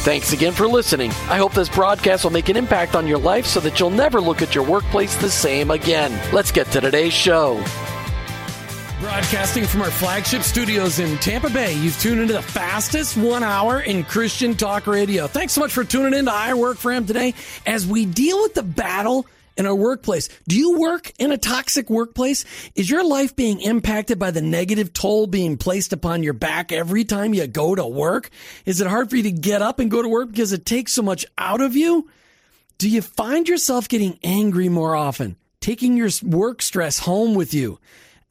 Thanks 0.00 0.32
again 0.32 0.52
for 0.52 0.66
listening. 0.66 1.10
I 1.28 1.36
hope 1.36 1.52
this 1.52 1.68
broadcast 1.68 2.24
will 2.24 2.30
make 2.30 2.48
an 2.48 2.56
impact 2.56 2.96
on 2.96 3.06
your 3.06 3.18
life 3.18 3.44
so 3.44 3.60
that 3.60 3.78
you'll 3.78 3.90
never 3.90 4.18
look 4.18 4.40
at 4.40 4.54
your 4.54 4.64
workplace 4.64 5.14
the 5.16 5.28
same 5.28 5.70
again. 5.70 6.18
Let's 6.32 6.50
get 6.50 6.68
to 6.68 6.80
today's 6.80 7.12
show. 7.12 7.62
Broadcasting 8.98 9.66
from 9.66 9.82
our 9.82 9.90
flagship 9.90 10.40
studios 10.40 11.00
in 11.00 11.18
Tampa 11.18 11.50
Bay, 11.50 11.74
you've 11.74 12.00
tuned 12.00 12.20
into 12.22 12.32
the 12.32 12.40
fastest 12.40 13.18
one 13.18 13.42
hour 13.42 13.80
in 13.80 14.02
Christian 14.04 14.54
talk 14.54 14.86
radio. 14.86 15.26
Thanks 15.26 15.52
so 15.52 15.60
much 15.60 15.72
for 15.72 15.84
tuning 15.84 16.18
in 16.18 16.24
to 16.24 16.32
I 16.32 16.54
Work 16.54 16.78
for 16.78 16.92
Him 16.92 17.06
today 17.06 17.34
as 17.66 17.86
we 17.86 18.06
deal 18.06 18.40
with 18.40 18.54
the 18.54 18.62
battle 18.62 19.26
in 19.60 19.66
our 19.66 19.74
workplace. 19.74 20.30
Do 20.48 20.56
you 20.56 20.78
work 20.78 21.12
in 21.18 21.30
a 21.30 21.38
toxic 21.38 21.90
workplace? 21.90 22.46
Is 22.74 22.88
your 22.88 23.04
life 23.04 23.36
being 23.36 23.60
impacted 23.60 24.18
by 24.18 24.30
the 24.30 24.40
negative 24.40 24.92
toll 24.94 25.26
being 25.26 25.58
placed 25.58 25.92
upon 25.92 26.22
your 26.22 26.32
back 26.32 26.72
every 26.72 27.04
time 27.04 27.34
you 27.34 27.46
go 27.46 27.74
to 27.74 27.86
work? 27.86 28.30
Is 28.64 28.80
it 28.80 28.86
hard 28.86 29.10
for 29.10 29.16
you 29.16 29.22
to 29.24 29.30
get 29.30 29.60
up 29.60 29.78
and 29.78 29.90
go 29.90 30.00
to 30.00 30.08
work 30.08 30.30
because 30.30 30.54
it 30.54 30.64
takes 30.64 30.94
so 30.94 31.02
much 31.02 31.26
out 31.36 31.60
of 31.60 31.76
you? 31.76 32.08
Do 32.78 32.88
you 32.88 33.02
find 33.02 33.46
yourself 33.46 33.86
getting 33.86 34.18
angry 34.24 34.70
more 34.70 34.96
often, 34.96 35.36
taking 35.60 35.94
your 35.94 36.08
work 36.22 36.62
stress 36.62 36.98
home 37.00 37.34
with 37.34 37.52
you? 37.52 37.78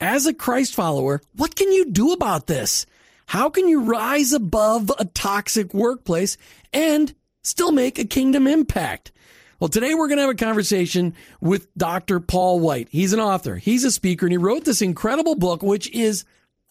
As 0.02 0.26
a 0.26 0.34
Christ 0.34 0.74
follower, 0.74 1.22
what 1.36 1.56
can 1.56 1.72
you 1.72 1.92
do 1.92 2.12
about 2.12 2.48
this? 2.48 2.88
How 3.28 3.52
can 3.52 3.68
you 3.68 3.82
rise 3.82 4.34
above 4.34 4.92
a 4.98 5.06
toxic 5.06 5.76
workplace 5.76 6.38
and 6.74 7.14
still 7.44 7.72
make 7.72 8.00
a 8.00 8.06
kingdom 8.06 8.48
impact? 8.48 9.12
Well, 9.60 9.68
today 9.68 9.94
we're 9.94 10.08
going 10.08 10.20
to 10.20 10.22
have 10.22 10.32
a 10.32 10.36
conversation 10.36 11.14
with 11.42 11.68
Dr. 11.76 12.22
Paul 12.22 12.62
White. 12.62 12.88
He's 12.92 13.12
an 13.12 13.20
author, 13.20 13.58
he's 13.58 13.84
a 13.84 13.92
speaker, 13.92 14.26
and 14.26 14.32
he 14.32 14.38
wrote 14.38 14.64
this 14.64 14.82
incredible 14.82 15.36
book, 15.36 15.62
which 15.62 15.92
is 15.92 16.24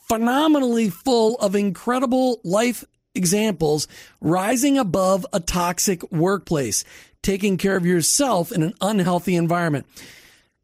phenomenally 0.09 0.89
full 0.89 1.35
of 1.37 1.55
incredible 1.55 2.41
life 2.45 2.85
examples 3.15 3.89
rising 4.23 4.79
above 4.79 5.27
a 5.35 5.41
toxic 5.41 6.11
workplace, 6.11 6.83
taking 7.21 7.59
care 7.59 7.77
of 7.77 7.85
yourself 7.85 8.53
in 8.53 8.63
an 8.63 8.73
unhealthy 8.81 9.37
environment. 9.37 9.85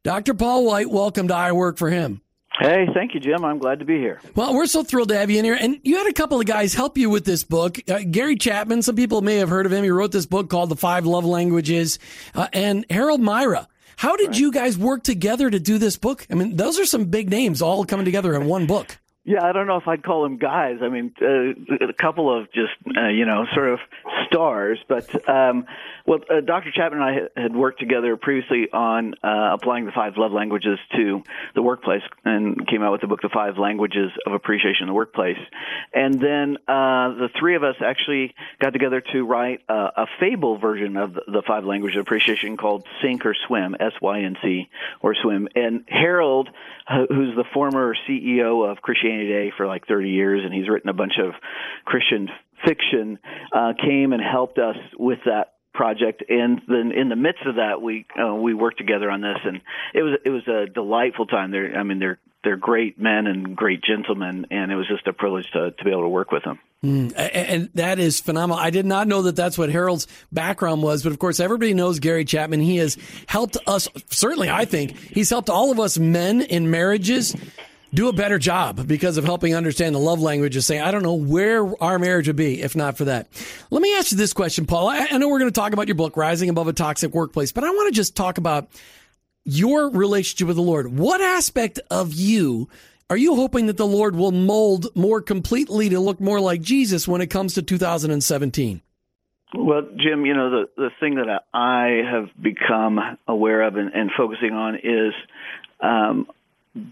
Dr. 0.02 0.32
Paul 0.32 0.64
White, 0.64 0.88
welcome 0.88 1.28
to 1.28 1.34
I 1.34 1.52
Work 1.52 1.76
for 1.76 1.90
Him. 1.90 2.22
Hey, 2.60 2.86
thank 2.94 3.14
you, 3.14 3.20
Jim. 3.20 3.44
I'm 3.44 3.58
glad 3.58 3.80
to 3.80 3.84
be 3.84 3.98
here. 3.98 4.20
Well, 4.36 4.54
we're 4.54 4.66
so 4.66 4.84
thrilled 4.84 5.08
to 5.08 5.18
have 5.18 5.28
you 5.28 5.38
in 5.38 5.44
here. 5.44 5.58
And 5.60 5.80
you 5.82 5.96
had 5.96 6.06
a 6.06 6.12
couple 6.12 6.38
of 6.38 6.46
guys 6.46 6.72
help 6.72 6.96
you 6.96 7.10
with 7.10 7.24
this 7.24 7.42
book. 7.42 7.78
Uh, 7.88 8.00
Gary 8.08 8.36
Chapman, 8.36 8.82
some 8.82 8.94
people 8.94 9.22
may 9.22 9.36
have 9.36 9.48
heard 9.48 9.66
of 9.66 9.72
him. 9.72 9.82
He 9.82 9.90
wrote 9.90 10.12
this 10.12 10.26
book 10.26 10.50
called 10.50 10.68
The 10.68 10.76
Five 10.76 11.04
Love 11.04 11.24
Languages. 11.24 11.98
Uh, 12.34 12.46
and 12.52 12.86
Harold 12.88 13.20
Myra. 13.20 13.68
How 13.96 14.16
did 14.16 14.28
right. 14.28 14.38
you 14.38 14.52
guys 14.52 14.78
work 14.78 15.02
together 15.02 15.50
to 15.50 15.58
do 15.58 15.78
this 15.78 15.96
book? 15.96 16.26
I 16.30 16.34
mean, 16.34 16.56
those 16.56 16.78
are 16.78 16.86
some 16.86 17.06
big 17.06 17.30
names 17.30 17.60
all 17.60 17.84
coming 17.84 18.04
together 18.04 18.34
in 18.34 18.46
one 18.46 18.66
book. 18.66 18.98
Yeah, 19.26 19.42
I 19.42 19.52
don't 19.52 19.66
know 19.66 19.78
if 19.78 19.88
I'd 19.88 20.02
call 20.02 20.22
them 20.22 20.36
guys. 20.36 20.80
I 20.82 20.90
mean, 20.90 21.14
uh, 21.20 21.86
a 21.88 21.94
couple 21.94 22.36
of 22.36 22.52
just 22.52 22.72
uh, 22.94 23.08
you 23.08 23.24
know 23.24 23.46
sort 23.54 23.70
of 23.70 23.78
stars. 24.26 24.78
But 24.86 25.26
um, 25.26 25.64
well, 26.04 26.20
uh, 26.28 26.42
Dr. 26.42 26.70
Chapman 26.70 27.00
and 27.00 27.30
I 27.36 27.40
had 27.40 27.56
worked 27.56 27.80
together 27.80 28.18
previously 28.18 28.68
on 28.70 29.14
uh, 29.24 29.54
applying 29.54 29.86
the 29.86 29.92
five 29.92 30.18
love 30.18 30.32
languages 30.32 30.78
to 30.94 31.22
the 31.54 31.62
workplace, 31.62 32.02
and 32.26 32.66
came 32.66 32.82
out 32.82 32.92
with 32.92 33.00
the 33.00 33.06
book, 33.06 33.22
The 33.22 33.30
Five 33.30 33.56
Languages 33.56 34.10
of 34.26 34.34
Appreciation 34.34 34.82
in 34.82 34.88
the 34.88 34.94
Workplace. 34.94 35.38
And 35.94 36.20
then 36.20 36.58
uh, 36.68 37.14
the 37.14 37.30
three 37.38 37.56
of 37.56 37.64
us 37.64 37.76
actually 37.82 38.34
got 38.60 38.74
together 38.74 39.00
to 39.12 39.24
write 39.24 39.62
a 39.70 40.06
fable 40.20 40.58
version 40.58 40.98
of 40.98 41.14
the 41.14 41.42
five 41.46 41.64
languages 41.64 41.96
of 41.96 42.02
appreciation 42.02 42.58
called 42.58 42.86
Sync 43.00 43.24
or 43.24 43.34
Swim, 43.46 43.74
S 43.80 43.92
Y 44.02 44.20
N 44.20 44.36
C 44.42 44.68
or 45.00 45.14
Swim. 45.14 45.48
And 45.54 45.84
Harold, 45.88 46.50
who's 47.08 47.34
the 47.36 47.44
former 47.54 47.96
CEO 48.06 48.70
of 48.70 48.82
Christianity 48.82 49.13
Today 49.18 49.52
for 49.56 49.66
like 49.66 49.86
30 49.86 50.10
years, 50.10 50.42
and 50.44 50.52
he's 50.52 50.68
written 50.68 50.88
a 50.88 50.94
bunch 50.94 51.14
of 51.18 51.34
Christian 51.84 52.28
fiction, 52.66 53.18
uh, 53.52 53.72
came 53.80 54.12
and 54.12 54.22
helped 54.22 54.58
us 54.58 54.76
with 54.98 55.18
that 55.26 55.54
project. 55.74 56.22
And 56.28 56.62
then 56.68 56.92
in 56.92 57.08
the 57.08 57.16
midst 57.16 57.44
of 57.44 57.56
that 57.56 57.82
we 57.82 58.06
uh, 58.18 58.34
we 58.34 58.54
worked 58.54 58.78
together 58.78 59.10
on 59.10 59.20
this 59.20 59.38
and 59.44 59.60
it 59.92 60.02
was 60.02 60.18
it 60.24 60.30
was 60.30 60.46
a 60.48 60.66
delightful 60.72 61.26
time. 61.26 61.50
They're 61.50 61.76
i 61.76 61.82
mean 61.82 61.98
they're 61.98 62.18
they're 62.44 62.56
great 62.56 62.98
men 62.98 63.26
and 63.26 63.56
great 63.56 63.82
gentlemen 63.82 64.46
and 64.50 64.70
it 64.70 64.76
was 64.76 64.86
just 64.86 65.06
a 65.06 65.12
privilege 65.12 65.50
to 65.52 65.72
to 65.72 65.84
be 65.84 65.90
able 65.90 66.02
to 66.02 66.08
work 66.08 66.30
with 66.30 66.44
them. 66.44 66.60
Mm, 66.84 67.12
and 67.16 67.70
that 67.74 67.98
is 67.98 68.20
phenomenal. 68.20 68.62
I 68.62 68.68
did 68.68 68.84
not 68.84 69.08
know 69.08 69.22
that 69.22 69.34
that's 69.34 69.58
what 69.58 69.70
harold's 69.70 70.06
background 70.30 70.82
was 70.82 71.02
but 71.02 71.10
of 71.10 71.18
course 71.18 71.40
everybody 71.40 71.74
knows 71.74 71.98
gary 71.98 72.24
chapman. 72.24 72.60
He 72.60 72.76
has 72.76 72.96
helped 73.26 73.56
us 73.66 73.88
certainly 74.10 74.48
i 74.48 74.64
think 74.64 74.96
he's 74.96 75.28
helped 75.28 75.50
all 75.50 75.72
of 75.72 75.80
us 75.80 75.98
men 75.98 76.40
in 76.40 76.70
marriages 76.70 77.34
do 77.94 78.08
a 78.08 78.12
better 78.12 78.38
job 78.38 78.86
because 78.86 79.16
of 79.16 79.24
helping 79.24 79.54
understand 79.54 79.94
the 79.94 80.00
love 80.00 80.20
language 80.20 80.56
of 80.56 80.64
saying, 80.64 80.82
I 80.82 80.90
don't 80.90 81.02
know 81.02 81.14
where 81.14 81.82
our 81.82 81.98
marriage 81.98 82.26
would 82.26 82.36
be 82.36 82.60
if 82.60 82.74
not 82.74 82.96
for 82.96 83.04
that. 83.06 83.28
Let 83.70 83.82
me 83.82 83.96
ask 83.96 84.10
you 84.10 84.16
this 84.16 84.32
question, 84.32 84.66
Paul. 84.66 84.88
I, 84.88 85.06
I 85.10 85.18
know 85.18 85.28
we're 85.28 85.38
going 85.38 85.50
to 85.50 85.60
talk 85.60 85.72
about 85.72 85.88
your 85.88 85.94
book, 85.94 86.16
Rising 86.16 86.48
Above 86.48 86.68
a 86.68 86.72
Toxic 86.72 87.12
Workplace, 87.12 87.52
but 87.52 87.64
I 87.64 87.70
want 87.70 87.92
to 87.92 87.96
just 87.96 88.16
talk 88.16 88.38
about 88.38 88.68
your 89.44 89.90
relationship 89.90 90.48
with 90.48 90.56
the 90.56 90.62
Lord. 90.62 90.98
What 90.98 91.20
aspect 91.20 91.80
of 91.90 92.12
you 92.12 92.68
are 93.10 93.16
you 93.16 93.36
hoping 93.36 93.66
that 93.66 93.76
the 93.76 93.86
Lord 93.86 94.16
will 94.16 94.32
mold 94.32 94.88
more 94.94 95.20
completely 95.20 95.90
to 95.90 96.00
look 96.00 96.20
more 96.20 96.40
like 96.40 96.62
Jesus 96.62 97.06
when 97.06 97.20
it 97.20 97.26
comes 97.28 97.54
to 97.54 97.62
2017? 97.62 98.80
Well, 99.56 99.82
Jim, 99.96 100.24
you 100.24 100.34
know, 100.34 100.50
the, 100.50 100.64
the 100.76 100.90
thing 101.00 101.16
that 101.16 101.42
I 101.52 102.00
have 102.10 102.30
become 102.42 102.98
aware 103.28 103.62
of 103.62 103.76
and, 103.76 103.92
and 103.92 104.10
focusing 104.16 104.52
on 104.52 104.76
is 104.76 105.12
um, 105.80 106.26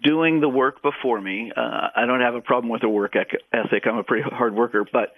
doing 0.02 0.40
the 0.40 0.48
work 0.48 0.82
before 0.82 1.20
me. 1.20 1.52
Uh, 1.54 1.88
I 1.94 2.06
don't 2.06 2.20
have 2.20 2.34
a 2.34 2.40
problem 2.40 2.70
with 2.70 2.82
a 2.84 2.88
work 2.88 3.14
ethic. 3.16 3.86
I'm 3.86 3.98
a 3.98 4.04
pretty 4.04 4.28
hard 4.28 4.54
worker, 4.54 4.86
but 4.90 5.14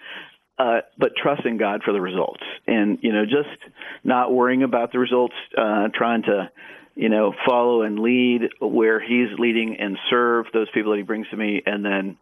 uh, 0.58 0.80
but 0.96 1.12
trusting 1.16 1.56
God 1.56 1.82
for 1.82 1.92
the 1.92 2.00
results, 2.00 2.42
and 2.66 2.98
you 3.02 3.12
know, 3.12 3.24
just 3.24 3.58
not 4.04 4.32
worrying 4.32 4.62
about 4.62 4.92
the 4.92 5.00
results, 5.00 5.34
uh, 5.58 5.88
trying 5.92 6.22
to 6.22 6.50
you 6.94 7.08
know 7.08 7.34
follow 7.46 7.82
and 7.82 7.98
lead 7.98 8.50
where 8.60 9.00
He's 9.00 9.36
leading 9.38 9.76
and 9.80 9.98
serve 10.08 10.46
those 10.52 10.70
people 10.72 10.92
that 10.92 10.98
He 10.98 11.02
brings 11.02 11.28
to 11.30 11.36
me, 11.36 11.62
and 11.66 11.84
then 11.84 12.16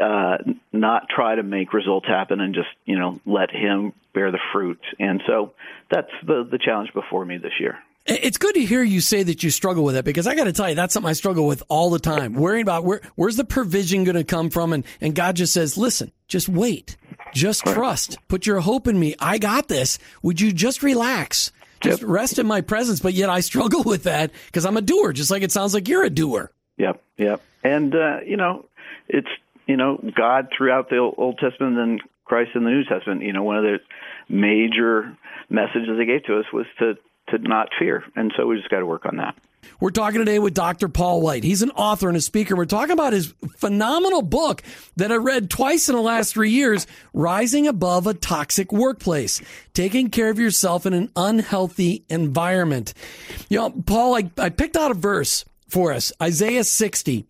uh, 0.00 0.38
not 0.72 1.08
try 1.10 1.34
to 1.34 1.42
make 1.42 1.74
results 1.74 2.06
happen 2.06 2.40
and 2.40 2.54
just 2.54 2.68
you 2.86 2.98
know 2.98 3.20
let 3.26 3.50
Him 3.50 3.92
bear 4.14 4.32
the 4.32 4.40
fruit. 4.52 4.80
And 4.98 5.22
so 5.26 5.52
that's 5.90 6.10
the 6.26 6.48
the 6.50 6.58
challenge 6.58 6.94
before 6.94 7.26
me 7.26 7.36
this 7.36 7.60
year. 7.60 7.78
It's 8.08 8.38
good 8.38 8.54
to 8.54 8.64
hear 8.64 8.84
you 8.84 9.00
say 9.00 9.24
that 9.24 9.42
you 9.42 9.50
struggle 9.50 9.82
with 9.82 9.96
it 9.96 10.04
because 10.04 10.28
I 10.28 10.36
got 10.36 10.44
to 10.44 10.52
tell 10.52 10.68
you 10.68 10.76
that's 10.76 10.94
something 10.94 11.10
I 11.10 11.14
struggle 11.14 11.44
with 11.46 11.64
all 11.68 11.90
the 11.90 11.98
time. 11.98 12.34
Worrying 12.34 12.62
about 12.62 12.84
where 12.84 13.00
where's 13.16 13.36
the 13.36 13.44
provision 13.44 14.04
going 14.04 14.16
to 14.16 14.22
come 14.22 14.48
from, 14.48 14.72
and 14.72 14.84
and 15.00 15.14
God 15.14 15.34
just 15.34 15.52
says, 15.52 15.76
"Listen, 15.76 16.12
just 16.28 16.48
wait, 16.48 16.96
just 17.34 17.64
trust, 17.64 18.18
put 18.28 18.46
your 18.46 18.60
hope 18.60 18.86
in 18.86 18.98
me. 18.98 19.16
I 19.18 19.38
got 19.38 19.66
this. 19.66 19.98
Would 20.22 20.40
you 20.40 20.52
just 20.52 20.84
relax, 20.84 21.50
just 21.80 22.02
yep. 22.02 22.08
rest 22.08 22.38
in 22.38 22.46
my 22.46 22.60
presence?" 22.60 23.00
But 23.00 23.14
yet 23.14 23.28
I 23.28 23.40
struggle 23.40 23.82
with 23.82 24.04
that 24.04 24.30
because 24.46 24.64
I'm 24.64 24.76
a 24.76 24.82
doer, 24.82 25.12
just 25.12 25.32
like 25.32 25.42
it 25.42 25.50
sounds 25.50 25.74
like 25.74 25.88
you're 25.88 26.04
a 26.04 26.10
doer. 26.10 26.52
Yep, 26.76 27.02
yep. 27.16 27.42
And 27.64 27.92
uh, 27.92 28.20
you 28.24 28.36
know, 28.36 28.66
it's 29.08 29.28
you 29.66 29.76
know 29.76 29.98
God 30.16 30.48
throughout 30.56 30.90
the 30.90 30.98
Old 30.98 31.38
Testament 31.38 31.76
and 31.76 32.00
Christ 32.24 32.50
in 32.54 32.62
the 32.62 32.70
New 32.70 32.84
Testament. 32.84 33.22
You 33.22 33.32
know, 33.32 33.42
one 33.42 33.56
of 33.56 33.64
the 33.64 33.78
major 34.28 35.16
messages 35.48 35.96
they 35.96 36.06
gave 36.06 36.24
to 36.24 36.38
us 36.38 36.46
was 36.52 36.66
to 36.78 36.96
to 37.28 37.38
not 37.38 37.68
fear. 37.78 38.04
And 38.14 38.32
so 38.36 38.46
we 38.46 38.56
just 38.56 38.70
got 38.70 38.80
to 38.80 38.86
work 38.86 39.06
on 39.06 39.16
that. 39.16 39.34
We're 39.80 39.90
talking 39.90 40.20
today 40.20 40.38
with 40.38 40.54
Dr. 40.54 40.88
Paul 40.88 41.20
White. 41.20 41.44
He's 41.44 41.62
an 41.62 41.70
author 41.72 42.08
and 42.08 42.16
a 42.16 42.20
speaker. 42.20 42.56
We're 42.56 42.66
talking 42.66 42.92
about 42.92 43.12
his 43.12 43.34
phenomenal 43.56 44.22
book 44.22 44.62
that 44.96 45.12
I 45.12 45.16
read 45.16 45.50
twice 45.50 45.88
in 45.88 45.96
the 45.96 46.02
last 46.02 46.32
three 46.32 46.50
years, 46.50 46.86
Rising 47.12 47.66
Above 47.66 48.06
a 48.06 48.14
Toxic 48.14 48.72
Workplace, 48.72 49.42
taking 49.74 50.08
care 50.08 50.30
of 50.30 50.38
yourself 50.38 50.86
in 50.86 50.92
an 50.92 51.10
unhealthy 51.16 52.04
environment. 52.08 52.94
You 53.48 53.58
know, 53.58 53.70
Paul, 53.70 54.14
I, 54.14 54.30
I 54.38 54.48
picked 54.48 54.76
out 54.76 54.90
a 54.90 54.94
verse 54.94 55.44
for 55.68 55.92
us, 55.92 56.12
Isaiah 56.22 56.64
60. 56.64 57.26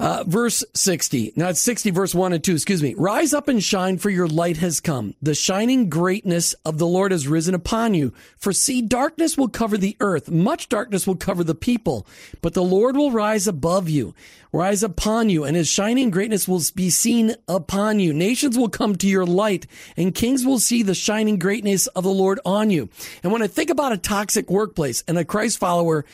Uh, 0.00 0.22
verse 0.28 0.64
60. 0.74 1.32
Now 1.34 1.48
it's 1.48 1.60
60, 1.60 1.90
verse 1.90 2.14
1 2.14 2.32
and 2.32 2.44
2. 2.44 2.52
Excuse 2.52 2.82
me. 2.84 2.94
Rise 2.96 3.34
up 3.34 3.48
and 3.48 3.62
shine, 3.62 3.98
for 3.98 4.10
your 4.10 4.28
light 4.28 4.58
has 4.58 4.78
come. 4.78 5.14
The 5.20 5.34
shining 5.34 5.88
greatness 5.88 6.54
of 6.64 6.78
the 6.78 6.86
Lord 6.86 7.10
has 7.10 7.26
risen 7.26 7.52
upon 7.52 7.94
you. 7.94 8.12
For 8.36 8.52
see, 8.52 8.80
darkness 8.80 9.36
will 9.36 9.48
cover 9.48 9.76
the 9.76 9.96
earth. 9.98 10.30
Much 10.30 10.68
darkness 10.68 11.04
will 11.04 11.16
cover 11.16 11.42
the 11.42 11.56
people. 11.56 12.06
But 12.42 12.54
the 12.54 12.62
Lord 12.62 12.96
will 12.96 13.10
rise 13.10 13.48
above 13.48 13.88
you, 13.88 14.14
rise 14.52 14.84
upon 14.84 15.30
you, 15.30 15.42
and 15.42 15.56
his 15.56 15.68
shining 15.68 16.10
greatness 16.10 16.46
will 16.46 16.62
be 16.76 16.90
seen 16.90 17.34
upon 17.48 17.98
you. 17.98 18.12
Nations 18.12 18.56
will 18.56 18.68
come 18.68 18.94
to 18.96 19.08
your 19.08 19.26
light, 19.26 19.66
and 19.96 20.14
kings 20.14 20.46
will 20.46 20.60
see 20.60 20.84
the 20.84 20.94
shining 20.94 21.40
greatness 21.40 21.88
of 21.88 22.04
the 22.04 22.10
Lord 22.10 22.38
on 22.44 22.70
you. 22.70 22.88
And 23.24 23.32
when 23.32 23.42
I 23.42 23.48
think 23.48 23.68
about 23.68 23.92
a 23.92 23.98
toxic 23.98 24.48
workplace 24.48 25.02
and 25.08 25.18
a 25.18 25.24
Christ 25.24 25.58
follower 25.58 26.04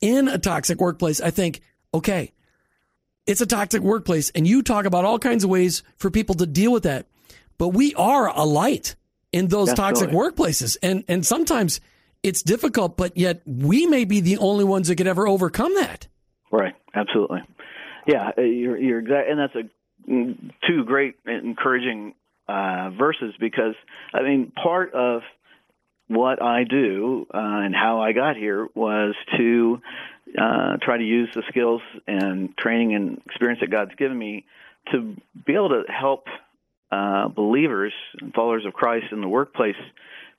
in 0.00 0.28
a 0.28 0.38
toxic 0.38 0.80
workplace, 0.80 1.20
I 1.20 1.30
think, 1.30 1.60
okay, 1.92 2.32
it's 3.26 3.40
a 3.40 3.46
toxic 3.46 3.82
workplace, 3.82 4.30
and 4.30 4.46
you 4.46 4.62
talk 4.62 4.86
about 4.86 5.04
all 5.04 5.18
kinds 5.18 5.44
of 5.44 5.50
ways 5.50 5.82
for 5.96 6.10
people 6.10 6.34
to 6.36 6.46
deal 6.46 6.72
with 6.72 6.84
that. 6.84 7.06
But 7.58 7.68
we 7.68 7.94
are 7.94 8.28
a 8.28 8.44
light 8.44 8.96
in 9.32 9.48
those 9.48 9.72
toxic 9.74 10.10
workplaces, 10.10 10.76
and 10.82 11.04
and 11.08 11.24
sometimes 11.24 11.80
it's 12.22 12.42
difficult, 12.42 12.96
but 12.96 13.16
yet 13.16 13.42
we 13.46 13.86
may 13.86 14.04
be 14.04 14.20
the 14.20 14.38
only 14.38 14.64
ones 14.64 14.88
that 14.88 14.96
could 14.96 15.06
ever 15.06 15.28
overcome 15.28 15.74
that. 15.74 16.08
Right. 16.50 16.74
Absolutely. 16.94 17.40
Yeah, 18.06 18.30
uh, 18.36 18.40
you're 18.42 18.78
you're 18.78 18.98
exact, 18.98 19.30
and 19.30 19.38
that's 19.38 19.54
a 19.54 20.10
mm, 20.10 20.50
two 20.66 20.84
great 20.84 21.16
encouraging 21.26 22.14
uh, 22.48 22.90
verses 22.98 23.34
because 23.38 23.74
I 24.12 24.22
mean 24.22 24.52
part 24.62 24.92
of 24.94 25.22
what 26.10 26.42
I 26.42 26.64
do 26.64 27.26
uh, 27.32 27.38
and 27.38 27.74
how 27.74 28.00
I 28.00 28.12
got 28.12 28.36
here 28.36 28.66
was 28.74 29.14
to 29.36 29.80
uh, 30.36 30.76
try 30.82 30.98
to 30.98 31.04
use 31.04 31.28
the 31.34 31.44
skills 31.48 31.82
and 32.08 32.56
training 32.58 32.94
and 32.96 33.22
experience 33.26 33.60
that 33.60 33.70
God's 33.70 33.94
given 33.96 34.18
me 34.18 34.44
to 34.90 35.16
be 35.46 35.54
able 35.54 35.68
to 35.68 35.82
help 35.88 36.24
uh, 36.90 37.28
believers 37.28 37.92
and 38.20 38.34
followers 38.34 38.66
of 38.66 38.72
Christ 38.72 39.06
in 39.12 39.20
the 39.20 39.28
workplace 39.28 39.76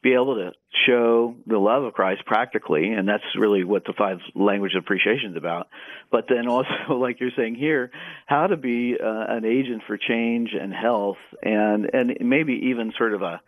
be 0.02 0.14
able 0.14 0.36
to 0.36 0.52
show 0.88 1.36
the 1.46 1.60
love 1.60 1.84
of 1.84 1.94
Christ 1.94 2.26
practically, 2.26 2.92
and 2.92 3.08
that's 3.08 3.24
really 3.38 3.64
what 3.64 3.86
the 3.86 3.94
five 3.94 4.18
language 4.34 4.74
of 4.76 4.84
appreciation 4.84 5.32
is 5.32 5.38
about. 5.38 5.68
But 6.12 6.26
then 6.28 6.48
also, 6.48 6.70
like 6.90 7.20
you're 7.20 7.32
saying 7.38 7.56
here, 7.56 7.92
how 8.26 8.48
to 8.48 8.58
be 8.58 8.98
uh, 9.02 9.26
an 9.28 9.46
agent 9.46 9.84
for 9.86 9.98
change 9.98 10.52
and 10.60 10.74
health, 10.74 11.18
and 11.44 11.90
and 11.94 12.18
maybe 12.22 12.54
even 12.70 12.94
sort 12.98 13.14
of 13.14 13.22
a, 13.22 13.42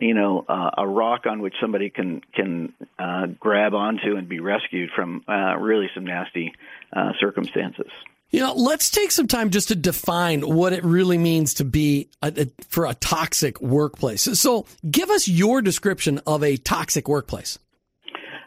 you 0.00 0.14
know, 0.14 0.44
uh, 0.48 0.70
a 0.78 0.86
rock 0.86 1.26
on 1.26 1.40
which 1.40 1.54
somebody 1.60 1.90
can 1.90 2.22
can 2.34 2.72
uh, 2.98 3.26
grab 3.38 3.74
onto 3.74 4.16
and 4.16 4.28
be 4.28 4.40
rescued 4.40 4.90
from 4.94 5.22
uh, 5.28 5.56
really 5.56 5.90
some 5.94 6.04
nasty 6.04 6.52
uh, 6.92 7.12
circumstances. 7.20 7.90
You 8.30 8.40
know, 8.40 8.54
let's 8.54 8.90
take 8.90 9.10
some 9.10 9.26
time 9.26 9.50
just 9.50 9.68
to 9.68 9.74
define 9.74 10.42
what 10.42 10.72
it 10.72 10.84
really 10.84 11.18
means 11.18 11.54
to 11.54 11.64
be 11.64 12.08
a, 12.22 12.32
a, 12.36 12.64
for 12.68 12.86
a 12.86 12.94
toxic 12.94 13.60
workplace. 13.60 14.22
So, 14.22 14.66
give 14.88 15.10
us 15.10 15.26
your 15.26 15.62
description 15.62 16.20
of 16.26 16.44
a 16.44 16.56
toxic 16.56 17.08
workplace. 17.08 17.58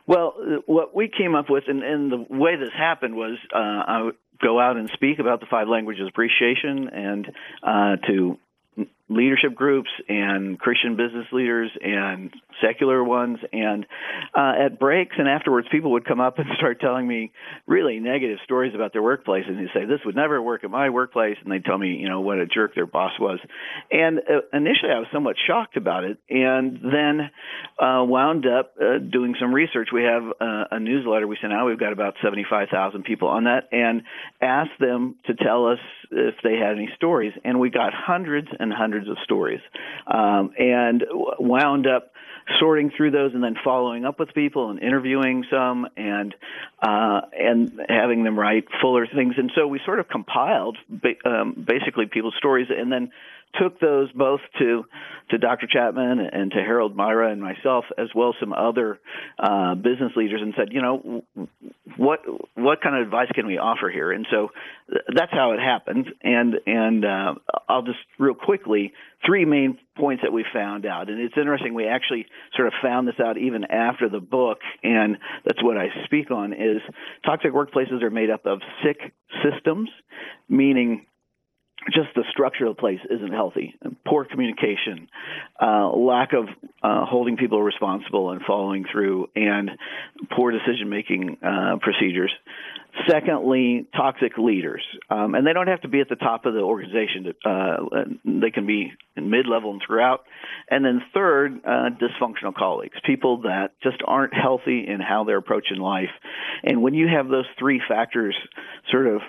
Well, 0.08 0.34
what 0.66 0.96
we 0.96 1.10
came 1.10 1.36
up 1.36 1.50
with, 1.50 1.66
and, 1.68 1.84
and 1.84 2.12
the 2.12 2.26
way 2.30 2.56
this 2.56 2.70
happened 2.78 3.16
was, 3.16 3.38
uh, 3.54 3.58
I 3.58 4.02
would 4.04 4.16
go 4.42 4.60
out 4.60 4.78
and 4.78 4.90
speak 4.94 5.20
about 5.20 5.40
the 5.40 5.46
five 5.50 5.68
languages 5.68 6.02
of 6.02 6.08
appreciation, 6.10 6.90
and 6.90 7.32
uh, 7.62 7.96
to 8.08 8.38
leadership 9.10 9.54
groups 9.54 9.90
and 10.08 10.58
Christian 10.58 10.96
business 10.96 11.26
leaders 11.32 11.70
and 11.82 12.32
secular 12.62 13.04
ones. 13.04 13.38
And 13.52 13.86
uh, 14.36 14.66
at 14.66 14.80
breaks 14.80 15.16
and 15.18 15.28
afterwards, 15.28 15.68
people 15.72 15.92
would 15.92 16.06
come 16.06 16.22
up 16.22 16.40
and 16.40 16.48
start 16.58 16.80
telling 16.80 17.08
me 17.08 17.32
really 17.68 18.00
negative 18.00 18.38
stories 18.46 18.74
about 18.74 18.94
their 18.94 19.04
workplace. 19.04 19.44
And 19.48 19.60
they'd 19.60 19.74
say, 19.74 19.86
This 19.86 20.00
would 20.06 20.16
never 20.16 20.42
work 20.42 20.64
at 20.64 20.70
my 20.70 20.90
workplace. 20.90 21.38
And 21.44 21.52
they'd 21.52 21.66
tell 21.66 21.78
me, 21.78 21.98
you 22.00 22.10
know, 22.10 22.22
what 22.22 22.40
a 22.40 22.46
jerk 22.46 22.76
their 22.76 22.86
boss 22.86 23.12
was. 23.20 23.40
And 23.92 24.20
uh, 24.20 24.42
initially, 24.54 24.92
I 24.92 25.00
was 25.00 25.08
somewhat 25.12 25.36
shocked 25.48 25.76
about 25.76 26.06
it. 26.06 26.18
And 26.30 26.80
then 26.82 27.30
uh, 27.80 28.04
wound 28.04 28.46
up 28.46 28.76
uh, 28.80 29.00
doing 29.00 29.36
some 29.40 29.54
research. 29.54 29.90
We 29.94 30.04
have 30.04 30.24
a 30.40 30.80
newsletter 30.80 31.28
we 31.28 31.38
sent 31.42 31.54
out. 31.54 31.66
We've 31.66 31.80
got 31.80 31.94
about 31.94 32.16
75,000 32.24 33.04
people 33.04 33.28
on 33.28 33.46
that. 33.46 33.68
And 33.72 34.04
asked 34.42 34.80
them 34.80 35.16
to 35.26 35.34
tell 35.36 35.68
us 35.68 35.80
if 36.12 36.36
they 36.44 36.56
had 36.56 36.78
any 36.78 36.90
stories. 36.96 37.34
And 37.44 37.60
we 37.60 37.70
got 37.70 37.94
hundreds 37.94 38.48
and 38.58 38.72
hundreds 38.72 38.93
of 39.10 39.18
stories. 39.24 39.62
Um, 40.08 40.52
and 40.58 41.04
wound 41.40 41.88
up 41.88 42.14
sorting 42.60 42.92
through 42.96 43.12
those 43.12 43.34
and 43.34 43.44
then 43.44 43.56
following 43.64 44.06
up 44.06 44.20
with 44.20 44.34
people 44.34 44.70
and 44.70 44.82
interviewing 44.82 45.46
some 45.50 45.88
and 45.96 46.36
uh, 46.82 47.22
and 47.32 47.80
having 47.88 48.24
them 48.24 48.38
write 48.38 48.66
fuller 48.82 49.08
things. 49.08 49.36
And 49.38 49.52
so 49.56 49.68
we 49.68 49.80
sort 49.86 50.00
of 50.00 50.10
compiled 50.10 50.78
ba- 50.90 51.16
um, 51.26 51.66
basically 51.68 52.06
people's 52.06 52.36
stories 52.38 52.68
and 52.70 52.92
then 52.92 53.12
took 53.62 53.80
those 53.80 54.12
both 54.12 54.42
to 54.60 54.86
to 55.30 55.38
Dr. 55.38 55.68
Chapman 55.72 56.20
and 56.20 56.52
to 56.52 56.58
Harold 56.58 56.96
Myra 56.96 57.32
and 57.32 57.42
myself, 57.42 57.86
as 57.98 58.08
well 58.14 58.30
as 58.30 58.36
some 58.40 58.54
other 58.54 59.00
uh, 59.40 59.76
business 59.76 60.12
leaders, 60.16 60.42
and 60.42 60.54
said, 60.58 60.68
you 60.72 60.82
know, 60.82 61.24
what 61.98 62.20
what 62.56 62.82
kind 62.82 62.96
of 62.96 63.04
advice 63.04 63.30
can 63.34 63.48
we 63.48 63.58
offer 63.58 63.90
here? 63.90 64.12
And 64.12 64.26
so 64.30 64.50
that's 65.16 65.32
how 65.32 65.54
it 65.54 65.60
happened. 65.60 66.08
And 66.22 66.56
and 66.66 67.06
uh, 67.06 67.36
I'll 67.70 67.84
just 67.84 68.00
real 68.20 68.36
quickly 68.36 68.94
three 69.26 69.46
main 69.46 69.78
points 69.98 70.24
that 70.24 70.34
we 70.34 70.46
found 70.54 70.86
out. 70.86 71.10
And 71.10 71.20
it's 71.20 71.36
interesting. 71.38 71.74
We 71.74 71.88
actually 71.88 72.26
sort 72.56 72.68
of 72.68 72.74
found 72.82 73.08
this 73.08 73.20
out 73.24 73.38
even 73.38 73.64
after 73.66 74.10
the 74.10 74.20
book, 74.20 74.60
and 74.84 75.18
that's 75.46 75.64
what 75.64 75.78
I 75.78 75.88
speak 76.06 76.32
on. 76.32 76.54
Is 76.54 76.82
toxic 77.26 77.54
workplaces 77.54 78.02
are 78.04 78.10
made 78.10 78.30
up 78.30 78.46
of 78.46 78.60
sick 78.84 79.14
systems, 79.44 79.90
meaning 80.50 81.06
just 81.92 82.10
the 82.16 82.24
structure 82.32 82.66
of 82.66 82.76
the 82.76 82.80
place 82.80 83.00
isn't 83.10 83.32
healthy. 83.32 83.76
Poor 84.06 84.26
communication, 84.26 85.08
uh, 85.62 85.90
lack 85.90 86.34
of 86.34 86.46
uh, 86.82 87.06
holding 87.06 87.38
people 87.38 87.62
responsible 87.62 88.32
and 88.32 88.42
following 88.46 88.86
through, 88.92 89.30
and 89.36 89.72
poor 90.36 90.52
decision 90.52 90.90
making 90.90 91.38
uh, 91.44 91.78
procedures. 91.82 92.32
Secondly, 93.10 93.88
toxic 93.98 94.38
leaders, 94.38 94.84
um, 95.10 95.34
and 95.34 95.48
they 95.48 95.54
don't 95.54 95.68
have 95.68 95.82
to 95.82 95.88
be 95.88 96.00
at 96.00 96.10
the 96.10 96.16
top 96.16 96.46
of 96.46 96.54
the 96.54 96.60
organization. 96.60 97.34
Uh, 97.44 97.78
they 98.24 98.52
can 98.52 98.68
be 98.68 98.94
in 99.16 99.32
mid-level 99.32 99.72
and 99.72 99.82
throughout. 99.86 100.26
And 100.70 100.86
then 100.86 101.02
third, 101.12 101.60
uh, 101.66 101.90
dysfunctional 102.00 102.54
colleagues, 102.54 102.96
people 103.04 103.42
that 103.42 103.72
just 103.82 103.98
aren't 104.06 104.36
healthy 104.36 104.86
in 104.88 105.00
how 105.00 105.24
they're 105.24 105.38
approaching 105.38 105.78
life. 105.78 106.12
And 106.64 106.84
when 106.84 106.94
you 106.94 107.08
have 107.08 107.30
those 107.30 107.48
three 107.58 107.82
factors, 107.88 108.36
sort 108.92 109.08
of 109.08 109.22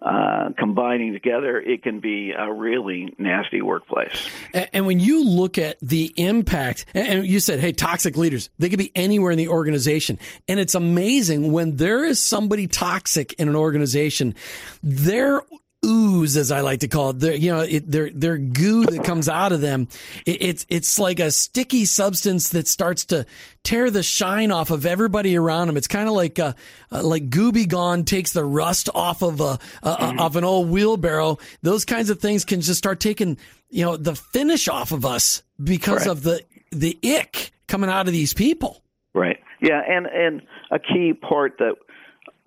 uh, 0.00 0.50
combining 0.56 1.12
together, 1.12 1.60
it 1.60 1.82
can 1.82 1.98
be 2.00 2.30
a 2.30 2.52
really 2.52 3.14
nasty 3.18 3.60
workplace. 3.62 4.28
And, 4.54 4.68
and 4.72 4.86
when 4.86 5.00
you 5.00 5.24
look 5.24 5.58
at 5.58 5.76
the 5.80 6.12
impact, 6.16 6.86
and 6.94 7.26
you 7.26 7.40
said, 7.40 7.58
hey, 7.58 7.72
toxic 7.72 8.16
leaders, 8.16 8.48
they 8.58 8.68
could 8.68 8.78
be 8.78 8.92
anywhere 8.94 9.32
in 9.32 9.38
the 9.38 9.48
organization. 9.48 10.18
And 10.46 10.60
it's 10.60 10.76
amazing 10.76 11.52
when 11.52 11.76
there 11.76 12.04
is 12.04 12.20
somebody 12.22 12.68
toxic 12.68 13.32
in 13.34 13.48
an 13.48 13.56
organization, 13.56 14.36
their 14.82 15.42
ooze, 15.84 16.36
as 16.36 16.50
I 16.50 16.60
like 16.60 16.80
to 16.80 16.88
call 16.88 17.10
it. 17.10 17.20
Their, 17.20 17.34
you 17.34 17.52
know, 17.52 17.60
it, 17.60 17.90
their 17.90 18.10
their 18.10 18.38
goo 18.38 18.84
that 18.86 19.04
comes 19.04 19.28
out 19.28 19.52
of 19.52 19.60
them. 19.60 19.88
It, 20.26 20.42
it's 20.42 20.66
it's 20.68 20.98
like 20.98 21.20
a 21.20 21.30
sticky 21.30 21.84
substance 21.84 22.50
that 22.50 22.68
starts 22.68 23.04
to 23.06 23.26
tear 23.64 23.90
the 23.90 24.02
shine 24.02 24.50
off 24.50 24.70
of 24.70 24.86
everybody 24.86 25.36
around 25.36 25.68
them. 25.68 25.76
It's 25.76 25.88
kind 25.88 26.08
of 26.08 26.14
like 26.14 26.38
uh, 26.38 26.54
uh, 26.90 27.02
like 27.02 27.28
Gooby 27.28 27.68
Gone 27.68 28.04
takes 28.04 28.32
the 28.32 28.44
rust 28.44 28.88
off 28.94 29.22
of 29.22 29.40
a 29.40 29.58
mm-hmm. 29.82 30.20
of 30.20 30.36
an 30.36 30.44
old 30.44 30.70
wheelbarrow. 30.70 31.38
Those 31.62 31.84
kinds 31.84 32.10
of 32.10 32.20
things 32.20 32.44
can 32.44 32.60
just 32.60 32.78
start 32.78 33.00
taking 33.00 33.38
you 33.70 33.84
know 33.84 33.96
the 33.96 34.14
finish 34.14 34.68
off 34.68 34.92
of 34.92 35.04
us 35.04 35.42
because 35.62 36.06
right. 36.06 36.12
of 36.12 36.22
the 36.22 36.42
the 36.70 36.98
ick 37.04 37.52
coming 37.66 37.90
out 37.90 38.06
of 38.06 38.12
these 38.12 38.34
people. 38.34 38.82
Right. 39.14 39.38
Yeah, 39.60 39.80
and 39.86 40.06
and 40.06 40.42
a 40.70 40.78
key 40.78 41.12
part 41.14 41.58
that 41.58 41.74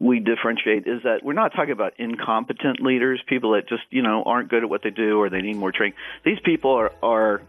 we 0.02 0.20
differentiate 0.20 0.88
is 0.88 1.04
that 1.04 1.24
we're 1.24 1.34
not 1.34 1.54
talking 1.54 1.72
about 1.72 1.94
incompetent 2.00 2.82
leaders, 2.82 3.22
people 3.28 3.52
that 3.52 3.70
just 3.70 3.84
you 3.92 4.02
know 4.02 4.24
aren't 4.24 4.50
good 4.50 4.64
at 4.64 4.70
what 4.70 4.82
they 4.82 4.90
do 4.90 5.20
or 5.20 5.30
they 5.30 5.42
need 5.42 5.56
more 5.56 5.72
training. 5.72 5.94
These 6.26 6.40
people 6.44 6.72
are 6.72 6.92
are 7.04 7.42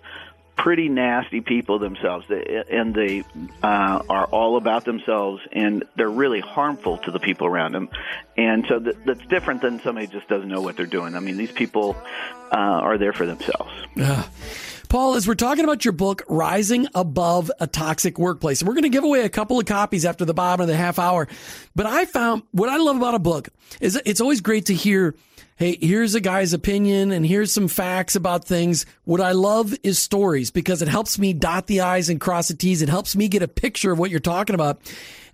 pretty 0.57 0.89
nasty 0.89 1.41
people 1.41 1.79
themselves, 1.79 2.27
and 2.31 2.95
they 2.95 3.25
uh, 3.63 4.03
are 4.09 4.27
all 4.27 4.57
about 4.57 4.85
themselves, 4.85 5.43
and 5.51 5.85
they're 5.97 6.11
really 6.11 6.41
harmful 6.41 6.99
to 6.99 7.11
the 7.11 7.19
people 7.19 7.47
around 7.47 7.73
them. 7.73 7.89
And 8.37 8.65
so 8.69 8.79
that's 8.79 9.27
different 9.27 9.63
than 9.63 9.81
somebody 9.81 10.07
just 10.07 10.29
doesn't 10.29 10.49
know 10.49 10.61
what 10.61 10.77
they're 10.77 10.87
doing. 10.87 11.15
I 11.15 11.21
mean, 11.21 11.37
these 11.37 11.53
people 11.53 11.97
uh, 12.53 12.57
are 12.57 12.99
there 12.99 13.13
for 13.13 13.27
themselves. 13.27 13.73
Uh, 14.01 14.25
Paul, 14.89 15.15
as 15.15 15.27
we're 15.27 15.35
talking 15.35 15.65
about 15.65 15.87
your 15.87 15.93
book, 15.93 16.23
Rising 16.29 16.87
Above 16.95 17.51
a 17.59 17.67
Toxic 17.67 18.19
Workplace, 18.19 18.61
and 18.61 18.69
we're 18.69 18.75
going 18.75 18.83
to 18.83 18.91
give 18.91 19.05
away 19.05 19.23
a 19.23 19.31
couple 19.31 19.59
of 19.59 19.65
copies 19.65 20.05
after 20.05 20.27
the 20.27 20.35
bottom 20.35 20.61
of 20.61 20.69
the 20.69 20.77
half 20.77 20.99
hour. 20.99 21.29
But 21.75 21.87
I 21.87 22.05
found 22.05 22.43
what 22.51 22.69
I 22.69 22.77
love 22.77 22.99
about 22.99 23.15
a 23.15 23.19
book 23.19 23.49
is 23.81 23.99
it's 24.05 24.21
always 24.21 24.43
great 24.43 24.67
to 24.67 24.75
hear 24.75 25.15
hey, 25.63 25.79
here's 25.81 26.17
a 26.17 26.21
guy's 26.21 26.53
opinion 26.53 27.13
and 27.13 27.25
here's 27.25 27.53
some 27.53 27.69
facts 27.69 28.17
about 28.17 28.45
things. 28.45 28.85
What 29.05 29.21
I 29.21 29.31
love 29.31 29.73
is 29.85 29.97
stories 29.97 30.51
because 30.51 30.83
it 30.83 30.89
helps 30.89 31.21
me 31.21 31.33
dot 31.35 31.69
the 31.69 31.83
I's 31.83 32.09
and 32.09 32.21
cross 32.21 32.49
the 32.49 32.57
T's. 32.57 32.83
It 32.83 32.89
helps 32.89 33.15
me 33.15 33.29
get 33.29 33.43
a 33.43 33.49
picture 33.49 33.93
of 33.93 33.99
what 34.01 34.11
you're 34.11 34.19
talking 34.19 34.57
about. 34.57 34.81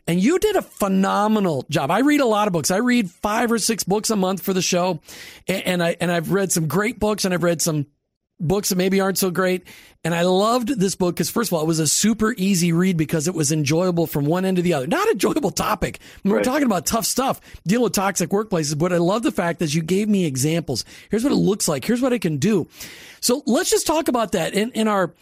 And 0.06 0.20
you 0.22 0.38
did 0.38 0.54
a 0.54 0.60
phenomenal 0.60 1.64
job. 1.70 1.90
I 1.90 2.00
read 2.00 2.20
a 2.20 2.26
lot 2.26 2.46
of 2.46 2.52
books. 2.52 2.70
I 2.70 2.76
read 2.76 3.10
five 3.10 3.50
or 3.50 3.58
six 3.58 3.84
books 3.84 4.10
a 4.10 4.16
month 4.16 4.42
for 4.42 4.52
the 4.52 4.60
show. 4.60 5.00
And 5.46 5.82
I, 5.82 5.96
and 5.98 6.12
I've 6.12 6.30
read 6.30 6.52
some 6.52 6.68
great 6.68 7.00
books 7.00 7.24
and 7.24 7.32
I've 7.32 7.42
read 7.42 7.62
some 7.62 7.86
books 8.40 8.68
that 8.68 8.76
maybe 8.76 9.00
aren't 9.00 9.18
so 9.18 9.30
great. 9.30 9.66
And 10.04 10.14
I 10.14 10.22
loved 10.22 10.68
this 10.68 10.94
book 10.94 11.16
because, 11.16 11.28
first 11.28 11.50
of 11.50 11.54
all, 11.54 11.62
it 11.62 11.66
was 11.66 11.80
a 11.80 11.86
super 11.86 12.34
easy 12.36 12.72
read 12.72 12.96
because 12.96 13.26
it 13.26 13.34
was 13.34 13.50
enjoyable 13.50 14.06
from 14.06 14.26
one 14.26 14.44
end 14.44 14.56
to 14.56 14.62
the 14.62 14.74
other. 14.74 14.86
Not 14.86 15.08
enjoyable 15.08 15.50
topic. 15.50 15.98
We're 16.24 16.42
talking 16.42 16.66
about 16.66 16.86
tough 16.86 17.04
stuff, 17.04 17.40
dealing 17.66 17.84
with 17.84 17.94
toxic 17.94 18.30
workplaces. 18.30 18.78
But 18.78 18.92
I 18.92 18.98
love 18.98 19.22
the 19.22 19.32
fact 19.32 19.58
that 19.58 19.74
you 19.74 19.82
gave 19.82 20.08
me 20.08 20.24
examples. 20.24 20.84
Here's 21.10 21.24
what 21.24 21.32
it 21.32 21.36
looks 21.36 21.68
like. 21.68 21.84
Here's 21.84 22.00
what 22.00 22.12
I 22.12 22.18
can 22.18 22.36
do. 22.36 22.68
So 23.20 23.42
let's 23.46 23.70
just 23.70 23.86
talk 23.86 24.08
about 24.08 24.32
that 24.32 24.54
in, 24.54 24.70
in 24.72 24.88
our 24.88 25.14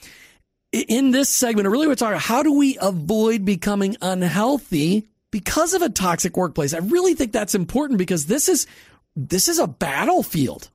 in 0.72 1.10
this 1.10 1.28
segment. 1.28 1.66
I 1.66 1.70
Really, 1.70 1.86
we're 1.86 1.94
talking 1.94 2.18
how 2.18 2.42
do 2.42 2.52
we 2.52 2.76
avoid 2.80 3.44
becoming 3.44 3.96
unhealthy 4.02 5.08
because 5.30 5.74
of 5.74 5.82
a 5.82 5.88
toxic 5.88 6.36
workplace. 6.36 6.74
I 6.74 6.78
really 6.78 7.14
think 7.14 7.32
that's 7.32 7.54
important 7.54 7.98
because 7.98 8.26
this 8.26 8.48
is 8.48 8.66
this 9.14 9.48
is 9.48 9.58
a 9.58 9.66
battlefield. 9.66 10.70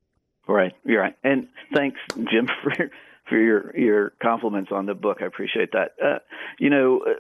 Right, 0.52 0.74
you're 0.84 1.02
right. 1.02 1.16
And 1.24 1.48
thanks, 1.74 2.00
Jim, 2.16 2.48
for 2.64 2.92
for 3.30 3.38
your 3.38 3.78
your 3.78 4.14
compliments 4.22 4.72
on 4.74 4.86
the 4.86 4.94
book. 4.94 5.18
I 5.22 5.26
appreciate 5.26 5.72
that. 5.72 5.92
Uh, 6.04 6.20
you 6.60 6.70
know, 6.70 7.02
uh, 7.08 7.14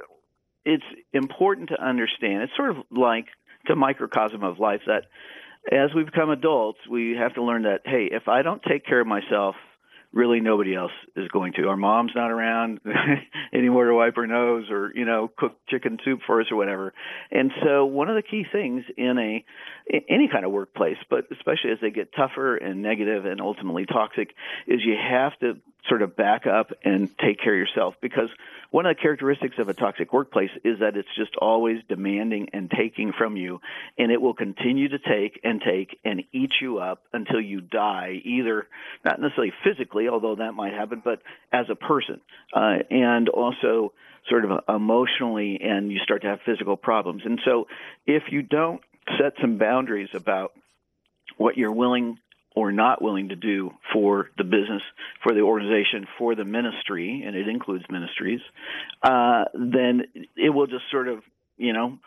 it's 0.65 0.83
important 1.13 1.69
to 1.69 1.81
understand. 1.81 2.43
It's 2.43 2.55
sort 2.55 2.71
of 2.71 2.77
like 2.91 3.27
the 3.67 3.75
microcosm 3.75 4.43
of 4.43 4.59
life 4.59 4.81
that 4.87 5.05
as 5.71 5.93
we 5.95 6.03
become 6.03 6.29
adults, 6.29 6.79
we 6.89 7.15
have 7.17 7.35
to 7.35 7.43
learn 7.43 7.63
that 7.63 7.81
hey, 7.85 8.09
if 8.11 8.27
I 8.27 8.41
don't 8.41 8.61
take 8.63 8.85
care 8.85 8.99
of 8.99 9.07
myself 9.07 9.55
really 10.13 10.41
nobody 10.41 10.75
else 10.75 10.91
is 11.15 11.27
going 11.29 11.53
to. 11.53 11.67
Our 11.67 11.77
mom's 11.77 12.11
not 12.15 12.31
around 12.31 12.81
anymore 13.53 13.85
to 13.85 13.93
wipe 13.95 14.15
her 14.17 14.27
nose 14.27 14.65
or, 14.69 14.91
you 14.93 15.05
know, 15.05 15.31
cook 15.37 15.57
chicken 15.69 15.97
soup 16.03 16.19
for 16.25 16.41
us 16.41 16.47
or 16.51 16.57
whatever. 16.57 16.93
And 17.31 17.51
so 17.63 17.85
one 17.85 18.09
of 18.09 18.15
the 18.15 18.21
key 18.21 18.45
things 18.51 18.83
in 18.97 19.17
a 19.17 19.45
any 20.09 20.27
kind 20.27 20.45
of 20.45 20.51
workplace, 20.51 20.97
but 21.09 21.25
especially 21.31 21.71
as 21.71 21.79
they 21.81 21.91
get 21.91 22.13
tougher 22.13 22.55
and 22.55 22.81
negative 22.81 23.25
and 23.25 23.41
ultimately 23.41 23.85
toxic, 23.85 24.33
is 24.67 24.81
you 24.83 24.95
have 24.95 25.37
to 25.39 25.57
sort 25.89 26.01
of 26.01 26.15
back 26.15 26.45
up 26.45 26.71
and 26.83 27.09
take 27.17 27.39
care 27.39 27.53
of 27.53 27.59
yourself. 27.59 27.95
Because 28.01 28.29
one 28.69 28.85
of 28.85 28.95
the 28.95 29.01
characteristics 29.01 29.55
of 29.57 29.67
a 29.67 29.73
toxic 29.73 30.13
workplace 30.13 30.51
is 30.63 30.79
that 30.79 30.95
it's 30.95 31.13
just 31.17 31.35
always 31.35 31.79
demanding 31.89 32.49
and 32.53 32.71
taking 32.71 33.11
from 33.17 33.35
you 33.35 33.59
and 33.97 34.11
it 34.11 34.21
will 34.21 34.33
continue 34.33 34.89
to 34.89 34.99
take 34.99 35.39
and 35.43 35.61
take 35.61 35.99
and 36.05 36.23
eat 36.31 36.51
you 36.61 36.79
up 36.79 37.03
until 37.11 37.41
you 37.41 37.61
die 37.61 38.21
either 38.23 38.67
not 39.03 39.19
necessarily 39.19 39.51
physically 39.63 40.07
although 40.07 40.35
that 40.35 40.53
might 40.53 40.73
happen 40.73 41.01
but 41.03 41.21
as 41.51 41.65
a 41.69 41.75
person. 41.75 42.21
Uh, 42.53 42.77
and 42.89 43.27
also 43.27 43.91
sort 44.29 44.45
of 44.45 44.51
emotionally 44.69 45.59
and 45.61 45.91
you 45.91 45.99
start 45.99 46.21
to 46.21 46.27
have 46.27 46.39
physical 46.45 46.77
problems. 46.77 47.23
And 47.25 47.41
so 47.43 47.67
if 48.05 48.23
you 48.29 48.43
don't 48.43 48.81
set 49.17 49.33
some 49.41 49.57
boundaries 49.57 50.09
about 50.13 50.53
what 51.37 51.57
you're 51.57 51.71
willing 51.71 52.17
or 52.55 52.71
not 52.71 53.01
willing 53.01 53.29
to 53.29 53.35
do 53.35 53.71
for 53.93 54.29
the 54.37 54.43
business, 54.43 54.81
for 55.23 55.33
the 55.33 55.39
organization, 55.41 56.05
for 56.17 56.35
the 56.35 56.43
ministry, 56.43 57.23
and 57.25 57.35
it 57.35 57.47
includes 57.47 57.85
ministries, 57.89 58.41
uh, 59.03 59.45
then 59.53 60.03
it 60.35 60.49
will 60.49 60.67
just 60.67 60.83
sort 60.91 61.07
of, 61.07 61.19
you 61.57 61.71
know, 61.71 61.97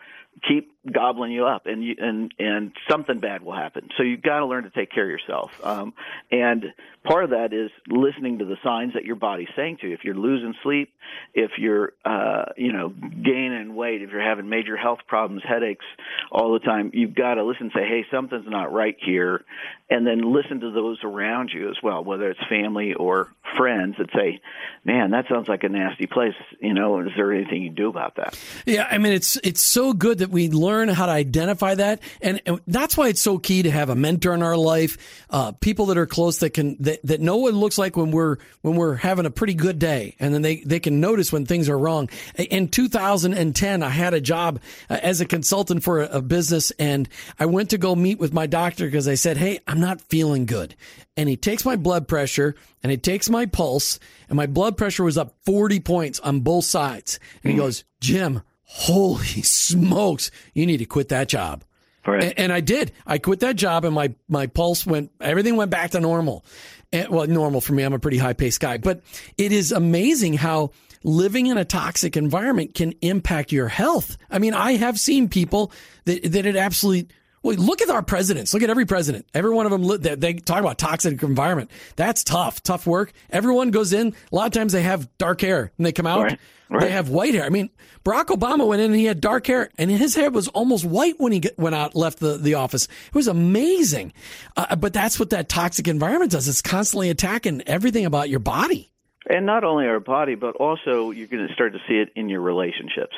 keep 0.47 0.71
gobbling 0.91 1.31
you 1.31 1.45
up 1.45 1.65
and 1.65 1.83
you, 1.83 1.95
and 1.97 2.33
and 2.37 2.71
something 2.89 3.19
bad 3.19 3.43
will 3.43 3.55
happen. 3.55 3.89
So 3.97 4.03
you've 4.03 4.21
got 4.21 4.39
to 4.39 4.45
learn 4.45 4.63
to 4.63 4.69
take 4.69 4.91
care 4.91 5.03
of 5.03 5.09
yourself. 5.09 5.51
Um, 5.63 5.93
and 6.31 6.65
part 7.03 7.23
of 7.23 7.29
that 7.31 7.53
is 7.53 7.71
listening 7.87 8.39
to 8.39 8.45
the 8.45 8.57
signs 8.63 8.93
that 8.93 9.05
your 9.05 9.15
body's 9.15 9.49
saying 9.55 9.77
to 9.81 9.87
you. 9.87 9.93
If 9.93 10.03
you're 10.03 10.15
losing 10.15 10.53
sleep 10.63 10.91
if 11.33 11.51
you're 11.57 11.93
uh, 12.03 12.45
you 12.57 12.71
know 12.71 12.89
gaining 12.89 13.75
weight 13.75 14.01
if 14.01 14.11
you're 14.11 14.21
having 14.21 14.49
major 14.49 14.77
health 14.77 14.99
problems 15.07 15.43
headaches 15.47 15.85
all 16.31 16.53
the 16.53 16.59
time 16.59 16.91
you've 16.93 17.15
got 17.15 17.35
to 17.35 17.43
listen 17.43 17.63
and 17.63 17.71
say 17.73 17.87
hey 17.87 18.05
something's 18.11 18.47
not 18.47 18.71
right 18.71 18.97
here 18.99 19.43
and 19.89 20.05
then 20.05 20.33
listen 20.33 20.59
to 20.59 20.71
those 20.71 20.99
around 21.03 21.51
you 21.53 21.69
as 21.69 21.77
well 21.81 22.03
whether 22.03 22.29
it's 22.29 22.39
family 22.49 22.93
or 22.93 23.31
friends 23.57 23.95
that 23.97 24.09
say 24.13 24.39
man 24.83 25.11
that 25.11 25.25
sounds 25.29 25.47
like 25.47 25.63
a 25.63 25.69
nasty 25.69 26.07
place 26.07 26.35
you 26.59 26.73
know 26.73 26.99
is 26.99 27.11
there 27.15 27.31
anything 27.33 27.61
you 27.61 27.69
do 27.69 27.89
about 27.89 28.15
that? 28.15 28.37
Yeah 28.65 28.87
i 28.89 28.97
mean 28.97 29.13
it's 29.13 29.37
it's 29.37 29.61
so 29.61 29.93
good 29.93 30.19
that 30.19 30.24
we 30.29 30.49
learn 30.49 30.89
how 30.89 31.05
to 31.05 31.11
identify 31.11 31.75
that, 31.75 32.01
and, 32.21 32.41
and 32.45 32.59
that's 32.67 32.97
why 32.97 33.09
it's 33.09 33.21
so 33.21 33.37
key 33.37 33.63
to 33.63 33.71
have 33.71 33.89
a 33.89 33.95
mentor 33.95 34.33
in 34.33 34.43
our 34.43 34.57
life, 34.57 35.25
uh, 35.29 35.51
people 35.53 35.87
that 35.87 35.97
are 35.97 36.05
close 36.05 36.39
that 36.39 36.51
can 36.51 36.77
that, 36.81 36.99
that 37.03 37.21
know 37.21 37.37
what 37.37 37.53
it 37.53 37.57
looks 37.57 37.77
like 37.77 37.95
when 37.97 38.11
we're 38.11 38.37
when 38.61 38.75
we're 38.75 38.95
having 38.95 39.25
a 39.25 39.31
pretty 39.31 39.53
good 39.53 39.79
day, 39.79 40.15
and 40.19 40.33
then 40.33 40.41
they 40.41 40.57
they 40.57 40.79
can 40.79 40.99
notice 40.99 41.31
when 41.31 41.45
things 41.45 41.69
are 41.69 41.77
wrong. 41.77 42.09
In 42.37 42.67
2010, 42.67 43.83
I 43.83 43.89
had 43.89 44.13
a 44.13 44.21
job 44.21 44.59
uh, 44.89 44.99
as 45.01 45.21
a 45.21 45.25
consultant 45.25 45.83
for 45.83 46.01
a, 46.01 46.17
a 46.17 46.21
business, 46.21 46.71
and 46.79 47.07
I 47.39 47.45
went 47.45 47.69
to 47.71 47.77
go 47.77 47.95
meet 47.95 48.19
with 48.19 48.33
my 48.33 48.47
doctor 48.47 48.85
because 48.85 49.07
I 49.07 49.15
said, 49.15 49.37
"Hey, 49.37 49.59
I'm 49.67 49.79
not 49.79 50.01
feeling 50.01 50.45
good," 50.45 50.75
and 51.17 51.29
he 51.29 51.37
takes 51.37 51.65
my 51.65 51.75
blood 51.75 52.07
pressure 52.07 52.55
and 52.85 52.91
he 52.91 52.97
takes 52.97 53.31
my 53.31 53.47
pulse, 53.47 53.99
and 54.29 54.37
my 54.37 54.45
blood 54.45 54.77
pressure 54.77 55.03
was 55.03 55.17
up 55.17 55.33
40 55.43 55.79
points 55.79 56.19
on 56.19 56.41
both 56.41 56.65
sides, 56.65 57.19
and 57.43 57.51
he 57.51 57.57
hmm. 57.57 57.63
goes, 57.63 57.83
"Jim." 57.99 58.43
Holy 58.65 59.41
smokes, 59.41 60.31
you 60.53 60.65
need 60.65 60.77
to 60.77 60.85
quit 60.85 61.09
that 61.09 61.29
job. 61.29 61.63
Right. 62.05 62.23
And, 62.23 62.39
and, 62.39 62.53
I 62.53 62.59
did. 62.59 62.91
I 63.07 63.17
quit 63.17 63.39
that 63.39 63.55
job, 63.55 63.83
and 63.83 63.95
my 63.95 64.13
my 64.27 64.45
pulse 64.45 64.85
went. 64.85 65.11
Everything 65.19 65.55
went 65.55 65.71
back 65.71 65.91
to 65.91 65.99
normal. 65.99 66.45
And, 66.93 67.09
well, 67.09 67.25
normal 67.25 67.61
for 67.61 67.73
me. 67.73 67.81
I'm 67.81 67.93
a 67.93 67.99
pretty 67.99 68.19
high 68.19 68.33
paced 68.33 68.59
guy, 68.59 68.77
but 68.77 69.01
it 69.37 69.51
is 69.51 69.71
amazing 69.71 70.35
how 70.35 70.69
living 71.03 71.47
in 71.47 71.57
a 71.57 71.65
toxic 71.65 72.15
environment 72.15 72.75
can 72.75 72.93
impact 73.01 73.51
your 73.51 73.67
health. 73.67 74.17
I 74.29 74.37
mean, 74.37 74.53
I 74.53 74.73
have 74.73 74.99
seen 74.99 75.29
people 75.29 75.71
that 76.05 76.31
that 76.31 76.45
it 76.45 76.55
absolutely. 76.55 77.09
Well, 77.45 77.55
look 77.57 77.83
at 77.83 77.91
our 77.91 78.01
presidents. 78.01 78.55
Look 78.55 78.63
at 78.63 78.71
every 78.71 78.87
president. 78.87 79.27
Every 79.35 79.51
one 79.51 79.67
of 79.67 79.71
them, 79.71 80.01
they, 80.01 80.15
they 80.15 80.33
talk 80.33 80.61
about 80.61 80.79
toxic 80.79 81.21
environment. 81.21 81.69
That's 81.95 82.23
tough, 82.23 82.63
tough 82.63 82.87
work. 82.87 83.13
Everyone 83.29 83.69
goes 83.69 83.93
in. 83.93 84.15
A 84.31 84.35
lot 84.35 84.47
of 84.47 84.51
times 84.51 84.73
they 84.73 84.81
have 84.81 85.15
dark 85.19 85.41
hair 85.41 85.71
and 85.77 85.85
they 85.85 85.91
come 85.91 86.07
out. 86.07 86.23
Right. 86.23 86.39
Right. 86.71 86.81
They 86.81 86.89
have 86.89 87.09
white 87.09 87.35
hair. 87.35 87.43
I 87.43 87.49
mean, 87.49 87.69
Barack 88.03 88.35
Obama 88.35 88.67
went 88.67 88.81
in 88.81 88.89
and 88.89 88.99
he 88.99 89.05
had 89.05 89.21
dark 89.21 89.45
hair, 89.45 89.69
and 89.77 89.91
his 89.91 90.15
hair 90.15 90.31
was 90.31 90.47
almost 90.47 90.83
white 90.83 91.19
when 91.19 91.31
he 91.31 91.39
get, 91.39 91.59
went 91.59 91.75
out, 91.75 91.95
left 91.95 92.17
the, 92.17 92.37
the 92.37 92.55
office. 92.55 92.85
It 92.85 93.13
was 93.13 93.27
amazing. 93.27 94.13
Uh, 94.57 94.75
but 94.75 94.91
that's 94.91 95.19
what 95.19 95.29
that 95.29 95.47
toxic 95.47 95.87
environment 95.87 96.31
does. 96.31 96.47
It's 96.47 96.63
constantly 96.63 97.11
attacking 97.11 97.61
everything 97.67 98.07
about 98.07 98.29
your 98.29 98.39
body. 98.39 98.89
And 99.29 99.45
not 99.45 99.63
only 99.63 99.85
our 99.85 99.99
body, 99.99 100.33
but 100.33 100.55
also 100.55 101.11
you're 101.11 101.27
going 101.27 101.47
to 101.47 101.53
start 101.53 101.73
to 101.73 101.79
see 101.87 101.99
it 101.99 102.09
in 102.15 102.27
your 102.29 102.41
relationships. 102.41 103.15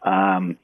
Um, 0.00 0.56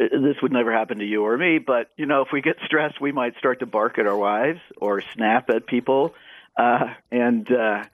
this 0.00 0.36
would 0.40 0.52
never 0.52 0.72
happen 0.72 0.98
to 0.98 1.04
you 1.04 1.24
or 1.24 1.36
me, 1.36 1.58
but 1.58 1.90
you 1.96 2.06
know, 2.06 2.22
if 2.22 2.28
we 2.32 2.40
get 2.40 2.56
stressed, 2.64 3.00
we 3.00 3.12
might 3.12 3.36
start 3.36 3.60
to 3.60 3.66
bark 3.66 3.98
at 3.98 4.06
our 4.06 4.16
wives 4.16 4.60
or 4.78 5.02
snap 5.14 5.50
at 5.50 5.66
people, 5.66 6.14
uh, 6.56 6.94
and 7.10 7.50
uh, 7.52 7.84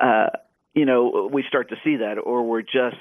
uh, 0.00 0.30
you 0.74 0.86
know, 0.86 1.28
we 1.30 1.44
start 1.46 1.68
to 1.68 1.76
see 1.84 1.96
that, 1.96 2.14
or 2.14 2.44
we're 2.44 2.62
just, 2.62 2.96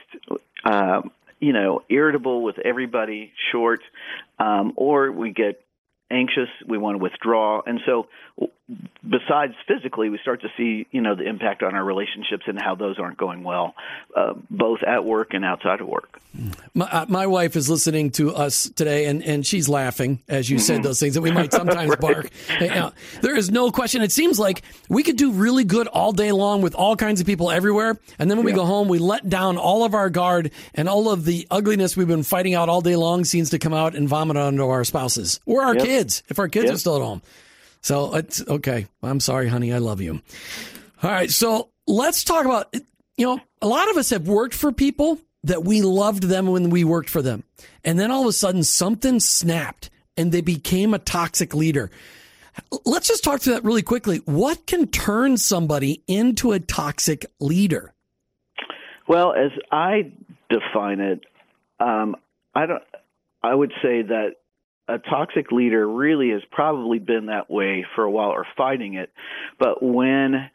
um, 0.65 1.11
you 1.39 1.53
know, 1.53 1.83
irritable 1.89 2.43
with 2.43 2.59
everybody, 2.59 3.31
short, 3.51 3.81
um, 4.37 4.73
or 4.75 5.11
we 5.11 5.31
get 5.31 5.63
anxious, 6.11 6.49
we 6.67 6.77
want 6.77 6.97
to 6.97 7.01
withdraw, 7.01 7.61
and 7.65 7.79
so 7.85 8.09
besides 9.07 9.53
physically, 9.67 10.09
we 10.09 10.17
start 10.19 10.41
to 10.41 10.49
see 10.57 10.87
you 10.91 11.01
know 11.01 11.15
the 11.15 11.27
impact 11.27 11.63
on 11.63 11.75
our 11.75 11.83
relationships 11.83 12.43
and 12.47 12.59
how 12.59 12.75
those 12.75 12.99
aren't 12.99 13.17
going 13.17 13.43
well, 13.43 13.75
uh, 14.15 14.33
both 14.49 14.79
at 14.83 15.05
work 15.05 15.33
and 15.33 15.43
outside 15.43 15.81
of 15.81 15.87
work. 15.87 16.19
My, 16.73 16.85
uh, 16.85 17.05
my, 17.09 17.27
wife 17.27 17.57
is 17.57 17.69
listening 17.69 18.11
to 18.11 18.33
us 18.33 18.69
today, 18.69 19.05
and, 19.05 19.21
and 19.21 19.45
she's 19.45 19.67
laughing 19.67 20.21
as 20.29 20.49
you 20.49 20.59
said 20.59 20.75
mm-hmm. 20.75 20.83
those 20.83 20.99
things 20.99 21.15
that 21.15 21.21
we 21.21 21.31
might 21.31 21.51
sometimes 21.51 21.89
right. 21.89 21.99
bark. 21.99 22.29
there 23.21 23.35
is 23.35 23.51
no 23.51 23.69
question. 23.69 24.01
It 24.01 24.13
seems 24.13 24.39
like 24.39 24.61
we 24.87 25.03
could 25.03 25.17
do 25.17 25.31
really 25.31 25.65
good 25.65 25.87
all 25.87 26.13
day 26.13 26.31
long 26.31 26.61
with 26.61 26.73
all 26.73 26.95
kinds 26.95 27.19
of 27.19 27.27
people 27.27 27.51
everywhere, 27.51 27.99
and 28.17 28.29
then 28.31 28.37
when 28.37 28.47
yeah. 28.47 28.53
we 28.53 28.55
go 28.55 28.65
home, 28.65 28.87
we 28.87 28.99
let 28.99 29.27
down 29.27 29.57
all 29.57 29.83
of 29.83 29.93
our 29.93 30.09
guard, 30.09 30.51
and 30.73 30.87
all 30.87 31.09
of 31.09 31.25
the 31.25 31.45
ugliness 31.51 31.97
we've 31.97 32.07
been 32.07 32.23
fighting 32.23 32.53
out 32.53 32.69
all 32.69 32.81
day 32.81 32.95
long 32.95 33.25
seems 33.25 33.49
to 33.49 33.59
come 33.59 33.73
out 33.73 33.95
and 33.95 34.07
vomit 34.07 34.37
onto 34.37 34.65
our 34.67 34.85
spouses 34.85 35.39
or 35.45 35.63
our 35.63 35.75
yep. 35.75 35.85
kids 35.85 36.23
if 36.29 36.39
our 36.39 36.47
kids 36.47 36.65
yep. 36.65 36.75
are 36.75 36.77
still 36.77 36.95
at 36.95 37.01
home. 37.01 37.21
So 37.81 38.15
it's 38.15 38.47
okay. 38.47 38.87
I'm 39.01 39.19
sorry, 39.19 39.47
honey. 39.47 39.73
I 39.73 39.79
love 39.79 40.01
you. 40.01 40.21
All 41.03 41.11
right. 41.11 41.29
So 41.29 41.69
let's 41.87 42.23
talk 42.23 42.45
about, 42.45 42.73
you 43.17 43.25
know, 43.25 43.39
a 43.61 43.67
lot 43.67 43.89
of 43.89 43.97
us 43.97 44.11
have 44.11 44.27
worked 44.27 44.53
for 44.53 44.71
people 44.71 45.19
that 45.43 45.63
we 45.63 45.81
loved 45.81 46.23
them 46.23 46.47
when 46.47 46.69
we 46.69 46.83
worked 46.83 47.09
for 47.09 47.21
them. 47.21 47.43
And 47.83 47.99
then 47.99 48.11
all 48.11 48.21
of 48.21 48.27
a 48.27 48.33
sudden 48.33 48.63
something 48.63 49.19
snapped 49.19 49.89
and 50.15 50.31
they 50.31 50.41
became 50.41 50.93
a 50.93 50.99
toxic 50.99 51.55
leader. 51.55 51.89
Let's 52.85 53.07
just 53.07 53.23
talk 53.23 53.39
to 53.41 53.51
that 53.51 53.63
really 53.63 53.81
quickly. 53.81 54.17
What 54.25 54.67
can 54.67 54.87
turn 54.87 55.37
somebody 55.37 56.03
into 56.07 56.51
a 56.51 56.59
toxic 56.59 57.25
leader? 57.39 57.93
Well, 59.07 59.33
as 59.33 59.51
I 59.71 60.11
define 60.49 60.99
it, 60.99 61.21
um, 61.79 62.15
I 62.53 62.65
don't. 62.65 62.83
I 63.41 63.55
would 63.55 63.71
say 63.81 64.03
that 64.03 64.35
a 64.91 64.99
toxic 64.99 65.51
leader 65.51 65.87
really 65.87 66.31
has 66.31 66.41
probably 66.51 66.99
been 66.99 67.27
that 67.27 67.49
way 67.49 67.85
for 67.95 68.03
a 68.03 68.11
while 68.11 68.29
or 68.29 68.45
fighting 68.57 68.95
it, 68.95 69.11
but 69.59 69.81
when 69.81 70.49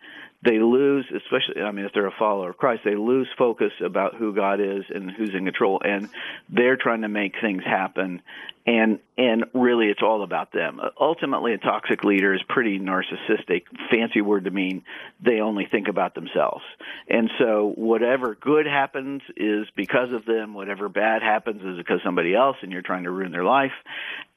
they 0.45 0.59
lose, 0.59 1.07
especially, 1.15 1.63
I 1.63 1.71
mean, 1.73 1.87
if 1.87 1.93
they're 1.93 2.07
a 2.07 2.15
follower 2.19 2.51
of 2.51 2.57
Christ, 2.57 2.83
they 2.85 2.95
lose 2.95 3.29
focus 3.39 3.73
about 3.85 4.15
who 4.15 4.35
God 4.35 4.61
is 4.61 4.85
and 4.95 5.11
who's 5.11 5.35
in 5.35 5.45
control, 5.45 5.81
and 5.83 6.09
they're 6.49 6.77
trying 6.77 7.03
to 7.03 7.09
make 7.09 7.35
things 7.41 7.65
happen, 7.65 8.23
and 8.67 8.99
and 9.17 9.47
really, 9.55 9.87
it's 9.87 10.03
all 10.03 10.23
about 10.23 10.53
them. 10.53 10.81
Ultimately, 11.01 11.55
a 11.55 11.59
toxic 11.59 12.05
leader 12.05 12.35
is 12.35 12.43
pretty 12.49 12.79
narcissistic. 12.79 13.63
Fancy 13.91 14.21
word 14.21 14.45
to 14.45 14.51
mean 14.51 14.85
they 15.25 15.41
only 15.41 15.67
think 15.71 15.89
about 15.89 16.15
themselves, 16.15 16.65
and 17.09 17.31
so 17.39 17.73
whatever 17.75 18.35
good 18.35 18.67
happens 18.67 19.23
is 19.37 19.67
because 19.75 20.13
of 20.13 20.27
them. 20.27 20.53
Whatever 20.53 20.89
bad 20.89 21.23
happens 21.23 21.63
is 21.63 21.79
because 21.79 22.01
somebody 22.05 22.35
else, 22.35 22.57
and 22.61 22.71
you're 22.71 22.83
trying 22.83 23.05
to 23.05 23.11
ruin 23.11 23.33
their 23.33 23.45
life, 23.45 23.73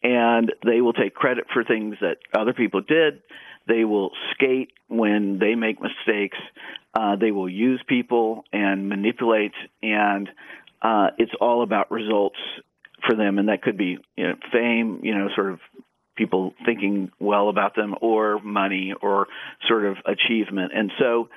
and 0.01 0.53
they 0.65 0.79
will 0.79 0.93
take 0.93 1.13
credit 1.13 1.45
for 1.53 1.63
things 1.63 1.97
that 1.99 2.17
other 2.33 2.53
people 2.53 2.81
did 2.81 3.21
they 3.69 3.85
will 3.85 4.11
skate 4.33 4.71
when 4.87 5.37
they 5.39 5.55
make 5.55 5.77
mistakes. 5.81 6.37
Uh, 6.93 7.15
they 7.15 7.31
will 7.31 7.49
use 7.49 7.81
people 7.87 8.43
and 8.51 8.89
manipulate, 8.89 9.53
and 9.81 10.27
uh, 10.81 11.07
it's 11.17 11.31
all 11.39 11.61
about 11.61 11.91
results 11.91 12.39
for 13.07 13.15
them. 13.15 13.37
And 13.37 13.47
that 13.49 13.61
could 13.61 13.77
be 13.77 13.97
you 14.17 14.27
know, 14.27 14.35
fame, 14.51 15.01
you 15.03 15.15
know, 15.15 15.29
sort 15.35 15.51
of 15.53 15.59
people 16.17 16.53
thinking 16.65 17.11
well 17.19 17.49
about 17.49 17.75
them, 17.75 17.95
or 18.01 18.41
money, 18.41 18.93
or 19.01 19.27
sort 19.67 19.85
of 19.85 19.97
achievement. 20.05 20.71
And 20.75 20.91
so. 20.99 21.29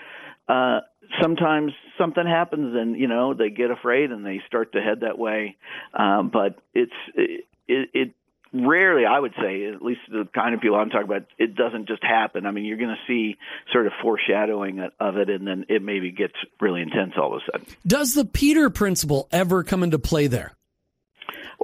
Uh, 0.48 0.80
sometimes 1.22 1.72
something 1.96 2.26
happens 2.26 2.74
and 2.76 2.98
you 2.98 3.06
know 3.06 3.32
they 3.32 3.48
get 3.48 3.70
afraid 3.70 4.10
and 4.10 4.26
they 4.26 4.40
start 4.48 4.72
to 4.72 4.80
head 4.80 5.00
that 5.02 5.16
way 5.16 5.56
um, 5.94 6.30
but 6.32 6.58
it's 6.74 6.92
it, 7.14 7.44
it 7.68 8.14
rarely, 8.52 9.04
I 9.06 9.18
would 9.18 9.34
say, 9.40 9.66
at 9.66 9.82
least 9.82 10.00
the 10.08 10.28
kind 10.34 10.54
of 10.54 10.60
people 10.60 10.76
I'm 10.76 10.90
talking 10.90 11.06
about, 11.06 11.26
it 11.38 11.54
doesn't 11.54 11.88
just 11.88 12.02
happen. 12.02 12.46
I 12.46 12.50
mean, 12.50 12.64
you're 12.64 12.78
going 12.78 12.94
to 12.94 13.06
see 13.06 13.36
sort 13.72 13.86
of 13.86 13.92
foreshadowing 14.02 14.86
of 15.00 15.16
it, 15.16 15.30
and 15.30 15.46
then 15.46 15.66
it 15.68 15.82
maybe 15.82 16.10
gets 16.10 16.34
really 16.60 16.82
intense 16.82 17.12
all 17.16 17.34
of 17.34 17.42
a 17.42 17.50
sudden. 17.50 17.66
Does 17.86 18.14
the 18.14 18.24
Peter 18.24 18.70
principle 18.70 19.28
ever 19.32 19.62
come 19.62 19.82
into 19.82 19.98
play 19.98 20.26
there? 20.26 20.52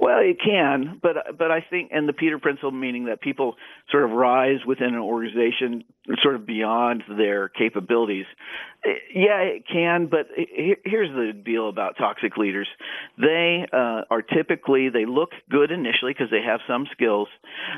Well, 0.01 0.19
it 0.21 0.37
can, 0.41 0.97
but 1.03 1.37
but 1.37 1.51
I 1.51 1.59
think, 1.69 1.91
and 1.91 2.07
the 2.07 2.13
Peter 2.13 2.39
Principle 2.39 2.71
meaning 2.71 3.05
that 3.05 3.19
people 3.19 3.55
sort 3.91 4.05
of 4.05 4.11
rise 4.11 4.59
within 4.65 4.93
an 4.93 4.99
organization, 5.01 5.83
sort 6.23 6.35
of 6.35 6.45
beyond 6.45 7.03
their 7.09 7.49
capabilities. 7.49 8.25
Eh, 8.85 8.93
yeah, 9.13 9.39
it 9.41 9.63
can, 9.67 10.07
but 10.07 10.27
here's 10.37 11.09
the 11.09 11.33
deal 11.33 11.67
about 11.67 11.97
toxic 11.97 12.37
leaders: 12.37 12.69
they 13.17 13.65
uh, 13.73 14.03
are 14.09 14.21
typically 14.21 14.87
they 14.87 15.05
look 15.05 15.31
good 15.49 15.69
initially 15.69 16.13
because 16.13 16.31
they 16.31 16.43
have 16.45 16.61
some 16.65 16.87
skills, 16.93 17.27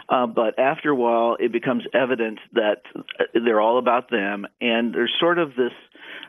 uh, 0.08 0.28
but 0.28 0.60
after 0.60 0.92
a 0.92 0.96
while, 0.96 1.38
it 1.40 1.52
becomes 1.52 1.86
evident 1.92 2.38
that 2.54 2.84
uh, 2.96 3.24
they're 3.34 3.62
all 3.62 3.80
about 3.80 4.12
them, 4.12 4.46
and 4.60 4.94
there's 4.94 5.14
sort 5.20 5.40
of 5.40 5.56
this 5.56 5.74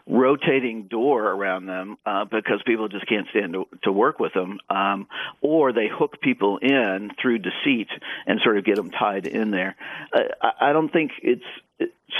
rotating 0.06 0.88
door 0.88 1.30
around 1.30 1.66
them 1.66 1.96
uh, 2.04 2.24
because 2.24 2.62
people 2.66 2.88
just 2.88 3.06
can't 3.08 3.26
stand 3.30 3.52
to, 3.52 3.66
to 3.84 3.92
work 3.92 4.18
with 4.18 4.32
them, 4.34 4.58
um, 4.68 5.06
or 5.40 5.72
they 5.72 5.88
hook 5.88 6.20
people 6.20 6.58
in 6.58 7.10
through 7.20 7.38
deceit 7.38 7.88
and 8.26 8.40
sort 8.42 8.58
of 8.58 8.64
get 8.64 8.76
them 8.76 8.90
tied 8.90 9.26
in 9.26 9.50
there. 9.50 9.76
Uh, 10.12 10.20
I, 10.40 10.70
I 10.70 10.72
don't 10.72 10.92
think 10.92 11.12
it's 11.22 11.44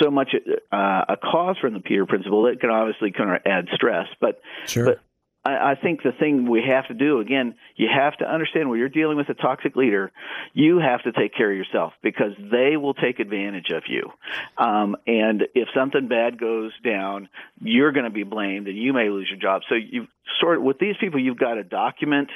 so 0.00 0.10
much 0.10 0.34
uh, 0.72 1.04
a 1.08 1.16
cause 1.16 1.56
from 1.60 1.74
the 1.74 1.80
Peter 1.80 2.06
principle. 2.06 2.46
It 2.46 2.60
can 2.60 2.70
obviously 2.70 3.12
kind 3.12 3.30
of 3.30 3.42
add 3.46 3.68
stress, 3.74 4.06
but 4.20 4.40
sure. 4.66 4.84
but 4.84 5.00
I, 5.44 5.72
I 5.72 5.74
think 5.74 6.02
the 6.02 6.12
thing 6.12 6.48
we 6.48 6.62
have 6.68 6.88
to 6.88 6.94
do 6.94 7.20
again, 7.20 7.54
you 7.76 7.88
have 7.92 8.16
to 8.18 8.24
understand 8.24 8.70
when 8.70 8.78
you're 8.78 8.88
dealing 8.88 9.16
with 9.16 9.28
a 9.28 9.34
toxic 9.34 9.76
leader, 9.76 10.12
you 10.52 10.78
have 10.78 11.02
to 11.02 11.12
take 11.12 11.34
care 11.34 11.50
of 11.50 11.56
yourself 11.56 11.92
because 12.02 12.32
they 12.38 12.76
will 12.76 12.94
take 12.94 13.18
advantage 13.20 13.70
of 13.70 13.84
you. 13.88 14.10
Um, 14.56 14.96
and 15.06 15.44
if 15.54 15.68
something 15.74 16.08
bad 16.08 16.38
goes 16.38 16.72
down, 16.84 17.28
you're 17.60 17.92
going 17.92 18.04
to 18.04 18.10
be 18.10 18.24
blamed, 18.24 18.68
and 18.68 18.76
you 18.76 18.92
may 18.92 19.08
lose 19.08 19.28
your 19.30 19.38
job. 19.38 19.62
So 19.68 19.74
you 19.74 20.06
sort 20.40 20.58
of, 20.58 20.62
with 20.62 20.78
these 20.78 20.96
people, 21.00 21.20
you've 21.20 21.38
got 21.38 21.54
to 21.54 21.64
document 21.64 22.30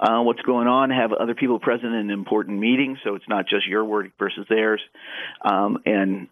uh, 0.00 0.20
what's 0.22 0.42
going 0.42 0.68
on, 0.68 0.90
have 0.90 1.12
other 1.12 1.34
people 1.34 1.58
present 1.58 1.94
in 1.94 2.10
important 2.10 2.58
meetings, 2.58 2.98
so 3.04 3.14
it's 3.14 3.28
not 3.28 3.46
just 3.48 3.66
your 3.66 3.84
word 3.84 4.12
versus 4.18 4.46
theirs, 4.48 4.80
um, 5.44 5.78
and 5.84 6.28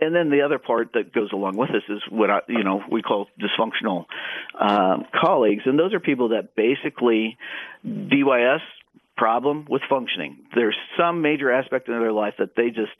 and 0.00 0.14
then 0.14 0.30
the 0.30 0.42
other 0.42 0.58
part 0.58 0.92
that 0.94 1.12
goes 1.12 1.30
along 1.32 1.56
with 1.56 1.70
this 1.70 1.82
is 1.88 2.02
what 2.10 2.30
I, 2.30 2.40
you 2.48 2.64
know 2.64 2.82
we 2.90 3.02
call 3.02 3.26
dysfunctional 3.40 4.06
um, 4.58 5.04
colleagues, 5.14 5.62
and 5.66 5.78
those 5.78 5.94
are 5.94 6.00
people 6.00 6.30
that 6.30 6.54
basically 6.54 7.36
DYS 7.84 8.60
problem 9.18 9.66
with 9.68 9.82
functioning. 9.90 10.38
There's 10.54 10.76
some 10.96 11.20
major 11.20 11.52
aspect 11.52 11.88
in 11.88 11.98
their 11.98 12.12
life 12.12 12.34
that 12.38 12.54
they 12.56 12.68
just 12.68 12.92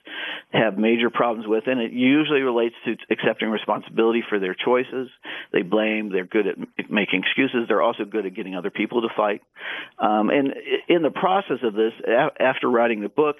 have 0.51 0.77
major 0.77 1.09
problems 1.09 1.47
with, 1.47 1.63
and 1.65 1.79
it 1.79 1.93
usually 1.93 2.41
relates 2.41 2.75
to 2.85 2.95
accepting 3.09 3.49
responsibility 3.49 4.21
for 4.27 4.37
their 4.37 4.53
choices. 4.53 5.09
They 5.53 5.61
blame. 5.61 6.11
They're 6.11 6.25
good 6.25 6.45
at 6.45 6.57
making 6.91 7.23
excuses. 7.23 7.67
They're 7.67 7.81
also 7.81 8.03
good 8.03 8.25
at 8.25 8.35
getting 8.35 8.55
other 8.55 8.69
people 8.69 9.01
to 9.01 9.07
fight. 9.15 9.41
Um, 9.97 10.29
and 10.29 10.53
in 10.89 11.01
the 11.01 11.09
process 11.09 11.63
of 11.63 11.73
this, 11.73 11.93
after 12.39 12.69
writing 12.69 13.01
the 13.01 13.09
book, 13.09 13.37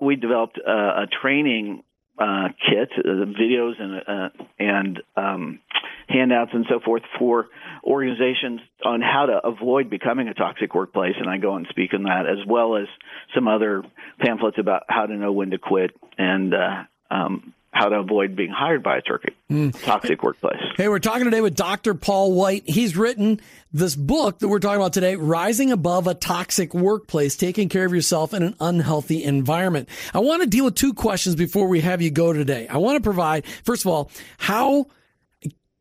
we 0.00 0.16
developed 0.16 0.58
a, 0.58 0.70
a 0.70 1.06
training 1.22 1.84
uh, 2.18 2.48
kit, 2.68 2.90
uh, 2.98 3.08
videos 3.08 3.80
and 3.80 4.02
uh, 4.06 4.44
and 4.58 5.02
um, 5.16 5.60
handouts 6.08 6.50
and 6.52 6.66
so 6.68 6.80
forth 6.84 7.02
for 7.18 7.46
organizations 7.84 8.60
on 8.84 9.00
how 9.00 9.26
to 9.26 9.40
avoid 9.46 9.88
becoming 9.90 10.28
a 10.28 10.34
toxic 10.34 10.74
workplace. 10.74 11.14
And 11.18 11.28
I 11.28 11.38
go 11.38 11.56
and 11.56 11.66
speak 11.70 11.94
on 11.94 12.04
that 12.04 12.26
as 12.26 12.46
well 12.46 12.76
as 12.76 12.86
some 13.34 13.48
other 13.48 13.82
pamphlets 14.20 14.58
about 14.58 14.82
how 14.88 15.06
to 15.06 15.14
know 15.14 15.32
when 15.32 15.50
to 15.50 15.58
quit 15.58 15.92
and 16.18 16.54
uh, 16.54 16.84
um, 17.10 17.54
how 17.72 17.88
to 17.88 17.96
avoid 17.96 18.36
being 18.36 18.50
hired 18.50 18.82
by 18.82 18.98
a 18.98 19.00
toxic, 19.00 19.34
mm. 19.50 19.82
toxic 19.82 20.22
workplace. 20.22 20.60
Hey, 20.76 20.88
we're 20.88 20.98
talking 20.98 21.24
today 21.24 21.40
with 21.40 21.56
Dr. 21.56 21.94
Paul 21.94 22.34
White. 22.34 22.64
He's 22.66 22.96
written 22.96 23.40
this 23.72 23.96
book 23.96 24.40
that 24.40 24.48
we're 24.48 24.58
talking 24.58 24.76
about 24.76 24.92
today, 24.92 25.16
Rising 25.16 25.72
Above 25.72 26.06
a 26.06 26.12
Toxic 26.12 26.74
Workplace, 26.74 27.34
Taking 27.34 27.70
Care 27.70 27.86
of 27.86 27.94
Yourself 27.94 28.34
in 28.34 28.42
an 28.42 28.54
Unhealthy 28.60 29.24
Environment. 29.24 29.88
I 30.12 30.18
want 30.18 30.42
to 30.42 30.48
deal 30.48 30.66
with 30.66 30.74
two 30.74 30.92
questions 30.92 31.34
before 31.34 31.66
we 31.66 31.80
have 31.80 32.02
you 32.02 32.10
go 32.10 32.34
today. 32.34 32.68
I 32.68 32.76
want 32.76 32.96
to 32.96 33.02
provide, 33.02 33.46
first 33.64 33.86
of 33.86 33.90
all, 33.90 34.10
how, 34.36 34.88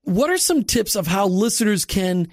what 0.04 0.30
are 0.30 0.38
some 0.38 0.63
tips 0.63 0.95
of 0.95 1.08
how 1.08 1.27
listeners 1.27 1.84
can 1.84 2.30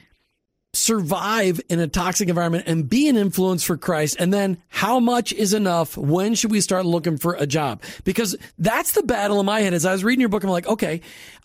survive 0.75 1.61
in 1.69 1.81
a 1.81 1.89
toxic 1.89 2.29
environment 2.29 2.65
and 2.67 2.89
be 2.89 3.09
an 3.09 3.17
influence 3.17 3.63
for 3.65 3.77
Christ? 3.77 4.17
And 4.19 4.33
then 4.33 4.63
how 4.69 5.01
much 5.01 5.33
is 5.33 5.55
enough? 5.55 5.97
When 5.97 6.35
should 6.35 6.51
we 6.51 6.61
start 6.61 6.85
looking 6.85 7.17
for 7.17 7.35
a 7.35 7.47
job? 7.47 7.83
Because 8.05 8.37
that's 8.59 8.93
the 8.93 9.03
battle 9.03 9.41
in 9.41 9.47
my 9.47 9.61
head. 9.61 9.75
As 9.75 9.87
I 9.87 9.93
was 9.93 10.05
reading 10.05 10.21
your 10.21 10.29
book, 10.29 10.45
I'm 10.45 10.51
like, 10.51 10.67
okay, 10.67 11.01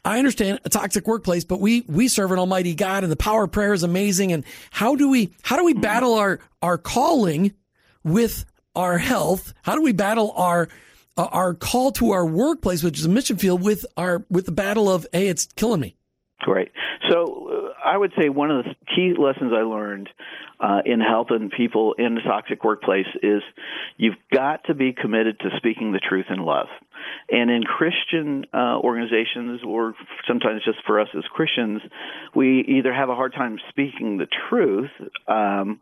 I 0.05 0.17
understand 0.17 0.59
a 0.65 0.69
toxic 0.69 1.07
workplace, 1.07 1.45
but 1.45 1.61
we, 1.61 1.81
we 1.87 2.07
serve 2.07 2.31
an 2.31 2.39
almighty 2.39 2.75
God 2.75 3.03
and 3.03 3.11
the 3.11 3.17
power 3.17 3.45
of 3.45 3.51
prayer 3.51 3.73
is 3.73 3.83
amazing. 3.83 4.33
And 4.33 4.43
how 4.71 4.95
do 4.95 5.09
we, 5.09 5.33
how 5.41 5.57
do 5.57 5.63
we 5.63 5.73
mm-hmm. 5.73 5.81
battle 5.81 6.15
our, 6.15 6.39
our 6.61 6.77
calling 6.77 7.53
with 8.03 8.45
our 8.75 8.97
health? 8.97 9.53
How 9.61 9.75
do 9.75 9.81
we 9.81 9.93
battle 9.93 10.33
our, 10.35 10.67
our 11.17 11.53
call 11.53 11.91
to 11.93 12.11
our 12.11 12.25
workplace, 12.25 12.83
which 12.83 12.99
is 12.99 13.05
a 13.05 13.09
mission 13.09 13.37
field 13.37 13.61
with 13.61 13.85
our, 13.95 14.25
with 14.29 14.45
the 14.45 14.51
battle 14.51 14.89
of, 14.91 15.07
Hey, 15.13 15.27
it's 15.27 15.45
killing 15.55 15.79
me. 15.79 15.95
Great. 16.39 16.71
So 17.09 17.71
uh, 17.73 17.87
I 17.89 17.97
would 17.97 18.11
say 18.19 18.27
one 18.27 18.51
of 18.51 18.65
the 18.65 18.75
key 18.93 19.13
lessons 19.17 19.53
I 19.55 19.61
learned 19.61 20.09
uh, 20.59 20.81
in 20.85 20.99
helping 20.99 21.49
people 21.49 21.95
in 21.97 22.15
the 22.15 22.21
toxic 22.21 22.63
workplace 22.63 23.07
is 23.21 23.41
you've 23.97 24.17
got 24.31 24.65
to 24.65 24.73
be 24.73 24.93
committed 24.93 25.39
to 25.39 25.49
speaking 25.57 25.93
the 25.93 25.99
truth 25.99 26.25
in 26.29 26.39
love. 26.39 26.67
And 27.29 27.49
in 27.49 27.63
Christian 27.63 28.45
uh, 28.53 28.77
organizations, 28.77 29.61
or 29.65 29.93
sometimes 30.27 30.63
just 30.65 30.79
for 30.85 30.99
us 30.99 31.07
as 31.17 31.23
Christians, 31.33 31.81
we 32.35 32.65
either 32.67 32.93
have 32.93 33.09
a 33.09 33.15
hard 33.15 33.33
time 33.33 33.57
speaking 33.69 34.17
the 34.17 34.27
truth. 34.49 34.91
Um, 35.27 35.79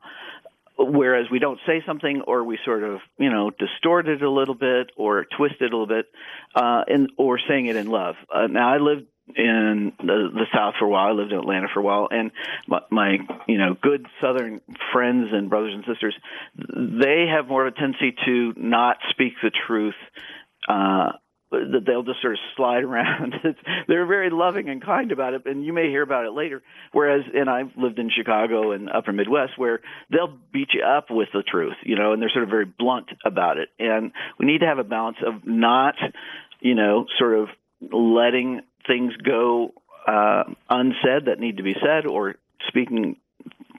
whereas 0.77 1.27
we 1.31 1.39
don't 1.39 1.59
say 1.67 1.83
something 1.85 2.21
or 2.27 2.43
we 2.43 2.57
sort 2.65 2.83
of 2.83 3.01
you 3.17 3.29
know 3.29 3.51
distort 3.51 4.07
it 4.07 4.21
a 4.21 4.29
little 4.29 4.55
bit 4.55 4.89
or 4.97 5.25
twist 5.37 5.55
it 5.59 5.73
a 5.73 5.77
little 5.77 5.85
bit 5.85 6.07
uh 6.55 6.81
and 6.87 7.11
or 7.17 7.39
saying 7.47 7.67
it 7.67 7.75
in 7.75 7.87
love 7.87 8.15
uh, 8.33 8.47
now 8.47 8.73
i 8.73 8.77
lived 8.77 9.05
in 9.35 9.93
the, 9.99 10.29
the 10.33 10.45
South 10.53 10.75
for 10.79 10.85
a 10.85 10.89
while. 10.89 11.09
I 11.09 11.11
lived 11.11 11.31
in 11.31 11.39
Atlanta 11.39 11.67
for 11.73 11.79
a 11.79 11.83
while, 11.83 12.07
and 12.11 12.31
my, 12.67 12.81
my 12.89 13.17
you 13.47 13.57
know 13.57 13.75
good 13.81 14.05
Southern 14.21 14.61
friends 14.91 15.29
and 15.31 15.49
brothers 15.49 15.73
and 15.73 15.83
sisters, 15.85 16.15
they 16.55 17.27
have 17.29 17.47
more 17.47 17.67
of 17.67 17.73
a 17.73 17.77
tendency 17.77 18.15
to 18.25 18.53
not 18.57 18.97
speak 19.09 19.33
the 19.41 19.51
truth. 19.67 19.95
Uh, 20.67 21.13
that 21.51 21.83
they'll 21.85 22.03
just 22.03 22.21
sort 22.21 22.33
of 22.33 22.39
slide 22.55 22.83
around. 22.85 23.35
they're 23.87 24.05
very 24.05 24.29
loving 24.29 24.69
and 24.69 24.83
kind 24.83 25.11
about 25.11 25.33
it, 25.33 25.45
and 25.45 25.65
you 25.65 25.73
may 25.73 25.89
hear 25.89 26.01
about 26.01 26.25
it 26.25 26.31
later. 26.31 26.61
Whereas, 26.93 27.23
and 27.33 27.49
I've 27.49 27.71
lived 27.75 27.99
in 27.99 28.09
Chicago 28.09 28.71
and 28.71 28.89
Upper 28.89 29.11
Midwest, 29.11 29.57
where 29.57 29.81
they'll 30.09 30.37
beat 30.53 30.69
you 30.73 30.83
up 30.83 31.07
with 31.09 31.29
the 31.33 31.43
truth, 31.43 31.75
you 31.83 31.95
know, 31.95 32.13
and 32.13 32.21
they're 32.21 32.29
sort 32.29 32.43
of 32.43 32.49
very 32.49 32.65
blunt 32.65 33.09
about 33.25 33.57
it. 33.57 33.69
And 33.79 34.11
we 34.39 34.45
need 34.45 34.59
to 34.59 34.67
have 34.67 34.79
a 34.79 34.83
balance 34.83 35.17
of 35.25 35.45
not, 35.45 35.95
you 36.61 36.75
know, 36.75 37.05
sort 37.19 37.37
of 37.37 37.49
letting 37.91 38.61
things 38.87 39.15
go 39.17 39.73
uh, 40.07 40.43
unsaid 40.69 41.25
that 41.25 41.39
need 41.39 41.57
to 41.57 41.63
be 41.63 41.75
said 41.81 42.05
or 42.05 42.35
speaking 42.67 43.17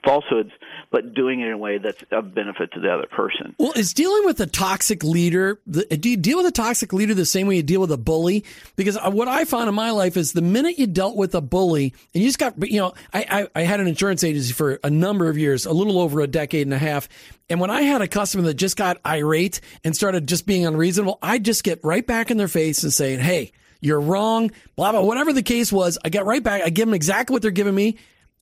falsehoods, 0.03 0.51
but 0.91 1.13
doing 1.13 1.39
it 1.39 1.47
in 1.47 1.53
a 1.53 1.57
way 1.57 1.77
that's 1.77 2.03
of 2.11 2.33
benefit 2.35 2.71
to 2.73 2.79
the 2.79 2.93
other 2.93 3.07
person. 3.07 3.55
Well, 3.57 3.71
is 3.73 3.93
dealing 3.93 4.25
with 4.25 4.39
a 4.41 4.45
toxic 4.45 5.03
leader, 5.03 5.59
do 5.69 6.09
you 6.09 6.17
deal 6.17 6.37
with 6.37 6.45
a 6.45 6.51
toxic 6.51 6.93
leader 6.93 7.13
the 7.13 7.25
same 7.25 7.47
way 7.47 7.55
you 7.55 7.63
deal 7.63 7.81
with 7.81 7.91
a 7.91 7.97
bully? 7.97 8.43
Because 8.75 8.97
uh, 8.97 9.09
what 9.09 9.27
I 9.27 9.45
found 9.45 9.69
in 9.69 9.75
my 9.75 9.91
life 9.91 10.17
is 10.17 10.33
the 10.33 10.41
minute 10.41 10.77
you 10.77 10.87
dealt 10.87 11.15
with 11.15 11.33
a 11.35 11.41
bully 11.41 11.93
and 12.13 12.21
you 12.21 12.27
just 12.27 12.39
got, 12.39 12.69
you 12.69 12.79
know, 12.79 12.93
I, 13.13 13.47
I, 13.55 13.61
I 13.61 13.63
had 13.63 13.79
an 13.79 13.87
insurance 13.87 14.23
agency 14.23 14.53
for 14.53 14.79
a 14.83 14.89
number 14.89 15.29
of 15.29 15.37
years, 15.37 15.65
a 15.65 15.73
little 15.73 15.99
over 15.99 16.19
a 16.21 16.27
decade 16.27 16.67
and 16.67 16.73
a 16.73 16.77
half. 16.79 17.07
And 17.49 17.59
when 17.59 17.69
I 17.69 17.83
had 17.83 18.01
a 18.01 18.07
customer 18.07 18.43
that 18.43 18.55
just 18.55 18.77
got 18.77 18.99
irate 19.05 19.61
and 19.83 19.95
started 19.95 20.27
just 20.27 20.45
being 20.45 20.65
unreasonable, 20.65 21.17
I'd 21.21 21.45
just 21.45 21.63
get 21.63 21.79
right 21.83 22.05
back 22.05 22.29
in 22.29 22.37
their 22.37 22.47
face 22.47 22.83
and 22.83 22.91
saying, 22.91 23.19
Hey, 23.19 23.53
you're 23.83 23.99
wrong, 23.99 24.51
blah, 24.75 24.91
blah, 24.91 25.01
whatever 25.01 25.33
the 25.33 25.43
case 25.43 25.71
was. 25.71 25.97
I 26.03 26.09
get 26.09 26.25
right 26.25 26.41
back. 26.41 26.61
I 26.63 26.69
give 26.69 26.87
them 26.87 26.93
exactly 26.93 27.33
what 27.33 27.41
they're 27.41 27.51
giving 27.51 27.75
me 27.75 27.97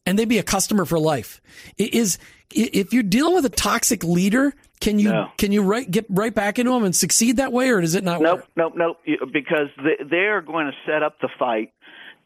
and 0.06 0.17
they'd 0.17 0.30
be 0.30 0.39
a 0.39 0.43
customer 0.43 0.86
for 0.86 0.99
life. 0.99 1.41
Is 1.77 2.17
if 2.54 2.93
you're 2.93 3.04
dealing 3.04 3.36
with 3.36 3.45
a 3.45 3.49
toxic 3.49 4.04
leader, 4.04 4.54
can 4.80 4.99
you 4.99 5.10
no. 5.10 5.27
can 5.38 5.51
you 5.51 5.62
right, 5.62 5.89
get 5.89 6.06
right 6.10 6.34
back 6.34 6.60
into 6.60 6.71
them 6.71 6.84
and 6.84 6.95
succeed 6.95 7.38
that 7.38 7.54
way, 7.54 7.69
or 7.69 7.82
does 7.82 7.95
it 7.95 8.04
not? 8.04 8.21
Nope, 8.21 8.39
work? 8.39 8.47
nope, 8.56 8.73
nope. 8.75 8.97
Because 9.32 9.67
they, 9.77 10.04
they 10.04 10.25
are 10.25 10.41
going 10.41 10.65
to 10.65 10.73
set 10.91 11.04
up 11.04 11.19
the 11.21 11.30
fight 11.38 11.71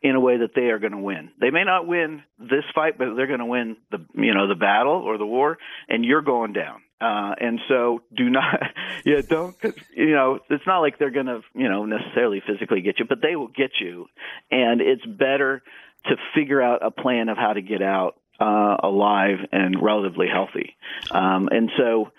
in 0.05 0.15
a 0.15 0.19
way 0.19 0.37
that 0.37 0.51
they 0.53 0.69
are 0.69 0.77
going 0.77 0.91
to 0.91 0.99
win. 0.99 1.31
They 1.41 1.49
may 1.49 1.63
not 1.63 1.87
win 1.87 2.21
this 2.37 2.63
fight, 2.75 2.97
but 2.97 3.15
they're 3.15 3.27
going 3.27 3.39
to 3.39 3.45
win 3.45 3.75
the 3.89 4.05
you 4.13 4.35
know 4.35 4.47
the 4.47 4.55
battle 4.55 5.01
or 5.03 5.17
the 5.17 5.25
war, 5.25 5.57
and 5.89 6.05
you're 6.05 6.21
going 6.21 6.53
down. 6.53 6.81
Uh, 7.01 7.33
and 7.41 7.59
so 7.67 8.01
do 8.15 8.29
not, 8.29 8.61
yeah, 9.05 9.21
don't, 9.27 9.55
you 9.95 10.11
know, 10.11 10.39
it's 10.49 10.65
not 10.65 10.79
like 10.79 10.97
they're 10.97 11.11
going 11.11 11.25
to, 11.25 11.41
you 11.53 11.67
know, 11.67 11.85
necessarily 11.85 12.41
physically 12.47 12.81
get 12.81 12.99
you, 12.99 13.05
but 13.05 13.17
they 13.21 13.35
will 13.35 13.49
get 13.49 13.71
you. 13.81 14.05
And 14.49 14.79
it's 14.79 15.05
better 15.05 15.61
to 16.05 16.15
figure 16.33 16.61
out 16.61 16.85
a 16.85 16.91
plan 16.91 17.27
of 17.27 17.37
how 17.37 17.51
to 17.51 17.61
get 17.61 17.81
out 17.81 18.15
uh, 18.39 18.77
alive 18.81 19.39
and 19.51 19.81
relatively 19.81 20.27
healthy. 20.31 20.77
Um, 21.11 21.49
and 21.51 21.69
so 21.77 22.11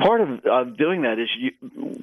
part 0.00 0.20
of, 0.20 0.28
of 0.46 0.76
doing 0.76 1.02
that 1.02 1.18
is 1.18 1.28
you, 1.38 1.50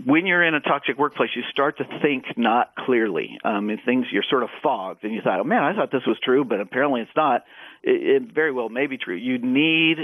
when 0.06 0.26
you're 0.26 0.44
in 0.44 0.54
a 0.54 0.62
toxic 0.62 0.98
workplace, 0.98 1.30
you 1.36 1.44
start 1.52 1.78
to 1.78 1.86
think 2.02 2.26
not 2.38 2.76
clearly. 2.76 3.38
Um, 3.44 3.70
and 3.70 3.80
things 3.86 4.06
you're 4.12 4.24
sort 4.30 4.44
of 4.44 4.50
fogged, 4.64 5.04
and 5.04 5.14
you 5.14 5.22
thought, 5.22 5.40
"Oh 5.40 5.44
man, 5.44 5.64
I 5.64 5.74
thought 5.76 5.92
this 5.92 6.06
was 6.06 6.18
true, 6.24 6.44
but 6.46 6.60
apparently 6.62 7.02
it's 7.02 7.16
not." 7.16 7.44
It, 7.84 8.24
it 8.24 8.34
very 8.34 8.52
well 8.52 8.70
may 8.70 8.88
be 8.88 8.98
true. 8.98 9.16
You 9.16 9.38
need 9.40 9.98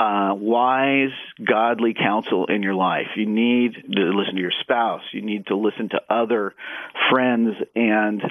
uh, 0.00 0.34
wise, 0.34 1.12
godly 1.44 1.94
counsel 1.94 2.46
in 2.46 2.62
your 2.62 2.74
life. 2.74 3.08
You 3.16 3.26
need 3.26 3.74
to 3.74 4.00
listen 4.16 4.34
to 4.36 4.40
your 4.40 4.52
spouse. 4.60 5.02
You 5.12 5.20
need 5.20 5.46
to 5.48 5.56
listen 5.56 5.90
to 5.90 6.00
other 6.08 6.54
friends 7.10 7.54
and 7.74 8.22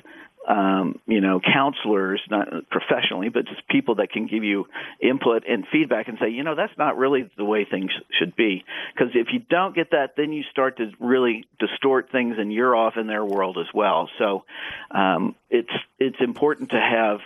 um, 0.49 0.99
you 1.05 1.21
know, 1.21 1.39
counselors, 1.39 2.19
not 2.29 2.47
professionally, 2.71 3.29
but 3.29 3.45
just 3.45 3.65
people 3.67 3.95
that 3.95 4.11
can 4.11 4.25
give 4.25 4.43
you 4.43 4.65
input 4.99 5.43
and 5.47 5.65
feedback 5.71 6.07
and 6.07 6.17
say, 6.19 6.29
you 6.29 6.43
know, 6.43 6.55
that's 6.55 6.75
not 6.75 6.97
really 6.97 7.29
the 7.37 7.45
way 7.45 7.65
things 7.69 7.91
should 8.17 8.35
be. 8.35 8.65
Because 8.93 9.13
if 9.13 9.27
you 9.31 9.39
don't 9.47 9.75
get 9.75 9.91
that, 9.91 10.15
then 10.17 10.33
you 10.33 10.43
start 10.51 10.77
to 10.77 10.91
really 10.99 11.45
distort 11.59 12.11
things, 12.11 12.37
and 12.39 12.51
you're 12.51 12.75
off 12.75 12.97
in 12.97 13.05
their 13.05 13.23
world 13.23 13.59
as 13.59 13.71
well. 13.73 14.09
So 14.17 14.43
um, 14.89 15.35
it's 15.51 15.69
it's 15.99 16.17
important 16.19 16.71
to 16.71 16.79
have 16.79 17.19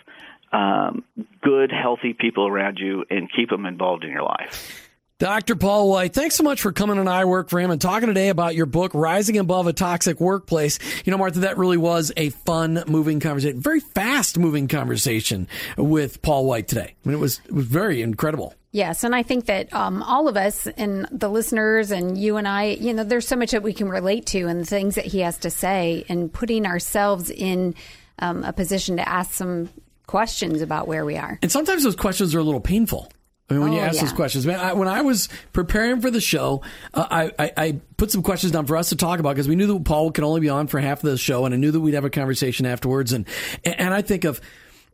um, 0.52 1.06
good, 1.42 1.72
healthy 1.72 2.14
people 2.14 2.46
around 2.46 2.78
you 2.78 3.06
and 3.10 3.30
keep 3.34 3.50
them 3.50 3.66
involved 3.66 4.04
in 4.04 4.12
your 4.12 4.24
life. 4.24 4.90
Dr. 5.20 5.56
Paul 5.56 5.90
White, 5.90 6.14
thanks 6.14 6.36
so 6.36 6.44
much 6.44 6.62
for 6.62 6.72
coming 6.72 6.98
on 6.98 7.08
I 7.08 7.26
Work 7.26 7.50
for 7.50 7.60
Him 7.60 7.70
and 7.70 7.80
talking 7.80 8.08
today 8.08 8.30
about 8.30 8.56
your 8.56 8.66
book, 8.66 8.94
Rising 8.96 9.38
Above 9.38 9.68
a 9.68 9.74
Toxic 9.74 10.20
Workplace. 10.20 10.80
You 11.06 11.12
know, 11.12 11.18
Martha, 11.18 11.42
that 11.42 11.58
really 11.58 11.78
was 11.78 12.12
a 12.18 12.30
fun, 12.30 12.84
moving 12.88 13.20
conversation, 13.20 13.62
very 13.62 13.80
fast 13.80 14.40
moving 14.40 14.68
conversation 14.68 15.48
with 15.78 16.24
Paul 16.24 16.46
White 16.46 16.68
today. 16.68 16.96
I 17.06 17.08
mean, 17.08 17.16
it 17.16 17.22
was, 17.22 17.42
it 17.46 17.52
was 17.52 17.66
very 17.68 18.02
incredible. 18.02 18.56
Yes, 18.72 19.04
and 19.04 19.16
I 19.16 19.22
think 19.22 19.46
that 19.46 19.72
um, 19.72 20.02
all 20.02 20.28
of 20.28 20.36
us 20.36 20.66
and 20.66 21.08
the 21.12 21.30
listeners 21.30 21.92
and 21.92 22.18
you 22.18 22.38
and 22.38 22.48
I, 22.48 22.72
you 22.72 22.92
know, 22.92 23.04
there's 23.04 23.28
so 23.28 23.36
much 23.36 23.52
that 23.52 23.62
we 23.62 23.72
can 23.72 23.90
relate 23.90 24.26
to 24.28 24.48
and 24.48 24.60
the 24.62 24.66
things 24.66 24.96
that 24.96 25.06
he 25.06 25.20
has 25.20 25.38
to 25.40 25.52
say 25.52 26.06
and 26.10 26.34
putting 26.34 26.66
ourselves 26.66 27.30
in 27.30 27.76
um, 28.18 28.44
a 28.44 28.52
position 28.52 28.98
to 28.98 29.08
ask 29.08 29.32
some 29.32 29.70
questions 30.08 30.62
about 30.62 30.88
where 30.88 31.06
we 31.06 31.18
are. 31.18 31.38
And 31.44 31.52
sometimes 31.52 31.84
those 31.84 31.96
questions 31.96 32.34
are 32.34 32.40
a 32.40 32.44
little 32.44 32.60
painful. 32.60 33.12
I 33.54 33.60
mean, 33.60 33.64
when 33.70 33.74
oh, 33.74 33.76
you 33.76 33.82
ask 33.82 33.96
yeah. 33.96 34.02
those 34.02 34.14
questions, 34.14 34.46
man, 34.46 34.60
I, 34.60 34.74
when 34.74 34.88
I 34.88 35.02
was 35.02 35.30
preparing 35.52 36.02
for 36.02 36.10
the 36.10 36.20
show, 36.20 36.64
uh, 36.94 37.06
I, 37.10 37.32
I, 37.38 37.52
I, 37.58 37.82
put 37.98 38.10
some 38.10 38.24
questions 38.24 38.52
down 38.52 38.66
for 38.66 38.76
us 38.76 38.90
to 38.90 38.96
talk 38.96 39.20
about 39.20 39.36
because 39.36 39.48
we 39.48 39.56
knew 39.56 39.68
that 39.68 39.86
Paul 39.86 40.12
could 40.12 40.24
only 40.24 40.42
be 40.42 40.50
on 40.50 40.68
for 40.68 40.80
half 40.80 41.04
of 41.04 41.10
the 41.10 41.18
show, 41.18 41.46
and 41.46 41.54
I 41.54 41.58
knew 41.58 41.72
that 41.72 41.80
we'd 41.80 41.94
have 41.94 42.06
a 42.06 42.10
conversation 42.10 42.66
afterwards. 42.66 43.14
And 43.14 43.28
and 43.64 43.94
I 43.94 44.02
think 44.02 44.24
of, 44.24 44.42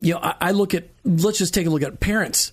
you 0.02 0.14
know, 0.14 0.20
I, 0.22 0.36
I 0.42 0.52
look 0.52 0.74
at 0.74 0.90
let's 1.06 1.38
just 1.38 1.54
take 1.54 1.68
a 1.68 1.70
look 1.70 1.84
at 1.84 2.00
parents, 2.00 2.52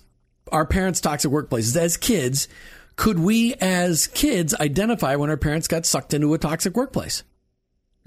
our 0.51 0.65
parents' 0.65 1.01
toxic 1.01 1.29
workplaces 1.31 1.75
as 1.75 1.97
kids. 1.97 2.47
Could 2.95 3.19
we, 3.19 3.53
as 3.55 4.07
kids, 4.07 4.55
identify 4.55 5.17
when 5.17 5.29
our 5.29 5.37
parents 5.37 5.67
got 5.67 5.85
sucked 5.85 6.15
into 6.15 6.33
a 6.33 6.39
toxic 6.39 6.75
workplace? 6.75 7.23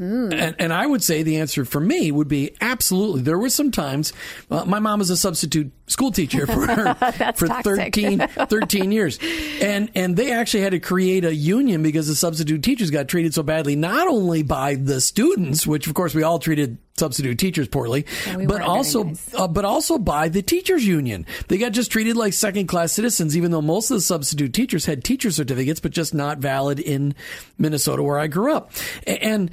Mm. 0.01 0.33
And, 0.33 0.57
and, 0.59 0.73
I 0.73 0.87
would 0.87 1.03
say 1.03 1.23
the 1.23 1.37
answer 1.37 1.67
for 1.67 1.79
me 1.79 2.11
would 2.11 2.27
be 2.27 2.57
absolutely. 2.63 3.21
There 3.21 3.39
were 3.39 3.51
some 3.51 3.71
times, 3.71 4.15
uh, 4.51 4.65
my 4.65 4.79
mom 4.79 5.01
was 5.01 5.11
a 5.11 5.17
substitute 5.17 5.71
school 5.89 6.11
teacher 6.11 6.47
for, 6.47 6.95
for 7.37 7.49
13, 7.49 8.27
13 8.27 8.93
years. 8.93 9.19
And, 9.61 9.91
and 9.95 10.17
they 10.17 10.33
actually 10.33 10.63
had 10.63 10.73
to 10.73 10.81
create 10.81 11.27
a 11.27 11.35
union 11.35 11.83
because 11.83 12.09
the 12.09 12.15
substitute 12.15 12.63
teachers 12.63 12.91
got 12.91 13.09
treated 13.09 13.35
so 13.35 13.43
badly, 13.43 13.77
not 13.77 14.09
only 14.09 14.43
by 14.43 14.77
the 14.77 15.03
students, 15.03 15.67
which 15.67 15.87
of 15.87 15.93
course 15.93 16.15
we 16.15 16.23
all 16.23 16.39
treated 16.39 16.79
substitute 16.97 17.39
teachers 17.39 17.69
poorly, 17.69 18.07
we 18.37 18.47
but 18.47 18.63
also, 18.63 19.05
nice. 19.05 19.35
uh, 19.35 19.49
but 19.49 19.67
also 19.67 19.99
by 19.99 20.31
the 20.31 20.41
teachers 20.43 20.87
union. 20.87 21.27
They 21.49 21.59
got 21.59 21.73
just 21.73 21.91
treated 21.91 22.17
like 22.17 22.33
second 22.33 22.69
class 22.69 22.93
citizens, 22.93 23.37
even 23.37 23.51
though 23.51 23.63
most 23.63 23.91
of 23.91 23.97
the 23.97 24.03
substitute 24.03 24.55
teachers 24.55 24.87
had 24.87 25.05
teacher 25.05 25.31
certificates, 25.31 25.81
but 25.81 25.93
just 25.93 26.15
not 26.15 26.39
valid 26.39 26.81
in 26.81 27.15
Minnesota 27.59 28.03
where 28.03 28.19
I 28.19 28.29
grew 28.29 28.55
up. 28.55 28.71
And, 29.07 29.51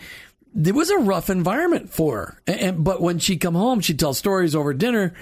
it 0.65 0.73
was 0.73 0.89
a 0.89 0.97
rough 0.97 1.29
environment 1.29 1.89
for 1.89 2.17
her. 2.17 2.41
And, 2.47 2.83
but 2.83 3.01
when 3.01 3.19
she'd 3.19 3.39
come 3.39 3.55
home, 3.55 3.79
she'd 3.79 3.99
tell 3.99 4.13
stories 4.13 4.55
over 4.55 4.73
dinner. 4.73 5.13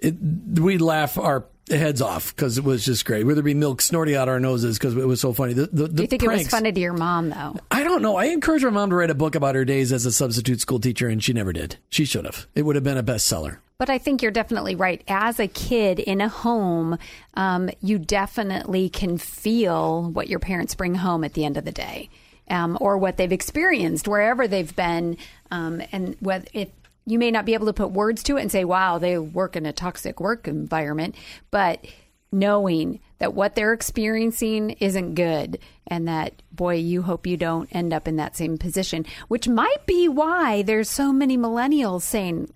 It, 0.00 0.14
we'd 0.58 0.80
laugh 0.80 1.18
our 1.18 1.44
heads 1.68 2.00
off 2.00 2.34
because 2.34 2.56
it 2.56 2.64
was 2.64 2.84
just 2.84 3.04
great. 3.04 3.26
Whether 3.26 3.40
it 3.40 3.44
be 3.44 3.54
milk 3.54 3.82
snorting 3.82 4.14
out 4.14 4.28
our 4.28 4.40
noses 4.40 4.78
because 4.78 4.96
it 4.96 5.06
was 5.06 5.20
so 5.20 5.32
funny. 5.32 5.52
The, 5.52 5.66
the, 5.66 5.82
the 5.82 5.88
Do 5.88 6.02
you 6.02 6.08
think 6.08 6.24
pranks, 6.24 6.42
it 6.42 6.46
was 6.46 6.50
funny 6.50 6.72
to 6.72 6.80
your 6.80 6.94
mom 6.94 7.30
though? 7.30 7.56
I 7.70 7.84
don't 7.84 8.02
know. 8.02 8.16
I 8.16 8.26
encouraged 8.26 8.64
my 8.64 8.70
mom 8.70 8.90
to 8.90 8.96
write 8.96 9.10
a 9.10 9.14
book 9.14 9.34
about 9.34 9.54
her 9.54 9.64
days 9.64 9.92
as 9.92 10.06
a 10.06 10.12
substitute 10.12 10.60
school 10.60 10.80
teacher, 10.80 11.08
and 11.08 11.22
she 11.22 11.32
never 11.32 11.52
did. 11.52 11.76
She 11.90 12.04
should 12.04 12.24
have. 12.24 12.46
It 12.54 12.62
would 12.62 12.76
have 12.76 12.84
been 12.84 12.98
a 12.98 13.02
bestseller. 13.02 13.58
But 13.76 13.90
I 13.90 13.98
think 13.98 14.22
you're 14.22 14.32
definitely 14.32 14.74
right. 14.74 15.04
As 15.06 15.38
a 15.38 15.46
kid 15.46 16.00
in 16.00 16.20
a 16.20 16.28
home, 16.28 16.98
um, 17.34 17.70
you 17.80 17.98
definitely 17.98 18.88
can 18.88 19.18
feel 19.18 20.10
what 20.10 20.28
your 20.28 20.40
parents 20.40 20.74
bring 20.74 20.96
home 20.96 21.22
at 21.22 21.34
the 21.34 21.44
end 21.44 21.56
of 21.56 21.64
the 21.64 21.72
day 21.72 22.08
um, 22.50 22.78
or 22.80 22.98
what 22.98 23.16
they've 23.16 23.32
experienced 23.32 24.08
wherever 24.08 24.48
they've 24.48 24.74
been. 24.74 25.16
Um, 25.50 25.82
and 25.92 26.16
whether 26.20 26.46
if 26.52 26.68
you 27.06 27.18
may 27.18 27.30
not 27.30 27.46
be 27.46 27.54
able 27.54 27.66
to 27.66 27.72
put 27.72 27.90
words 27.90 28.22
to 28.24 28.36
it 28.36 28.42
and 28.42 28.52
say, 28.52 28.64
wow, 28.64 28.98
they 28.98 29.18
work 29.18 29.56
in 29.56 29.64
a 29.64 29.72
toxic 29.72 30.20
work 30.20 30.46
environment, 30.46 31.14
but 31.50 31.84
knowing 32.30 33.00
that 33.18 33.34
what 33.34 33.54
they're 33.54 33.72
experiencing 33.72 34.70
isn't 34.72 35.14
good 35.14 35.58
and 35.86 36.08
that 36.08 36.42
boy 36.52 36.74
you 36.74 37.02
hope 37.02 37.26
you 37.26 37.36
don't 37.36 37.68
end 37.74 37.92
up 37.92 38.06
in 38.06 38.16
that 38.16 38.36
same 38.36 38.58
position 38.58 39.06
which 39.28 39.48
might 39.48 39.86
be 39.86 40.08
why 40.08 40.62
there's 40.62 40.90
so 40.90 41.10
many 41.10 41.38
millennials 41.38 42.02
saying 42.02 42.52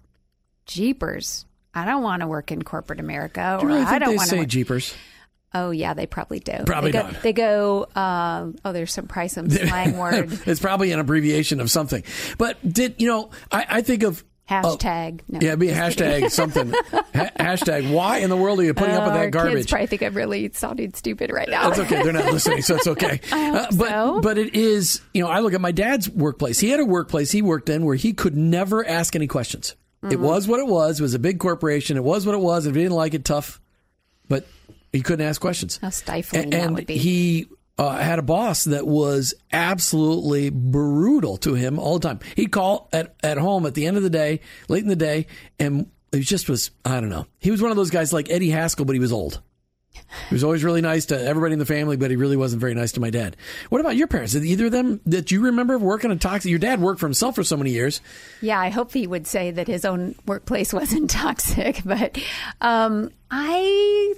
jeepers 0.67 1.47
i 1.73 1.87
don't 1.87 2.03
want 2.03 2.21
to 2.21 2.27
work 2.27 2.53
in 2.53 2.63
corporate 2.63 3.01
america 3.01 3.59
or 3.61 3.67
really 3.67 3.81
i 3.81 3.99
don't 3.99 4.15
want 4.15 4.29
to 4.29 4.37
say 4.37 4.45
jeepers 4.45 4.95
Oh 5.55 5.71
yeah, 5.71 5.95
they 5.95 6.07
probably 6.07 6.41
do. 6.41 6.65
Probably 6.65 6.93
they 6.93 6.99
go, 6.99 7.11
not. 7.11 7.23
They 7.23 7.33
go. 7.33 7.83
Uh, 7.95 8.53
oh, 8.65 8.73
there's 8.73 8.93
some 8.93 9.07
probably 9.07 9.29
some 9.29 9.51
slang 9.51 9.97
word. 9.97 10.41
it's 10.47 10.61
probably 10.61 10.93
an 10.93 11.01
abbreviation 11.01 11.61
of 11.61 11.71
something. 11.71 12.03
But 12.39 12.57
did 12.73 12.97
you 12.99 13.09
know? 13.09 13.31
I, 13.51 13.67
I 13.69 13.83
think 13.83 14.03
of 14.03 14.25
Hashtag. 14.49 15.21
Uh, 15.21 15.25
no, 15.29 15.39
yeah, 15.41 15.55
be 15.55 15.69
hashtag 15.69 16.31
something. 16.31 16.73
ha- 16.73 17.31
hashtag. 17.39 17.93
Why 17.93 18.19
in 18.19 18.29
the 18.29 18.37
world 18.37 18.59
are 18.61 18.65
you 18.65 18.75
putting 18.75 18.95
uh, 18.95 18.99
up 18.99 19.05
with 19.07 19.15
that 19.15 19.31
garbage? 19.31 19.55
Kids 19.55 19.71
probably 19.71 19.87
think 19.87 20.03
I'm 20.03 20.15
really 20.15 20.51
sounding 20.53 20.93
stupid 20.95 21.31
right 21.33 21.49
now. 21.49 21.69
That's 21.69 21.81
okay. 21.81 22.03
They're 22.03 22.13
not 22.13 22.25
listening, 22.33 22.63
so 22.63 22.75
it's 22.75 22.87
okay. 22.87 23.21
Uh, 23.31 23.67
but 23.77 23.89
so. 23.89 24.21
but 24.21 24.39
it 24.39 24.55
is. 24.55 25.01
You 25.15 25.23
know, 25.23 25.31
I 25.31 25.41
look 25.41 25.55
at 25.55 25.61
my 25.61 25.73
dad's 25.73 26.11
workplace. 26.11 26.59
He 26.59 26.71
had 26.71 26.81
a 26.81 26.85
workplace 26.85 27.31
he 27.31 27.41
worked 27.41 27.69
in 27.69 27.85
where 27.85 27.95
he 27.95 28.13
could 28.13 28.37
never 28.37 28.87
ask 28.87 29.15
any 29.15 29.29
questions. 29.29 29.77
Mm-hmm. 30.03 30.13
It 30.13 30.21
was 30.21 30.49
what 30.49 30.59
it 30.59 30.67
was. 30.67 30.99
It 30.99 31.03
was 31.03 31.15
a 31.15 31.21
big 31.21 31.39
corporation. 31.39 31.97
It 31.97 32.05
was 32.05 32.27
what 32.27 32.35
it 32.35 32.41
was. 32.41 32.67
If 32.67 32.75
he 32.75 32.83
didn't 32.83 32.97
like 32.97 33.15
it, 33.15 33.25
tough. 33.25 33.61
But 34.29 34.47
he 34.93 35.01
couldn't 35.01 35.27
ask 35.27 35.41
questions. 35.41 35.79
How 35.79 35.91
stifling 35.91 36.45
and, 36.45 36.53
that 36.53 36.73
would 36.73 36.87
be. 36.87 36.97
He 36.97 37.49
uh, 37.79 37.97
had 37.97 38.19
a 38.19 38.23
boss 38.23 38.65
that 38.65 38.87
was 38.87 39.35
absolutely 39.53 40.51
brutal 40.51 41.37
to 41.39 41.55
him 41.55 41.79
all 41.79 41.99
the 41.99 42.09
time. 42.09 42.21
He'd 42.37 42.53
call 42.53 42.89
at, 42.93 43.15
at 43.23 43.39
home 43.39 43.67
at 43.67 43.75
the 43.75 43.87
end 43.87 43.97
of 43.97 44.03
the 44.03 44.11
day, 44.11 44.41
late 44.69 44.83
in 44.83 44.89
the 44.89 44.97
day, 44.97 45.27
and 45.59 45.91
it 46.13 46.21
just 46.21 46.49
was, 46.49 46.71
I 46.85 47.01
don't 47.01 47.09
know. 47.09 47.27
He 47.39 47.51
was 47.51 47.63
one 47.63 47.71
of 47.71 47.77
those 47.77 47.91
guys 47.91 48.13
like 48.13 48.31
Eddie 48.31 48.51
Haskell, 48.51 48.85
but 48.85 48.93
he 48.93 49.01
was 49.01 49.13
old. 49.13 49.41
He 50.29 50.35
was 50.35 50.45
always 50.45 50.65
really 50.65 50.81
nice 50.81 51.07
to 51.07 51.21
everybody 51.21 51.53
in 51.55 51.59
the 51.59 51.67
family, 51.67 51.97
but 51.97 52.11
he 52.11 52.17
really 52.17 52.37
wasn't 52.37 52.61
very 52.61 52.75
nice 52.75 52.93
to 52.93 53.01
my 53.01 53.11
dad. 53.11 53.37
What 53.69 53.81
about 53.81 53.97
your 53.97 54.07
parents? 54.07 54.33
Did 54.33 54.45
either 54.45 54.67
of 54.67 54.73
them 54.73 55.01
that 55.07 55.31
you 55.31 55.41
remember 55.41 55.79
working 55.79 56.11
in 56.11 56.19
toxic? 56.19 56.51
Your 56.51 56.59
dad 56.59 56.81
worked 56.81 57.01
for 57.01 57.07
himself 57.07 57.35
for 57.35 57.45
so 57.45 57.57
many 57.57 57.71
years. 57.71 58.01
Yeah, 58.41 58.59
I 58.59 58.69
hope 58.71 58.93
he 58.93 59.07
would 59.07 59.27
say 59.27 59.51
that 59.51 59.69
his 59.69 59.85
own 59.85 60.15
workplace 60.27 60.73
wasn't 60.73 61.11
toxic, 61.11 61.83
but 61.85 62.19
um, 62.61 63.11
I, 63.31 64.15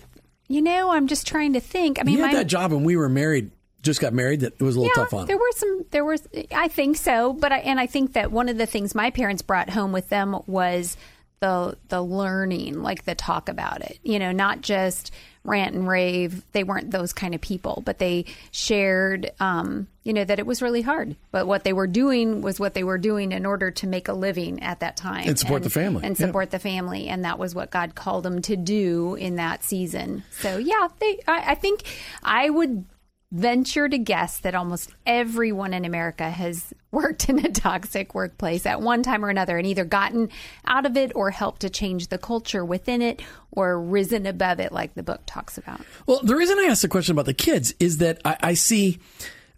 you 0.49 0.63
know, 0.63 0.91
I'm 0.91 1.07
just 1.07 1.27
trying 1.27 1.55
to 1.55 1.61
think. 1.61 1.99
I 1.99 2.03
mean, 2.03 2.17
you 2.17 2.23
had 2.23 2.33
my, 2.33 2.39
that 2.39 2.47
job 2.47 2.73
when 2.73 2.85
we 2.85 2.97
were 2.97 3.09
married. 3.09 3.51
Just 3.83 4.01
got 4.01 4.13
married. 4.13 4.41
That 4.41 4.55
it 4.55 4.63
was 4.63 4.77
a 4.77 4.81
little 4.81 4.93
yeah, 4.97 5.05
tough 5.05 5.15
on. 5.15 5.27
there 5.27 5.37
were 5.37 5.53
some. 5.57 5.85
There 5.91 6.05
was, 6.05 6.27
I 6.55 6.69
think 6.69 6.97
so, 6.97 7.33
but 7.33 7.53
I 7.53 7.59
and 7.59 7.79
I 7.79 7.87
think 7.87 8.15
that 8.15 8.33
one 8.33 8.49
of 8.49 8.57
the 8.57 8.67
things 8.67 8.95
my 8.95 9.11
parents 9.11 9.43
brought 9.43 9.71
home 9.71 9.93
with 9.93 10.09
them 10.09 10.39
was 10.47 10.97
the 11.45 11.77
the 11.89 12.01
learning, 12.03 12.83
like 12.83 13.05
the 13.05 13.15
talk 13.15 13.49
about 13.51 13.83
it. 13.83 13.99
You 14.03 14.19
know, 14.19 14.33
not 14.33 14.63
just 14.63 15.11
rant 15.45 15.75
and 15.75 15.87
rave. 15.87 16.43
They 16.53 16.65
weren't 16.65 16.91
those 16.91 17.13
kind 17.13 17.35
of 17.35 17.41
people, 17.43 17.83
but 17.85 17.99
they 17.99 18.25
shared, 18.51 19.31
um, 19.41 19.87
you 20.03 20.15
know, 20.15 20.25
that 20.25 20.39
it 20.39 20.47
was 20.47 20.63
really 20.63 20.81
hard. 20.81 21.17
But 21.33 21.47
what 21.47 21.65
they 21.65 21.75
were 21.75 21.87
doing 21.87 22.41
was 22.41 22.59
what 22.59 22.73
they 22.73 22.83
were 22.83 22.97
doing 22.97 23.31
in 23.33 23.45
order 23.45 23.71
to 23.73 23.87
make 23.87 24.09
a 24.09 24.15
living 24.15 24.63
at 24.63 24.81
that 24.81 24.97
time 24.97 25.29
And 25.29 25.39
support 25.39 25.63
the 25.63 25.69
family. 25.71 26.03
and 26.03 26.19
Yeah. 26.19 26.27
support 26.27 26.51
the 26.51 26.59
family, 26.59 27.09
and 27.09 27.27
that 27.27 27.39
was 27.39 27.55
what 27.55 27.71
God 27.71 27.95
called 27.95 28.23
them 28.25 28.41
to 28.43 28.57
do 28.57 29.17
in 29.17 29.37
that 29.37 29.63
season. 29.63 30.25
So 30.41 30.57
yeah, 30.57 30.89
they. 30.99 31.21
I, 31.29 31.53
I 31.53 31.55
think 31.57 31.83
I 32.23 32.49
would 32.49 32.87
venture 33.35 33.89
to 33.89 33.99
guess 33.99 34.39
that 34.39 34.55
almost 34.55 34.93
everyone 35.05 35.75
in 35.75 35.85
America 35.85 36.31
has 36.31 36.73
worked 36.93 37.29
in 37.29 37.45
a 37.45 37.51
toxic 37.51 38.15
workplace 38.15 38.65
at 38.65 38.81
one 38.81 39.03
time 39.03 39.25
or 39.25 39.29
another 39.29 39.59
and 39.59 39.67
either 39.67 39.85
gotten 39.85 40.31
out 40.67 40.87
of 40.87 40.97
it 40.97 41.11
or 41.17 41.31
helped 41.31 41.63
to 41.63 41.69
change 41.69 42.09
the 42.09 42.19
culture 42.19 42.65
within 42.65 43.03
it 43.03 43.21
or 43.51 43.81
risen 43.81 44.25
above 44.27 44.61
it, 44.61 44.71
like 44.71 44.95
the 44.95 45.03
book 45.03 45.21
talks 45.27 45.59
about. 45.59 45.81
Well, 46.07 46.21
the 46.23 46.37
reason 46.37 46.59
I 46.61 46.65
asked 46.65 46.83
the 46.83 46.89
question 46.89 47.13
about 47.13 47.27
the 47.27 47.35
kids 47.35 47.75
is 47.81 47.99
that 47.99 48.21
I, 48.25 48.37
I 48.41 48.55
see. 48.55 49.01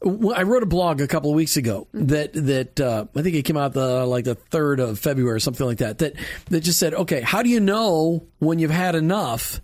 I 0.04 0.42
wrote 0.42 0.62
a 0.62 0.66
blog 0.66 1.00
a 1.00 1.06
couple 1.06 1.30
of 1.30 1.36
weeks 1.36 1.56
ago 1.56 1.88
that 1.94 2.32
that 2.34 2.78
uh, 2.78 3.06
I 3.16 3.22
think 3.22 3.34
it 3.34 3.42
came 3.44 3.56
out 3.56 3.72
the 3.72 4.04
like 4.04 4.24
the 4.24 4.34
third 4.34 4.78
of 4.78 4.98
February 4.98 5.36
or 5.36 5.40
something 5.40 5.66
like 5.66 5.78
that. 5.78 5.98
That 5.98 6.14
that 6.50 6.60
just 6.60 6.78
said, 6.78 6.92
okay, 6.92 7.22
how 7.22 7.42
do 7.42 7.48
you 7.48 7.60
know 7.60 8.26
when 8.38 8.58
you've 8.58 8.70
had 8.70 8.94
enough? 8.94 9.60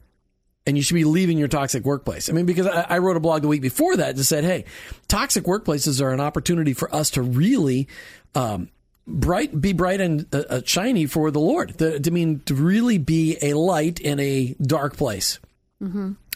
And 0.64 0.76
you 0.76 0.82
should 0.82 0.94
be 0.94 1.04
leaving 1.04 1.38
your 1.38 1.48
toxic 1.48 1.84
workplace. 1.84 2.30
I 2.30 2.32
mean, 2.32 2.46
because 2.46 2.68
I, 2.68 2.86
I 2.88 2.98
wrote 2.98 3.16
a 3.16 3.20
blog 3.20 3.42
the 3.42 3.48
week 3.48 3.62
before 3.62 3.96
that 3.96 4.14
that 4.14 4.24
said, 4.24 4.44
"Hey, 4.44 4.64
toxic 5.08 5.44
workplaces 5.44 6.00
are 6.00 6.12
an 6.12 6.20
opportunity 6.20 6.72
for 6.72 6.94
us 6.94 7.10
to 7.10 7.22
really 7.22 7.88
um, 8.36 8.68
bright, 9.06 9.60
be 9.60 9.72
bright 9.72 10.00
and 10.00 10.32
uh, 10.32 10.44
uh, 10.48 10.60
shiny 10.64 11.06
for 11.06 11.32
the 11.32 11.40
Lord. 11.40 11.78
To, 11.78 11.98
to 11.98 12.10
mean 12.12 12.40
to 12.46 12.54
really 12.54 12.98
be 12.98 13.38
a 13.42 13.54
light 13.54 13.98
in 13.98 14.20
a 14.20 14.54
dark 14.62 14.96
place." 14.96 15.40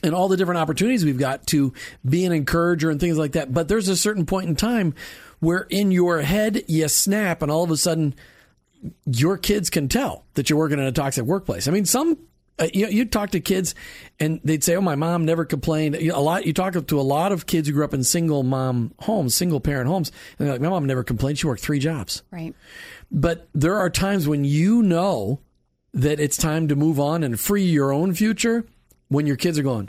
and 0.03 0.15
all 0.15 0.29
the 0.29 0.37
different 0.37 0.59
opportunities 0.59 1.05
we've 1.05 1.19
got 1.19 1.47
to 1.49 1.73
be 2.09 2.25
an 2.25 2.33
encourager 2.33 2.91
and 2.91 3.01
things 3.01 3.19
like 3.19 3.33
that. 3.33 3.53
But 3.53 3.69
there's 3.69 3.89
a 3.89 3.97
certain 3.97 4.27
point 4.27 4.49
in 4.49 4.57
time 4.57 4.95
where 5.41 5.67
in 5.71 5.91
your 5.91 6.21
head 6.21 6.65
you 6.67 6.89
snap, 6.89 7.43
and 7.43 7.51
all 7.51 7.63
of 7.63 7.71
a 7.71 7.77
sudden 7.77 8.15
your 9.05 9.39
kids 9.39 9.71
can 9.71 9.89
tell 9.89 10.25
that 10.35 10.51
you're 10.51 10.59
working 10.59 10.79
in 10.79 10.85
a 10.85 10.93
toxic 10.93 11.25
workplace. 11.25 11.69
I 11.69 11.71
mean, 11.71 11.85
some. 11.85 12.19
Uh, 12.59 12.69
you, 12.73 12.87
you 12.87 13.05
talk 13.05 13.31
to 13.31 13.41
kids 13.41 13.75
and 14.19 14.41
they'd 14.43 14.65
say, 14.65 14.77
"Oh, 14.77 14.81
my 14.81 14.95
mom 14.95 15.25
never 15.25 15.45
complained." 15.45 15.97
You 16.01 16.11
know, 16.11 16.19
a 16.19 16.21
lot. 16.21 16.47
You 16.47 16.53
talk 16.53 16.75
to 16.87 17.01
a 17.01 17.03
lot 17.03 17.33
of 17.33 17.47
kids 17.47 17.69
who 17.69 17.75
grew 17.75 17.85
up 17.85 17.93
in 17.93 18.03
single 18.03 18.43
mom 18.43 18.93
homes, 19.01 19.35
single 19.35 19.61
parent 19.61 19.89
homes, 19.89 20.11
and 20.39 20.47
they're 20.47 20.55
like, 20.55 20.63
"My 20.63 20.71
mom 20.71 20.87
never 20.87 21.05
complained. 21.05 21.39
She 21.39 21.47
worked 21.47 21.63
three 21.63 21.79
jobs." 21.79 22.23
Right. 22.31 22.55
But 23.11 23.49
there 23.55 23.77
are 23.77 23.91
times 23.91 24.27
when 24.27 24.45
you 24.45 24.83
know 24.83 25.41
that 25.93 26.21
it's 26.21 26.37
time 26.37 26.69
to 26.69 26.77
move 26.77 27.01
on 27.01 27.23
and 27.23 27.39
free 27.39 27.65
your 27.65 27.93
own 27.93 28.15
future 28.15 28.65
when 29.09 29.27
your 29.27 29.37
kids 29.37 29.59
are 29.59 29.63
going, 29.63 29.89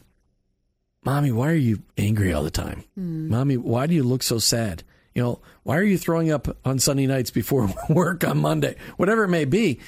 Mommy, 1.03 1.31
why 1.31 1.49
are 1.49 1.55
you 1.55 1.83
angry 1.97 2.33
all 2.33 2.43
the 2.43 2.51
time? 2.51 2.83
Mommy, 2.95 3.57
why 3.57 3.87
do 3.87 3.95
you 3.95 4.03
look 4.03 4.23
so 4.23 4.39
sad? 4.39 4.83
You 5.13 5.23
know, 5.23 5.41
why 5.63 5.77
are 5.77 5.83
you 5.83 5.97
throwing 5.97 6.31
up 6.31 6.57
on 6.65 6.79
Sunday 6.79 7.07
nights 7.07 7.31
before 7.31 7.69
work 7.89 8.23
on 8.23 8.37
Monday? 8.39 8.75
Whatever 8.97 9.23
it 9.23 9.29
may 9.29 9.45
be. 9.45 9.79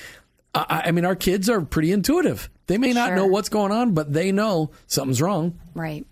I, 0.53 0.83
I 0.85 0.91
mean, 0.91 1.05
our 1.05 1.15
kids 1.15 1.49
are 1.49 1.61
pretty 1.61 1.91
intuitive. 1.91 2.49
They 2.69 2.77
may 2.77 2.93
not 2.93 3.07
Sure. 3.09 3.15
know 3.15 3.25
what's 3.25 3.49
going 3.49 3.71
on, 3.71 3.95
but 3.95 4.13
they 4.13 4.31
know 4.31 4.69
something's 4.85 5.21
wrong. 5.21 5.59
Right. 5.73 6.05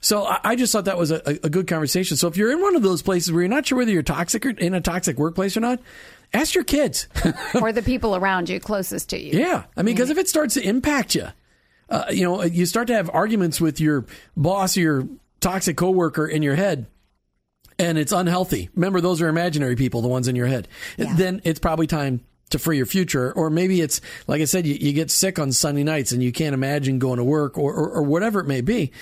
So 0.00 0.24
I, 0.24 0.40
I 0.42 0.56
just 0.56 0.72
thought 0.72 0.86
that 0.86 0.96
was 0.96 1.10
a, 1.10 1.20
a 1.44 1.50
good 1.50 1.66
conversation. 1.66 2.16
So 2.16 2.28
if 2.28 2.36
you're 2.38 2.50
in 2.50 2.62
one 2.62 2.76
of 2.76 2.82
those 2.82 3.02
places 3.02 3.30
where 3.30 3.42
you're 3.42 3.48
not 3.50 3.66
sure 3.66 3.76
whether 3.76 3.90
you're 3.90 4.02
toxic 4.02 4.46
or 4.46 4.50
in 4.50 4.72
a 4.72 4.80
toxic 4.80 5.18
workplace 5.18 5.54
or 5.54 5.60
not, 5.60 5.80
ask 6.32 6.54
your 6.54 6.64
kids. 6.64 7.08
or 7.60 7.72
the 7.72 7.82
people 7.82 8.16
around 8.16 8.48
you 8.48 8.58
closest 8.58 9.10
to 9.10 9.20
you. 9.20 9.38
Yeah, 9.38 9.64
I 9.76 9.82
mean, 9.82 9.94
because 9.94 10.08
if 10.08 10.16
it 10.16 10.28
starts 10.28 10.54
to 10.54 10.62
impact 10.66 11.14
you, 11.14 11.26
uh, 11.90 12.04
you 12.10 12.24
know, 12.24 12.42
you 12.42 12.64
start 12.64 12.86
to 12.86 12.94
have 12.94 13.10
arguments 13.12 13.60
with 13.60 13.80
your 13.80 14.06
boss 14.34 14.78
or 14.78 14.80
your 14.80 15.08
toxic 15.40 15.76
coworker 15.76 16.26
in 16.26 16.42
your 16.42 16.54
head, 16.54 16.86
and 17.78 17.98
it's 17.98 18.12
unhealthy. 18.12 18.70
Remember, 18.74 19.00
those 19.02 19.20
are 19.20 19.28
imaginary 19.28 19.76
people, 19.76 20.00
the 20.00 20.08
ones 20.08 20.26
in 20.26 20.36
your 20.36 20.46
head. 20.46 20.68
Then 20.96 21.42
it's 21.44 21.60
probably 21.60 21.86
time 21.86 22.22
to 22.50 22.58
free 22.58 22.76
your 22.76 22.86
future, 22.86 23.32
or 23.32 23.50
maybe 23.50 23.80
it's 23.80 24.00
like 24.26 24.40
I 24.40 24.44
said, 24.44 24.66
you, 24.66 24.74
you 24.74 24.92
get 24.92 25.10
sick 25.10 25.38
on 25.38 25.52
Sunday 25.52 25.84
nights 25.84 26.12
and 26.12 26.22
you 26.22 26.32
can't 26.32 26.54
imagine 26.54 26.98
going 26.98 27.18
to 27.18 27.24
work, 27.24 27.56
or 27.58 27.72
or, 27.74 27.90
or 27.90 28.02
whatever 28.02 28.40
it 28.40 28.46
may 28.46 28.60
be. 28.60 28.92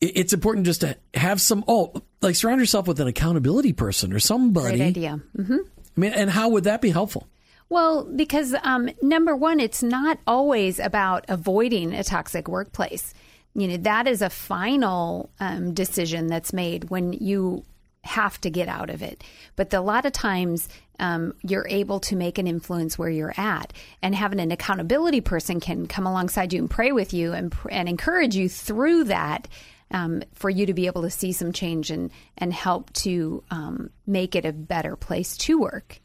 It- 0.00 0.12
It's 0.16 0.32
important 0.32 0.66
just 0.66 0.80
to 0.82 0.96
have 1.14 1.40
some 1.40 1.64
oh, 1.68 1.92
like 2.20 2.34
surround 2.36 2.60
yourself 2.60 2.86
with 2.88 3.00
an 3.00 3.08
accountability 3.08 3.72
person 3.72 4.12
or 4.12 4.18
somebody. 4.20 4.78
Great 4.78 4.88
idea. 4.88 5.20
hmm 5.36 5.56
I 5.96 6.00
mean, 6.00 6.12
and 6.14 6.30
how 6.30 6.48
would 6.50 6.64
that 6.64 6.80
be 6.80 6.90
helpful? 6.90 7.28
Well, 7.68 8.04
because 8.04 8.54
um, 8.62 8.90
number 9.00 9.34
one, 9.36 9.60
it's 9.60 9.82
not 9.82 10.18
always 10.26 10.78
about 10.78 11.24
avoiding 11.28 11.92
a 11.94 12.02
toxic 12.04 12.48
workplace. 12.48 13.14
You 13.54 13.68
know, 13.68 13.76
that 13.78 14.06
is 14.06 14.22
a 14.22 14.30
final 14.30 15.30
um, 15.40 15.74
decision 15.74 16.26
that's 16.28 16.52
made 16.54 16.88
when 16.90 17.12
you 17.14 17.64
have 18.04 18.40
to 18.40 18.50
get 18.50 18.68
out 18.68 18.90
of 18.90 19.02
it. 19.02 19.22
But 19.56 19.72
a 19.72 19.80
lot 19.80 20.06
of 20.06 20.12
times, 20.12 20.68
um, 20.98 21.34
you're 21.42 21.66
able 21.68 22.00
to 22.00 22.16
make 22.16 22.38
an 22.38 22.46
influence 22.46 22.98
where 22.98 23.10
you're 23.10 23.34
at, 23.36 23.72
and 24.02 24.14
having 24.14 24.40
an 24.40 24.52
accountability 24.52 25.20
person 25.20 25.60
can 25.60 25.86
come 25.86 26.06
alongside 26.06 26.52
you 26.52 26.60
and 26.60 26.70
pray 26.70 26.92
with 26.92 27.12
you 27.12 27.32
and 27.32 27.54
and 27.70 27.88
encourage 27.88 28.36
you 28.36 28.48
through 28.48 29.04
that. 29.04 29.48
Um, 29.90 30.22
for 30.32 30.48
you 30.48 30.64
to 30.64 30.72
be 30.72 30.86
able 30.86 31.02
to 31.02 31.10
see 31.10 31.32
some 31.32 31.52
change 31.52 31.90
and 31.90 32.10
and 32.38 32.50
help 32.50 32.90
to 32.94 33.44
um, 33.50 33.90
make 34.06 34.34
it 34.34 34.46
a 34.46 34.52
better 34.52 34.96
place 34.96 35.36
to 35.36 35.60
work. 35.60 36.00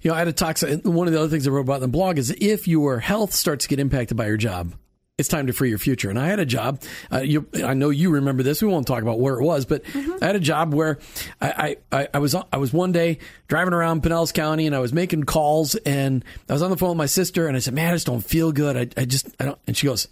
You 0.00 0.10
know, 0.10 0.14
I 0.14 0.20
had 0.20 0.28
a 0.28 0.32
toxic. 0.32 0.84
One 0.84 1.08
of 1.08 1.12
the 1.12 1.18
other 1.18 1.28
things 1.28 1.48
I 1.48 1.50
wrote 1.50 1.62
about 1.62 1.76
in 1.76 1.80
the 1.82 1.88
blog 1.88 2.18
is 2.18 2.30
if 2.30 2.68
your 2.68 3.00
health 3.00 3.32
starts 3.32 3.64
to 3.64 3.68
get 3.68 3.80
impacted 3.80 4.16
by 4.16 4.26
your 4.26 4.36
job, 4.36 4.74
it's 5.18 5.28
time 5.28 5.46
to 5.46 5.52
free 5.52 5.68
your 5.68 5.78
future. 5.78 6.10
And 6.10 6.18
I 6.18 6.26
had 6.26 6.40
a 6.40 6.46
job. 6.46 6.82
Uh, 7.12 7.20
you, 7.20 7.46
I 7.62 7.74
know 7.74 7.90
you 7.90 8.10
remember 8.10 8.42
this. 8.42 8.62
We 8.62 8.68
won't 8.68 8.86
talk 8.86 9.02
about 9.02 9.20
where 9.20 9.38
it 9.38 9.42
was, 9.44 9.66
but 9.66 9.82
I 9.94 10.26
had 10.26 10.36
a 10.36 10.40
job 10.40 10.72
where 10.72 10.98
I, 11.40 11.76
I, 11.92 12.08
I, 12.14 12.18
was 12.18 12.34
I 12.34 12.56
was 12.56 12.72
one 12.72 12.92
day 12.92 13.18
driving 13.46 13.74
around 13.74 14.02
Pinellas 14.02 14.32
County 14.32 14.66
and 14.66 14.74
I 14.74 14.78
was 14.78 14.92
making 14.92 15.24
calls 15.24 15.74
and 15.74 16.24
I 16.48 16.54
was 16.54 16.62
on 16.62 16.70
the 16.70 16.76
phone 16.76 16.90
with 16.90 16.98
my 16.98 17.06
sister 17.06 17.46
and 17.46 17.56
I 17.56 17.60
said, 17.60 17.74
"Man, 17.74 17.90
I 17.90 17.94
just 17.94 18.06
don't 18.06 18.24
feel 18.24 18.52
good. 18.52 18.76
I, 18.76 19.00
I 19.00 19.04
just 19.04 19.28
I 19.38 19.44
don't." 19.44 19.58
And 19.66 19.76
she 19.76 19.86
goes, 19.86 20.08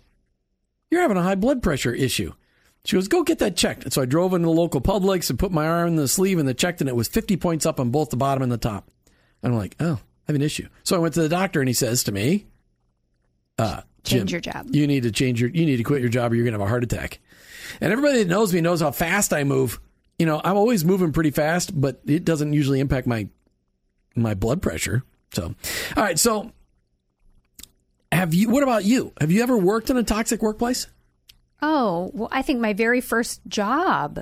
"You're 0.91 1.01
having 1.01 1.17
a 1.17 1.23
high 1.23 1.35
blood 1.35 1.63
pressure 1.63 1.93
issue." 1.93 2.33
She 2.85 2.97
goes, 2.97 3.09
go 3.09 3.23
get 3.23 3.41
that 3.41 3.59
checked. 3.59 3.85
And 3.85 3.93
so 3.93 4.01
I 4.01 4.07
drove 4.07 4.33
into 4.33 4.47
the 4.47 4.53
local 4.53 4.81
Publix 4.81 5.29
and 5.29 5.39
put 5.39 5.53
my 5.53 5.67
arm 5.67 5.89
in 5.89 5.97
the 5.97 6.09
sleeve 6.09 6.39
and 6.39 6.49
the 6.49 6.55
checked, 6.55 6.81
and 6.81 6.89
it 6.89 6.97
was 6.97 7.09
50 7.09 7.37
points 7.37 7.67
up 7.67 7.79
on 7.79 7.91
both 7.91 8.09
the 8.09 8.17
bottom 8.17 8.43
and 8.43 8.51
the 8.51 8.57
top. 8.57 8.89
And 9.43 9.53
I'm 9.53 9.59
like, 9.59 9.77
oh, 9.81 10.01
I 10.01 10.29
have 10.29 10.37
an 10.37 10.41
issue. 10.41 10.67
So 10.83 10.97
I 10.97 10.99
went 10.99 11.13
to 11.15 11.21
the 11.21 11.29
doctor 11.29 11.61
and 11.61 11.69
he 11.69 11.75
says 11.75 12.05
to 12.05 12.13
me, 12.13 12.47
uh, 13.59 13.83
Jim, 14.05 14.21
Change 14.21 14.33
your 14.33 14.41
job. 14.41 14.67
You 14.71 14.87
need 14.87 15.03
to 15.05 15.13
change 15.13 15.41
your, 15.41 15.51
you 15.51 15.67
need 15.67 15.77
to 15.77 15.83
quit 15.83 16.01
your 16.01 16.11
job 16.11 16.33
or 16.33 16.35
you're 16.35 16.45
going 16.45 16.55
to 16.55 16.59
have 16.61 16.67
a 16.67 16.71
heart 16.71 16.85
attack. 16.85 17.21
And 17.81 17.93
everybody 17.93 18.19
that 18.25 18.29
knows 18.29 18.53
me 18.53 18.61
knows 18.61 18.81
how 18.81 18.91
fast 18.91 19.33
I 19.33 19.45
move. 19.45 19.81
You 20.19 20.27
know, 20.27 20.41
I'm 20.43 20.57
always 20.57 20.85
moving 20.85 21.13
pretty 21.13 21.31
fast, 21.31 21.79
but 21.79 22.01
it 22.07 22.25
doesn't 22.25 22.53
usually 22.53 22.81
impact 22.81 23.07
my, 23.07 23.29
my 24.15 24.35
blood 24.35 24.61
pressure. 24.61 25.03
So, 25.33 25.55
all 25.97 26.03
right. 26.03 26.19
So 26.19 26.53
have 28.13 28.35
you, 28.35 28.49
what 28.49 28.63
about 28.63 28.85
you? 28.85 29.13
Have 29.21 29.31
you 29.31 29.43
ever 29.43 29.57
worked 29.57 29.91
in 29.91 29.97
a 29.97 30.03
toxic 30.03 30.43
workplace? 30.43 30.87
Oh, 31.63 32.11
well, 32.15 32.29
I 32.33 32.41
think 32.41 32.61
my 32.61 32.73
very 32.73 33.03
first 33.03 33.43
job 33.47 34.19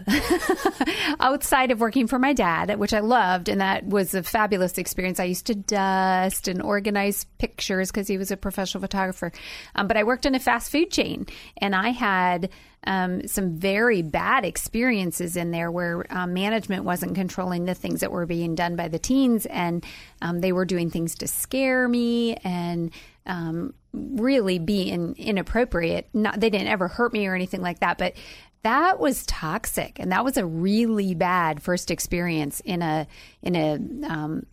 outside 1.21 1.71
of 1.71 1.81
working 1.81 2.09
for 2.09 2.19
my 2.19 2.33
dad, 2.33 2.77
which 2.79 2.93
I 2.93 2.99
loved, 2.99 3.49
and 3.49 3.61
that 3.61 3.87
was 3.87 4.13
a 4.13 4.25
fabulous 4.25 4.77
experience. 4.77 5.21
I 5.21 5.25
used 5.25 5.47
to 5.47 5.55
dust 5.55 6.49
and 6.49 6.61
organize 6.61 7.25
pictures 7.39 7.93
because 7.93 8.09
he 8.09 8.19
was 8.19 8.33
a 8.33 8.37
professional 8.37 8.81
photographer. 8.81 9.31
Um, 9.77 9.87
but 9.87 9.97
I 9.97 10.03
worked 10.03 10.27
in 10.27 10.35
a 10.35 10.41
fast 10.41 10.73
food 10.73 10.91
chain, 10.91 11.27
and 11.59 11.77
I 11.77 11.91
had 11.91 12.51
um, 12.85 13.27
some 13.29 13.57
very 13.57 14.03
bad 14.03 14.45
experiences 14.45 15.37
in 15.37 15.53
there 15.53 15.71
where 15.71 16.07
um, 16.11 16.35
management 16.35 16.85
wasn't 16.85 17.15
controlling 17.15 17.67
the 17.67 17.75
things 17.75 18.01
that 18.01 18.11
were 18.11 18.27
being 18.27 18.57
done 18.57 18.75
by 18.75 18.89
the 18.89 18.99
teens, 18.99 19.47
and 19.47 19.85
um, 20.23 20.41
they 20.41 20.51
were 20.51 20.65
doing 20.65 20.91
things 20.91 21.15
to 21.17 21.29
scare 21.29 21.87
me 21.87 22.35
and 22.37 22.91
um, 23.27 23.75
really 23.99 24.59
be 24.59 24.91
in, 24.91 25.15
inappropriate. 25.15 26.09
Not 26.13 26.41
they 26.41 26.51
didn't 26.51 26.69
ever 26.69 26.89
hurt 26.89 27.13
me 27.13 27.27
or 27.27 27.35
anything 27.35 27.61
like 27.61 27.81
that, 27.81 27.99
but 27.99 28.15
that 28.63 28.99
was 28.99 29.25
toxic, 29.27 29.99
and 29.99 30.13
that 30.13 30.25
was 30.25 30.37
a 30.37 30.47
really 30.47 31.15
bad 31.15 31.63
first 31.63 31.91
experience 31.91 32.61
in 32.61 32.83
a 32.83 33.07
in 33.43 33.57
a 33.57 33.75
um, 34.09 34.47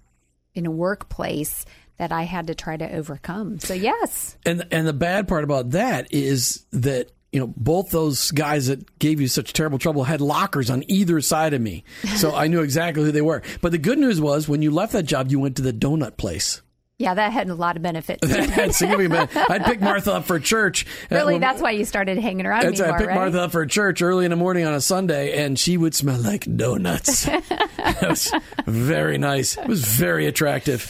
in 0.53 0.65
a 0.65 0.71
workplace 0.71 1.65
that 1.97 2.12
I 2.12 2.23
had 2.23 2.47
to 2.47 2.55
try 2.55 2.77
to 2.77 2.91
overcome. 2.93 3.60
So 3.60 3.73
yes, 3.73 4.38
And 4.45 4.67
and 4.71 4.88
the 4.88 4.93
bad 4.93 5.27
part 5.27 5.43
about 5.43 5.71
that 5.71 6.13
is 6.13 6.65
that 6.71 7.12
you 7.36 7.41
know, 7.41 7.53
both 7.58 7.89
those 7.89 8.31
guys 8.31 8.67
that 8.67 8.97
gave 8.97 9.19
you 9.19 9.27
such 9.27 9.51
terrible 9.51 9.77
trouble 9.77 10.05
had 10.05 10.21
lockers 10.21 10.69
on 10.69 10.86
either 10.88 11.19
side 11.19 11.53
of 11.53 11.60
me. 11.60 11.84
So 12.15 12.34
I 12.34 12.47
knew 12.47 12.62
exactly 12.62 13.03
who 13.03 13.12
they 13.12 13.21
were. 13.21 13.43
But 13.60 13.73
the 13.73 13.77
good 13.77 13.99
news 13.99 14.21
was 14.21 14.47
when 14.47 14.62
you 14.62 14.71
left 14.71 14.93
that 14.93 15.03
job, 15.03 15.29
you 15.29 15.38
went 15.38 15.58
to 15.58 15.62
the 15.62 15.73
donut 15.73 16.15
place. 16.15 16.62
Yeah, 16.97 17.13
that 17.13 17.34
had 17.34 17.49
a 17.49 17.55
lot 17.55 17.75
of 17.75 17.81
benefits. 17.81 18.25
Significant 18.77 19.36
I'd 19.36 19.65
pick 19.65 19.81
Martha 19.81 20.13
up 20.13 20.25
for 20.25 20.39
church. 20.39 20.86
uh, 21.12 21.15
really, 21.15 21.34
when- 21.34 21.41
that's 21.41 21.62
why 21.62 21.71
you 21.71 21.84
started 21.84 22.17
hanging 22.17 22.45
around 22.45 22.63
That's 22.63 22.79
me. 22.79 22.88
I 22.88 22.97
picked 22.97 23.10
right? 23.10 23.15
Martha 23.15 23.41
up 23.41 23.51
for 23.51 23.65
church 23.65 24.01
early 24.01 24.23
in 24.23 24.31
the 24.31 24.38
morning 24.38 24.65
on 24.65 24.73
a 24.73 24.79
Sunday, 24.79 25.43
and 25.43 25.60
she 25.60 25.75
would 25.75 25.93
smell 25.93 26.19
like 26.21 26.45
donuts. 26.55 27.25
that 27.25 27.97
was 28.01 28.31
very 28.65 29.17
nice. 29.17 29.58
It 29.58 29.67
was 29.67 29.84
very 29.84 30.25
attractive. 30.27 30.84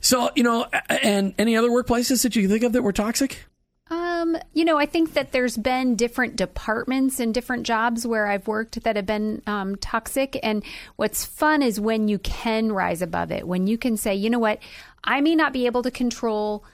So, 0.00 0.30
you 0.34 0.42
know, 0.42 0.66
and 0.88 1.34
any 1.38 1.56
other 1.56 1.68
workplaces 1.68 2.24
that 2.24 2.34
you 2.34 2.48
think 2.48 2.64
of 2.64 2.72
that 2.72 2.82
were 2.82 2.92
toxic? 2.92 3.44
Um, 4.30 4.40
you 4.52 4.64
know, 4.64 4.78
I 4.78 4.86
think 4.86 5.14
that 5.14 5.32
there's 5.32 5.56
been 5.56 5.96
different 5.96 6.36
departments 6.36 7.20
and 7.20 7.34
different 7.34 7.66
jobs 7.66 8.06
where 8.06 8.26
I've 8.26 8.46
worked 8.46 8.82
that 8.82 8.96
have 8.96 9.06
been 9.06 9.42
um, 9.46 9.76
toxic. 9.76 10.38
And 10.42 10.62
what's 10.96 11.24
fun 11.24 11.62
is 11.62 11.80
when 11.80 12.08
you 12.08 12.18
can 12.18 12.72
rise 12.72 13.02
above 13.02 13.32
it, 13.32 13.46
when 13.46 13.66
you 13.66 13.78
can 13.78 13.96
say, 13.96 14.14
you 14.14 14.30
know 14.30 14.38
what, 14.38 14.58
I 15.04 15.20
may 15.20 15.34
not 15.34 15.52
be 15.52 15.66
able 15.66 15.82
to 15.82 15.90
control 15.90 16.64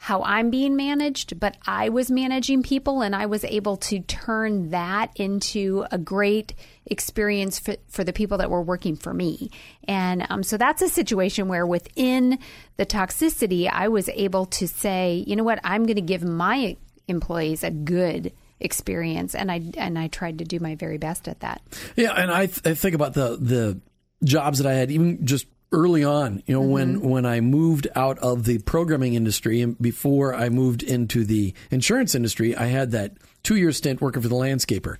how 0.00 0.22
I'm 0.22 0.50
being 0.50 0.76
managed, 0.76 1.40
but 1.40 1.56
I 1.66 1.88
was 1.88 2.08
managing 2.08 2.62
people 2.62 3.02
and 3.02 3.16
I 3.16 3.26
was 3.26 3.44
able 3.44 3.76
to 3.78 3.98
turn 4.00 4.70
that 4.70 5.10
into 5.16 5.86
a 5.90 5.98
great 5.98 6.54
experience 6.86 7.58
for, 7.58 7.74
for 7.88 8.04
the 8.04 8.12
people 8.12 8.38
that 8.38 8.48
were 8.48 8.62
working 8.62 8.94
for 8.94 9.12
me. 9.12 9.50
And 9.88 10.24
um, 10.30 10.44
so 10.44 10.56
that's 10.56 10.82
a 10.82 10.88
situation 10.88 11.48
where 11.48 11.66
within 11.66 12.38
the 12.76 12.86
toxicity, 12.86 13.68
I 13.68 13.88
was 13.88 14.08
able 14.10 14.46
to 14.46 14.68
say, 14.68 15.24
you 15.26 15.34
know 15.34 15.42
what, 15.42 15.58
I'm 15.64 15.84
going 15.84 15.96
to 15.96 16.02
give 16.02 16.22
my 16.22 16.76
employees 17.08 17.64
a 17.64 17.70
good 17.70 18.32
experience 18.60 19.34
and 19.34 19.50
I 19.50 19.62
and 19.76 19.98
I 19.98 20.08
tried 20.08 20.38
to 20.38 20.44
do 20.44 20.60
my 20.60 20.74
very 20.74 20.98
best 20.98 21.28
at 21.28 21.40
that. 21.40 21.62
Yeah, 21.96 22.12
and 22.12 22.30
I, 22.30 22.46
th- 22.46 22.66
I 22.66 22.74
think 22.74 22.94
about 22.94 23.14
the 23.14 23.36
the 23.36 23.80
jobs 24.24 24.58
that 24.58 24.66
I 24.66 24.74
had 24.74 24.90
even 24.90 25.26
just 25.26 25.46
early 25.72 26.04
on. 26.04 26.42
You 26.46 26.54
know, 26.54 26.62
when 26.62 26.96
mm-hmm. 26.96 27.08
when 27.08 27.26
I 27.26 27.40
moved 27.40 27.88
out 27.94 28.18
of 28.18 28.44
the 28.44 28.58
programming 28.58 29.14
industry 29.14 29.60
and 29.60 29.78
before 29.80 30.34
I 30.34 30.48
moved 30.48 30.82
into 30.82 31.24
the 31.24 31.54
insurance 31.70 32.14
industry, 32.14 32.56
I 32.56 32.66
had 32.66 32.92
that 32.92 33.12
two 33.42 33.56
year 33.56 33.72
stint 33.72 34.00
working 34.00 34.22
for 34.22 34.28
the 34.28 34.36
landscaper, 34.36 34.96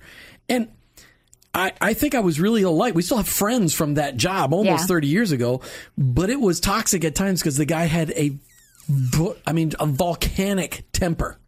and. 0.47 0.69
I, 1.51 1.71
I 1.81 1.93
think 1.95 2.13
I 2.13 2.19
was 2.19 2.39
really 2.39 2.61
a 2.61 2.69
light. 2.69 2.93
We 2.93 3.01
still 3.01 3.17
have 3.17 3.27
friends 3.27 3.73
from 3.73 3.95
that 3.95 4.17
job 4.17 4.53
almost 4.53 4.83
Yeah. 4.83 4.85
30 4.85 5.07
years 5.07 5.31
ago, 5.31 5.61
but 5.97 6.29
it 6.29 6.39
was 6.39 6.59
toxic 6.59 7.03
at 7.03 7.15
times 7.15 7.41
because 7.41 7.57
the 7.57 7.65
guy 7.65 7.85
had 7.85 8.11
a 8.11 8.37
I 9.47 9.53
mean, 9.53 9.73
a 9.79 9.87
volcanic 9.87 10.85
temper. 10.91 11.39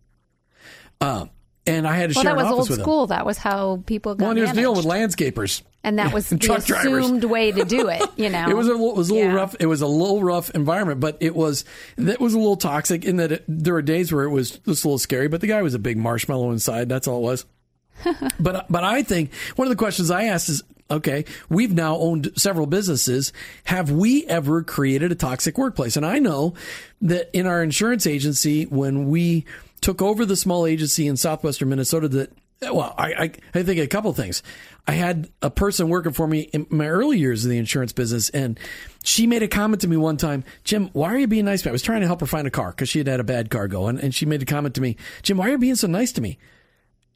Um, 1.01 1.29
and 1.67 1.87
I 1.87 1.95
had 1.95 2.09
to 2.11 2.15
Well, 2.15 2.23
share 2.23 2.35
that 2.35 2.55
was 2.55 2.69
old 2.69 2.79
school. 2.79 3.07
That 3.07 3.25
was 3.25 3.37
how 3.37 3.83
people 3.85 4.15
got 4.15 4.25
Well, 4.27 4.35
he 4.35 4.41
was 4.41 4.51
dealing 4.51 4.77
with 4.77 4.85
landscapers. 4.85 5.61
and 5.83 5.99
that 5.99 6.11
was 6.13 6.31
and 6.31 6.41
the 6.41 6.45
truck 6.47 6.63
drivers. 6.65 7.05
assumed 7.05 7.23
way 7.25 7.51
to 7.51 7.63
do 7.65 7.87
it. 7.89 8.01
You 8.15 8.29
know, 8.35 8.49
It 8.49 8.55
was 8.55 8.67
a 8.67 8.71
little- 8.71 8.91
it 8.91 8.97
was 8.97 9.09
a 9.09 9.13
little 9.13 9.29
Yeah. 9.29 9.35
rough. 9.35 9.55
It 9.59 9.65
was 9.67 9.81
a 9.81 9.87
little 9.87 10.23
rough 10.23 10.49
environment, 10.51 10.99
but 10.99 11.17
it 11.19 11.35
was 11.35 11.65
that 11.97 12.19
was 12.19 12.33
a 12.33 12.37
little 12.39 12.55
toxic 12.57 13.03
in 13.05 13.17
that 13.17 13.31
it, 13.31 13.43
there 13.47 13.73
were 13.73 13.81
days 13.81 14.11
where 14.11 14.23
it 14.23 14.29
was 14.31 14.51
just 14.51 14.83
a 14.83 14.87
little 14.87 14.97
scary. 14.99 15.27
But 15.27 15.41
the 15.41 15.47
guy 15.47 15.61
was 15.61 15.73
a 15.75 15.79
big 15.79 15.97
marshmallow 15.97 16.51
inside. 16.51 16.89
That's 16.89 17.07
all 17.07 17.17
it 17.19 17.23
was. 17.23 17.45
but 18.39 18.65
but 18.69 18.83
I 18.83 19.03
think 19.03 19.31
one 19.55 19.67
of 19.67 19.69
the 19.69 19.75
questions 19.75 20.09
I 20.09 20.23
asked 20.23 20.49
is, 20.49 20.63
okay, 20.89 21.25
we've 21.49 21.73
now 21.73 21.95
owned 21.97 22.31
several 22.35 22.65
businesses. 22.65 23.31
Have 23.65 23.91
we 23.91 24.25
ever 24.25 24.63
created 24.63 25.11
a 25.11 25.15
toxic 25.15 25.57
workplace? 25.59 25.95
And 25.95 26.05
I 26.05 26.17
know 26.17 26.55
that 27.01 27.29
in 27.37 27.45
our 27.45 27.61
insurance 27.61 28.07
agency, 28.07 28.63
when 28.65 29.09
we 29.09 29.45
took 29.81 30.01
over 30.01 30.25
the 30.25 30.35
small 30.35 30.65
agency 30.65 31.07
in 31.07 31.17
southwestern 31.17 31.69
Minnesota, 31.69 32.07
that 32.09 32.31
well, 32.61 32.93
I 32.97 33.13
I, 33.13 33.31
I 33.55 33.63
think 33.63 33.79
a 33.79 33.87
couple 33.87 34.11
of 34.11 34.15
things. 34.15 34.43
I 34.87 34.91
had 34.93 35.29
a 35.41 35.49
person 35.49 35.89
working 35.89 36.11
for 36.13 36.27
me 36.27 36.41
in 36.53 36.67
my 36.69 36.87
early 36.87 37.17
years 37.19 37.43
in 37.43 37.51
the 37.51 37.57
insurance 37.57 37.91
business, 37.91 38.29
and 38.29 38.59
she 39.03 39.25
made 39.27 39.41
a 39.43 39.47
comment 39.47 39.81
to 39.81 39.87
me 39.87 39.97
one 39.97 40.17
time, 40.17 40.43
Jim, 40.63 40.89
why 40.93 41.13
are 41.13 41.17
you 41.17 41.27
being 41.27 41.45
nice 41.45 41.61
to 41.63 41.67
me? 41.67 41.71
I 41.71 41.73
was 41.73 41.81
trying 41.81 42.01
to 42.01 42.07
help 42.07 42.19
her 42.19 42.27
find 42.27 42.45
a 42.47 42.51
car 42.51 42.69
because 42.71 42.89
she 42.89 42.99
had 42.99 43.07
had 43.07 43.19
a 43.19 43.23
bad 43.23 43.49
car 43.49 43.67
go, 43.67 43.87
and, 43.87 43.99
and 43.99 44.13
she 44.13 44.25
made 44.25 44.41
a 44.41 44.45
comment 44.45 44.75
to 44.75 44.81
me, 44.81 44.95
Jim, 45.23 45.37
why 45.37 45.47
are 45.47 45.51
you 45.51 45.57
being 45.57 45.75
so 45.75 45.87
nice 45.87 46.11
to 46.13 46.21
me? 46.21 46.37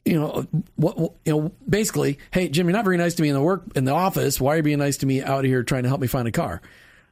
you 0.04 0.14
know, 0.14 0.46
what, 0.76 0.96
what- 0.96 1.12
you 1.24 1.32
know, 1.32 1.52
basically, 1.68 2.16
hey, 2.30 2.48
Jim, 2.48 2.68
you're 2.68 2.76
not 2.76 2.84
very 2.84 2.96
nice 2.96 3.14
to 3.14 3.22
me 3.22 3.28
in 3.28 3.34
the 3.34 3.40
work 3.40 3.64
in 3.74 3.84
the 3.84 3.92
office. 3.92 4.40
Why 4.40 4.54
are 4.54 4.56
you 4.58 4.62
being 4.62 4.78
nice 4.78 4.96
to 4.98 5.06
me 5.06 5.20
out 5.20 5.44
here 5.44 5.64
trying 5.64 5.82
to 5.82 5.88
help 5.88 6.00
me 6.00 6.06
find 6.06 6.28
a 6.28 6.32
car? 6.32 6.62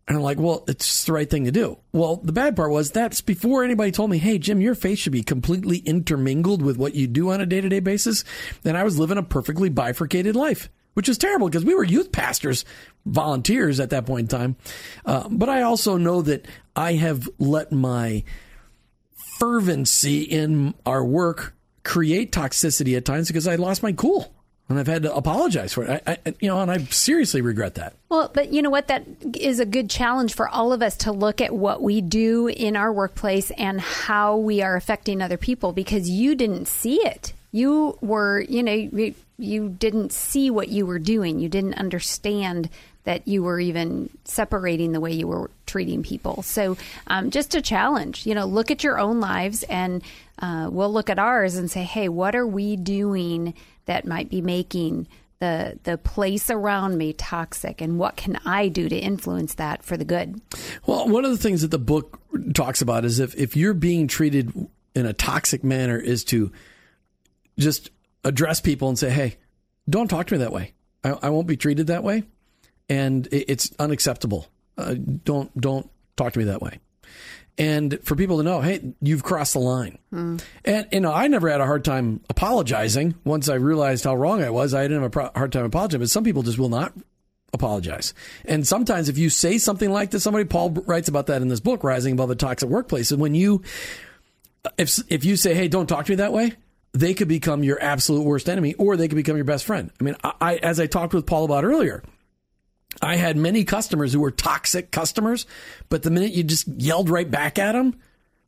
And 0.06 0.18
I'm 0.18 0.22
like, 0.22 0.38
well, 0.38 0.64
it's 0.68 1.04
the 1.04 1.12
right 1.12 1.28
thing 1.28 1.44
to 1.44 1.50
do. 1.50 1.78
Well, 1.92 2.16
the 2.16 2.32
bad 2.32 2.56
part 2.56 2.70
was 2.70 2.90
that's 2.90 3.22
before 3.22 3.64
anybody 3.64 3.90
told 3.90 4.10
me, 4.10 4.18
hey, 4.18 4.36
Jim, 4.38 4.60
your 4.60 4.74
face 4.74 4.98
should 4.98 5.12
be 5.12 5.22
completely 5.22 5.78
intermingled 5.78 6.60
with 6.60 6.76
what 6.76 6.94
you 6.94 7.06
do 7.06 7.30
on 7.30 7.40
a 7.40 7.46
day 7.46 7.62
to 7.62 7.68
day 7.68 7.80
basis. 7.80 8.22
And 8.64 8.76
I 8.76 8.84
was 8.84 8.98
living 8.98 9.16
a 9.16 9.22
perfectly 9.22 9.70
bifurcated 9.70 10.36
life, 10.36 10.68
which 10.92 11.08
is 11.08 11.16
terrible 11.16 11.48
because 11.48 11.64
we 11.64 11.74
were 11.74 11.84
youth 11.84 12.12
pastors, 12.12 12.66
volunteers 13.06 13.80
at 13.80 13.90
that 13.90 14.04
point 14.04 14.32
in 14.32 14.38
time. 14.38 14.56
Uh, 15.06 15.26
but 15.30 15.48
I 15.48 15.62
also 15.62 15.96
know 15.96 16.20
that 16.20 16.46
I 16.76 16.94
have 16.94 17.26
let 17.38 17.72
my 17.72 18.24
fervency 19.38 20.22
in 20.22 20.74
our 20.84 21.02
work 21.02 21.54
create 21.82 22.30
toxicity 22.30 22.96
at 22.96 23.06
times 23.06 23.28
because 23.28 23.48
I 23.48 23.56
lost 23.56 23.82
my 23.82 23.92
cool 23.92 24.34
and 24.68 24.78
I've 24.78 24.86
had 24.86 25.02
to 25.02 25.14
apologize 25.14 25.74
for 25.74 25.84
it. 25.84 26.02
I, 26.06 26.18
I, 26.24 26.34
you 26.40 26.48
know, 26.48 26.60
and 26.60 26.70
I 26.70 26.78
seriously 26.78 27.42
regret 27.42 27.74
that. 27.74 27.94
Well, 28.08 28.30
but 28.32 28.52
you 28.52 28.62
know 28.62 28.70
what? 28.70 28.88
That 28.88 29.04
is 29.34 29.60
a 29.60 29.66
good 29.66 29.90
challenge 29.90 30.34
for 30.34 30.48
all 30.48 30.72
of 30.72 30.82
us 30.82 30.96
to 30.98 31.12
look 31.12 31.40
at 31.40 31.54
what 31.54 31.82
we 31.82 32.00
do 32.00 32.48
in 32.48 32.76
our 32.76 32.92
workplace 32.92 33.50
and 33.52 33.80
how 33.80 34.36
we 34.36 34.62
are 34.62 34.76
affecting 34.76 35.20
other 35.20 35.36
people 35.36 35.72
because 35.72 36.08
you 36.08 36.34
didn't 36.34 36.66
see 36.66 36.96
it. 36.96 37.34
You 37.52 37.98
were, 38.00 38.40
you 38.40 38.62
know, 38.62 39.12
you, 39.38 39.68
didn't 39.68 40.12
see 40.12 40.50
what 40.50 40.68
you 40.68 40.86
were 40.86 40.98
doing. 40.98 41.40
You 41.40 41.48
didn't 41.48 41.74
understand 41.74 42.68
that 43.04 43.28
you 43.28 43.42
were 43.42 43.60
even 43.60 44.10
separating 44.24 44.92
the 44.92 45.00
way 45.00 45.12
you 45.12 45.28
were 45.28 45.50
treating 45.66 46.02
people. 46.02 46.42
So, 46.42 46.76
um, 47.06 47.30
just 47.30 47.54
a 47.54 47.62
challenge, 47.62 48.26
you 48.26 48.34
know, 48.34 48.46
look 48.46 48.70
at 48.70 48.82
your 48.82 48.98
own 48.98 49.20
lives 49.20 49.62
and 49.64 50.02
uh, 50.38 50.68
we'll 50.72 50.92
look 50.92 51.10
at 51.10 51.18
ours 51.18 51.56
and 51.56 51.70
say, 51.70 51.82
hey, 51.82 52.08
what 52.08 52.34
are 52.34 52.46
we 52.46 52.76
doing 52.76 53.54
that 53.86 54.06
might 54.06 54.30
be 54.30 54.40
making 54.40 55.06
the 55.40 55.78
the 55.82 55.98
place 55.98 56.48
around 56.48 56.96
me 56.96 57.12
toxic 57.12 57.80
and 57.80 57.98
what 57.98 58.16
can 58.16 58.38
I 58.44 58.68
do 58.68 58.88
to 58.88 58.96
influence 58.96 59.54
that 59.54 59.82
for 59.82 59.96
the 59.96 60.04
good? 60.04 60.40
Well, 60.86 61.08
one 61.08 61.24
of 61.24 61.30
the 61.30 61.38
things 61.38 61.62
that 61.62 61.70
the 61.70 61.78
book 61.78 62.18
talks 62.54 62.80
about 62.80 63.04
is 63.04 63.20
if, 63.20 63.34
if 63.34 63.56
you're 63.56 63.74
being 63.74 64.08
treated 64.08 64.52
in 64.94 65.06
a 65.06 65.12
toxic 65.12 65.64
manner 65.64 65.98
is 65.98 66.24
to 66.24 66.52
just 67.58 67.90
address 68.24 68.60
people 68.60 68.88
and 68.88 68.98
say, 68.98 69.10
hey, 69.10 69.36
don't 69.88 70.08
talk 70.08 70.26
to 70.28 70.34
me 70.34 70.38
that 70.38 70.52
way. 70.52 70.72
I, 71.02 71.10
I 71.22 71.30
won't 71.30 71.46
be 71.46 71.56
treated 71.56 71.88
that 71.88 72.02
way. 72.02 72.24
And 72.88 73.26
it, 73.28 73.44
it's 73.48 73.70
unacceptable. 73.78 74.48
Uh, 74.76 74.94
don't, 74.94 75.58
don't 75.60 75.88
talk 76.16 76.32
to 76.32 76.38
me 76.38 76.46
that 76.46 76.62
way. 76.62 76.80
And 77.56 78.00
for 78.02 78.16
people 78.16 78.38
to 78.38 78.42
know, 78.42 78.60
hey, 78.60 78.94
you've 79.00 79.22
crossed 79.22 79.52
the 79.52 79.60
line. 79.60 79.98
And, 80.64 80.88
you 80.90 81.00
know, 81.00 81.12
I 81.12 81.28
never 81.28 81.48
had 81.48 81.60
a 81.60 81.66
hard 81.66 81.84
time 81.84 82.20
apologizing 82.28 83.14
once 83.22 83.48
I 83.48 83.54
realized 83.54 84.02
how 84.02 84.16
wrong 84.16 84.42
I 84.42 84.50
was. 84.50 84.74
I 84.74 84.82
didn't 84.82 85.02
have 85.02 85.06
a 85.06 85.10
pro- 85.10 85.30
hard 85.36 85.52
time 85.52 85.64
apologizing, 85.64 86.00
but 86.00 86.10
some 86.10 86.24
people 86.24 86.42
just 86.42 86.58
will 86.58 86.68
not 86.68 86.92
apologize. 87.52 88.12
And 88.44 88.66
sometimes 88.66 89.08
if 89.08 89.18
you 89.18 89.30
say 89.30 89.58
something 89.58 89.88
like 89.88 90.10
this, 90.10 90.24
somebody, 90.24 90.46
Paul 90.46 90.70
writes 90.70 91.08
about 91.08 91.26
that 91.26 91.42
in 91.42 91.48
this 91.48 91.60
book, 91.60 91.84
Rising 91.84 92.14
Above 92.14 92.28
the 92.28 92.34
Toxic 92.34 92.68
Workplace. 92.68 93.12
And 93.12 93.20
when 93.20 93.36
you, 93.36 93.62
if, 94.76 94.98
if 95.08 95.24
you 95.24 95.36
say, 95.36 95.54
hey, 95.54 95.68
don't 95.68 95.86
talk 95.86 96.06
to 96.06 96.12
me 96.12 96.16
that 96.16 96.32
way, 96.32 96.54
they 96.94 97.12
could 97.12 97.28
become 97.28 97.62
your 97.62 97.82
absolute 97.82 98.22
worst 98.22 98.48
enemy 98.48 98.74
or 98.74 98.96
they 98.96 99.08
could 99.08 99.16
become 99.16 99.36
your 99.36 99.44
best 99.44 99.64
friend. 99.64 99.90
I 100.00 100.04
mean, 100.04 100.16
I, 100.24 100.32
I 100.40 100.56
as 100.56 100.80
I 100.80 100.86
talked 100.86 101.12
with 101.12 101.26
Paul 101.26 101.44
about 101.44 101.64
earlier, 101.64 102.02
I 103.02 103.16
had 103.16 103.36
many 103.36 103.64
customers 103.64 104.12
who 104.12 104.20
were 104.20 104.30
toxic 104.30 104.90
customers, 104.90 105.46
but 105.88 106.02
the 106.02 106.10
minute 106.10 106.32
you 106.32 106.44
just 106.44 106.68
yelled 106.68 107.10
right 107.10 107.28
back 107.28 107.58
at 107.58 107.72
them, 107.72 107.96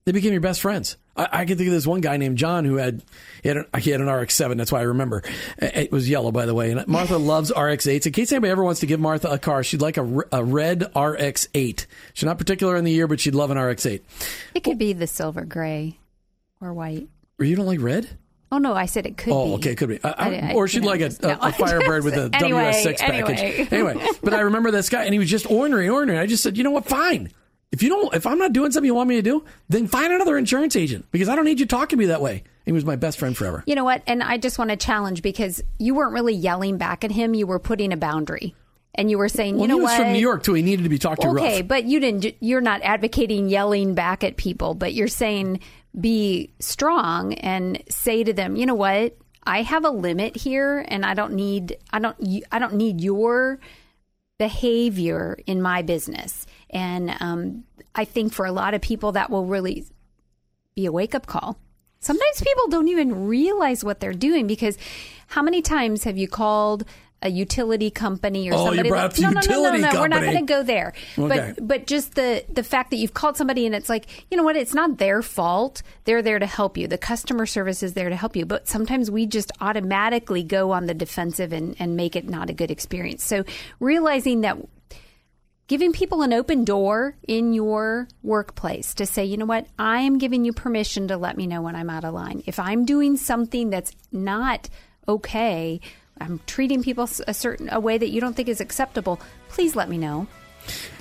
they 0.05 0.13
became 0.13 0.33
your 0.33 0.41
best 0.41 0.61
friends. 0.61 0.97
I, 1.17 1.29
I 1.33 1.45
can 1.45 1.59
think 1.59 1.67
of 1.67 1.75
this 1.75 1.87
one 1.87 2.01
guy 2.01 2.17
named 2.17 2.39
John 2.39 2.65
who 2.65 2.77
had 2.77 3.03
he 3.43 3.49
had, 3.49 3.59
an, 3.59 3.67
he 3.81 3.91
had 3.91 4.01
an 4.01 4.09
RX-7. 4.09 4.57
That's 4.57 4.71
why 4.71 4.79
I 4.79 4.85
remember. 4.85 5.25
It 5.59 5.91
was 5.91 6.09
yellow, 6.09 6.31
by 6.31 6.47
the 6.47 6.55
way. 6.55 6.71
And 6.71 6.87
Martha 6.87 7.17
loves 7.17 7.51
RX-8s. 7.51 8.07
In 8.07 8.13
case 8.13 8.31
anybody 8.31 8.53
ever 8.53 8.63
wants 8.63 8.81
to 8.81 8.87
give 8.87 9.01
Martha 9.01 9.29
a 9.29 9.39
car, 9.39 9.65
she'd 9.65 9.83
like 9.83 9.97
a, 9.97 10.23
a 10.31 10.45
red 10.45 10.83
RX-8. 10.95 11.87
She's 12.15 12.25
not 12.25 12.39
particular 12.39 12.77
in 12.77 12.85
the 12.85 12.93
year, 12.93 13.09
but 13.09 13.19
she'd 13.19 13.35
love 13.35 13.51
an 13.51 13.59
RX-8. 13.59 14.01
It 14.55 14.61
could 14.63 14.79
be 14.79 14.93
the 14.93 15.09
silver 15.09 15.45
gray 15.45 15.99
or 16.61 16.73
white. 16.73 17.09
Or 17.41 17.45
you 17.45 17.57
don't 17.57 17.67
like 17.67 17.81
red? 17.81 18.09
Oh 18.57 18.59
no, 18.59 18.73
I 18.75 18.87
said 18.87 19.05
it 19.05 19.19
could 19.19 19.35
Oh, 19.35 19.49
be. 19.49 19.55
okay, 19.57 19.71
it 19.73 19.77
could 19.77 19.91
be. 19.91 20.01
I, 20.03 20.51
I, 20.51 20.53
or 20.55 20.67
she'd 20.67 20.83
like 20.83 21.03
a, 21.03 21.11
a, 21.23 21.27
no, 21.27 21.39
a 21.43 21.53
Firebird 21.53 22.05
with 22.05 22.15
a 22.15 22.31
Anyway, 22.33 22.73
WS6 22.73 22.99
package. 22.99 23.39
anyway. 23.39 23.69
Anyway, 23.71 24.07
but 24.23 24.33
I 24.33 24.41
remember 24.41 24.71
this 24.71 24.89
guy, 24.89 25.05
and 25.05 25.13
he 25.13 25.19
was 25.19 25.29
just 25.29 25.51
ornery, 25.51 25.91
ornery. 25.91 26.19
I 26.19 26.25
just 26.27 26.43
said, 26.43 26.57
you 26.57 26.65
know 26.65 26.71
what? 26.71 26.87
Fine. 26.87 27.31
If 27.71 27.83
you 27.83 27.91
don't, 27.91 28.15
if 28.15 28.27
I'm 28.27 28.39
not 28.39 28.55
doing 28.55 28.71
something 28.73 28.87
you 28.87 28.95
want 28.95 29.11
me 29.11 29.17
to 29.17 29.23
do, 29.23 29.45
then 29.69 29.87
find 29.89 30.11
another 30.11 30.39
insurance 30.39 30.75
agent 30.77 31.05
because 31.11 31.29
I 31.29 31.37
don't 31.37 31.45
need 31.45 31.61
you 31.61 31.67
talking 31.67 31.91
to 31.91 31.97
me 31.97 32.07
that 32.07 32.23
way. 32.23 32.45
He 32.65 32.73
was 32.73 32.85
my 32.87 32.97
best 32.97 33.19
friend 33.19 33.37
forever. 33.37 33.63
You 33.67 33.75
know 33.75 33.85
what? 33.85 34.03
And 34.07 34.23
I 34.23 34.39
just 34.39 34.59
want 34.59 34.71
to 34.71 34.77
challenge 34.77 35.21
because 35.21 35.63
you 35.79 35.95
weren't 35.95 36.15
really 36.15 36.35
yelling 36.35 36.79
back 36.79 37.05
at 37.05 37.11
him. 37.11 37.35
You 37.35 37.47
were 37.47 37.59
putting 37.59 37.93
a 37.93 37.97
boundary, 37.97 38.55
and 38.95 39.11
you 39.11 39.19
were 39.19 39.29
saying, 39.29 39.57
Well, 39.57 39.63
you 39.65 39.69
know 39.69 39.75
he 39.77 39.83
was 39.83 39.91
what? 39.91 40.01
from 40.01 40.13
New 40.15 40.19
York 40.21 40.43
too. 40.45 40.55
He 40.55 40.63
needed 40.63 40.85
to 40.85 40.89
be 40.89 40.99
talked 40.99 41.21
to 41.23 41.29
Okay, 41.29 41.59
rough. 41.59 41.69
but 41.69 41.85
you 41.85 42.01
didn't. 42.01 42.35
You're 42.41 42.61
not 42.63 42.81
advocating 42.83 43.49
yelling 43.49 43.95
back 43.95 44.25
at 44.25 44.37
people, 44.37 44.73
but 44.75 44.95
you're 44.95 45.07
saying 45.09 45.61
be 45.99 46.53
strong 46.61 47.35
and 47.35 47.83
say 47.89 48.25
to 48.25 48.33
them, 48.33 48.57
you 48.57 48.67
know 48.67 48.75
what? 48.75 49.17
I 49.47 49.63
have 49.63 49.85
a 49.85 49.91
limit 49.91 50.37
here 50.37 50.85
and 50.89 51.05
I 51.05 51.15
don't 51.15 51.35
need 51.35 51.77
I 51.93 52.01
don't 52.01 52.17
I 52.51 52.59
don't 52.59 52.75
need 52.75 53.01
your 53.01 53.61
behavior 54.39 55.39
in 55.47 55.63
my 55.63 55.83
business. 55.83 56.47
And 56.71 57.15
um, 57.21 57.65
I 57.95 58.05
think 58.05 58.33
for 58.33 58.45
a 58.45 58.53
lot 58.53 58.75
of 58.75 58.81
people 58.81 59.13
that 59.13 59.31
will 59.31 59.47
really 59.47 59.87
be 60.75 60.87
a 60.87 60.93
wake 60.93 61.15
up 61.15 61.27
call. 61.27 61.59
Sometimes 62.01 62.41
people 62.41 62.69
don't 62.69 62.89
even 62.89 63.27
realize 63.27 63.83
what 63.83 64.01
they're 64.01 64.13
doing 64.13 64.47
because 64.47 64.77
how 65.29 65.43
many 65.43 65.63
times 65.63 66.05
have 66.05 66.19
you 66.19 66.29
called 66.29 66.85
a 67.27 67.29
utility 67.29 67.91
company 67.91 68.49
or 68.49 68.55
oh, 68.55 68.57
somebody. 68.67 68.89
You 68.89 68.95
brought 68.95 69.13
that, 69.15 69.21
no, 69.21 69.31
no, 69.31 69.41
no, 69.41 69.63
no, 69.63 69.77
no, 69.77 69.93
no, 69.93 70.01
We're 70.01 70.09
not 70.09 70.23
going 70.23 70.39
to 70.39 70.43
go 70.43 70.63
there. 70.63 70.93
Okay. 71.19 71.55
But 71.57 71.69
but 71.69 71.87
just 71.87 72.15
the 72.15 72.45
the 72.49 72.63
fact 72.63 72.91
that 72.91 72.97
you've 72.97 73.15
called 73.15 73.37
somebody 73.37 73.67
and 73.67 73.75
it's 73.75 73.89
like, 73.89 74.07
you 74.31 74.37
know 74.37 74.45
what? 74.45 74.57
It's 74.57 74.75
not 74.75 74.99
their 74.99 75.23
fault. 75.23 75.83
They're 76.05 76.23
there 76.23 76.39
to 76.39 76.47
help 76.47 76.79
you. 76.79 76.87
The 76.87 76.99
customer 76.99 77.45
service 77.45 77.83
is 77.83 77.95
there 77.95 78.09
to 78.09 78.17
help 78.17 78.37
you. 78.37 78.47
But 78.47 78.69
sometimes 78.69 79.11
we 79.11 79.27
just 79.27 79.51
automatically 79.61 80.45
go 80.45 80.71
on 80.71 80.87
the 80.87 80.95
defensive 80.95 81.53
and 81.53 81.77
and 81.79 81.97
make 81.97 82.17
it 82.17 82.29
not 82.29 82.49
a 82.49 82.55
good 82.55 82.71
experience. 82.71 83.25
So 83.25 83.45
realizing 83.81 84.43
that 84.43 84.57
giving 85.67 85.93
people 85.93 86.23
an 86.23 86.33
open 86.33 86.65
door 86.65 87.17
in 87.27 87.53
your 87.53 88.07
workplace 88.23 88.95
to 88.95 89.07
say, 89.07 89.25
you 89.25 89.37
know 89.37 89.47
what, 89.47 89.67
I 89.79 90.03
am 90.03 90.19
giving 90.19 90.45
you 90.45 90.53
permission 90.53 91.09
to 91.09 91.17
let 91.17 91.37
me 91.37 91.49
know 91.49 91.63
when 91.63 91.75
I'm 91.75 91.91
out 91.91 92.05
of 92.05 92.15
line. 92.15 92.45
If 92.47 92.61
I'm 92.61 92.85
doing 92.85 93.17
something 93.17 93.71
that's 93.71 93.91
not 94.13 94.69
okay, 95.09 95.81
I'm 96.21 96.41
treating 96.47 96.83
people 96.83 97.09
a 97.27 97.35
certain 97.35 97.69
a 97.71 97.81
way 97.81 97.99
that 97.99 98.09
you 98.09 98.21
don't 98.21 98.35
think 98.35 98.49
is 98.49 98.61
acceptable, 98.61 99.21
please 99.49 99.77
let 99.77 99.89
me 99.89 99.99
know. 99.99 100.27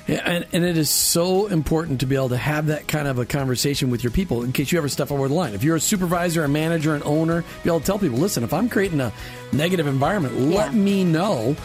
Yeah, 0.07 0.21
and, 0.23 0.45
and 0.53 0.63
it 0.63 0.77
is 0.77 0.89
so 0.89 1.47
important 1.47 2.01
to 2.01 2.05
be 2.05 2.15
able 2.15 2.29
to 2.29 2.37
have 2.37 2.67
that 2.67 2.87
kind 2.87 3.07
of 3.07 3.17
a 3.17 3.25
conversation 3.25 3.89
with 3.89 4.03
your 4.03 4.11
people 4.11 4.43
in 4.43 4.51
case 4.51 4.71
you 4.71 4.77
ever 4.77 4.89
step 4.89 5.11
over 5.11 5.27
the 5.27 5.33
line. 5.33 5.55
If 5.55 5.63
you're 5.63 5.77
a 5.77 5.79
supervisor, 5.79 6.43
a 6.43 6.47
manager, 6.47 6.93
an 6.93 7.01
owner, 7.03 7.43
be 7.63 7.69
able 7.69 7.79
to 7.79 7.85
tell 7.85 7.97
people, 7.97 8.19
listen, 8.19 8.43
if 8.43 8.53
I'm 8.53 8.69
creating 8.69 9.01
a 9.01 9.11
negative 9.51 9.87
environment, 9.87 10.35
yeah. 10.35 10.57
let 10.57 10.73
me 10.75 11.03
know. 11.03 11.55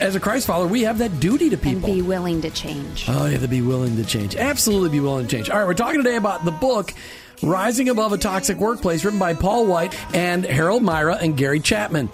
As 0.00 0.14
a 0.14 0.20
Christ 0.20 0.46
follower, 0.46 0.68
we 0.68 0.82
have 0.82 0.98
that 0.98 1.18
duty 1.18 1.50
to 1.50 1.56
people. 1.56 1.86
And 1.86 1.96
be 1.96 2.02
willing 2.02 2.42
to 2.42 2.50
change. 2.50 3.06
Oh, 3.08 3.26
you 3.26 3.32
have 3.32 3.42
to 3.42 3.48
be 3.48 3.62
willing 3.62 3.96
to 3.96 4.04
change. 4.04 4.36
Absolutely 4.36 4.90
be 4.90 5.00
willing 5.00 5.26
to 5.26 5.36
change. 5.36 5.50
All 5.50 5.58
right, 5.58 5.66
we're 5.66 5.74
talking 5.74 6.02
today 6.02 6.16
about 6.16 6.44
the 6.44 6.52
book 6.52 6.92
Rising 7.42 7.88
Above 7.88 8.12
a 8.12 8.18
Toxic 8.18 8.58
Workplace, 8.58 9.04
written 9.04 9.18
by 9.18 9.34
Paul 9.34 9.66
White 9.66 9.98
and 10.14 10.44
Harold 10.44 10.82
Myra 10.82 11.16
and 11.16 11.36
Gary 11.36 11.58
Chapman 11.58 12.08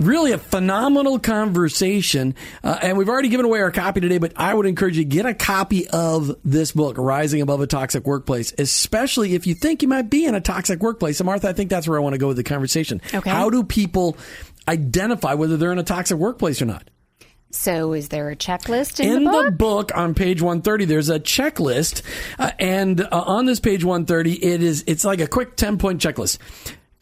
really 0.00 0.32
a 0.32 0.38
phenomenal 0.38 1.18
conversation. 1.18 2.34
Uh, 2.62 2.78
and 2.82 2.98
we've 2.98 3.08
already 3.08 3.28
given 3.28 3.46
away 3.46 3.60
our 3.60 3.70
copy 3.70 4.00
today, 4.00 4.18
but 4.18 4.32
I 4.36 4.54
would 4.54 4.66
encourage 4.66 4.96
you 4.96 5.04
to 5.04 5.08
get 5.08 5.26
a 5.26 5.34
copy 5.34 5.88
of 5.88 6.36
this 6.44 6.72
book, 6.72 6.96
Rising 6.98 7.40
Above 7.40 7.60
a 7.60 7.66
Toxic 7.66 8.04
Workplace, 8.04 8.52
especially 8.58 9.34
if 9.34 9.46
you 9.46 9.54
think 9.54 9.82
you 9.82 9.88
might 9.88 10.10
be 10.10 10.26
in 10.26 10.34
a 10.34 10.40
toxic 10.40 10.80
workplace. 10.80 11.20
And 11.20 11.26
Martha, 11.26 11.48
I 11.48 11.52
think 11.52 11.70
that's 11.70 11.88
where 11.88 11.98
I 11.98 12.02
want 12.02 12.14
to 12.14 12.18
go 12.18 12.28
with 12.28 12.36
the 12.36 12.44
conversation. 12.44 13.00
Okay. 13.12 13.30
How 13.30 13.50
do 13.50 13.64
people 13.64 14.16
identify 14.68 15.34
whether 15.34 15.56
they're 15.56 15.72
in 15.72 15.78
a 15.78 15.84
toxic 15.84 16.18
workplace 16.18 16.60
or 16.60 16.66
not? 16.66 16.88
So, 17.54 17.92
is 17.92 18.08
there 18.08 18.30
a 18.30 18.36
checklist 18.36 18.98
in, 18.98 19.12
in 19.12 19.24
the, 19.24 19.30
book? 19.30 19.44
the 19.44 19.52
book? 19.52 19.90
on 19.94 20.14
page 20.14 20.42
130? 20.42 20.86
There's 20.86 21.08
a 21.08 21.20
checklist, 21.20 22.02
uh, 22.36 22.50
and 22.58 23.00
uh, 23.00 23.08
on 23.12 23.46
this 23.46 23.60
page 23.60 23.84
130, 23.84 24.44
it 24.44 24.60
is 24.60 24.82
it's 24.88 25.04
like 25.04 25.20
a 25.20 25.28
quick 25.28 25.54
10 25.54 25.78
point 25.78 26.00
checklist. 26.00 26.38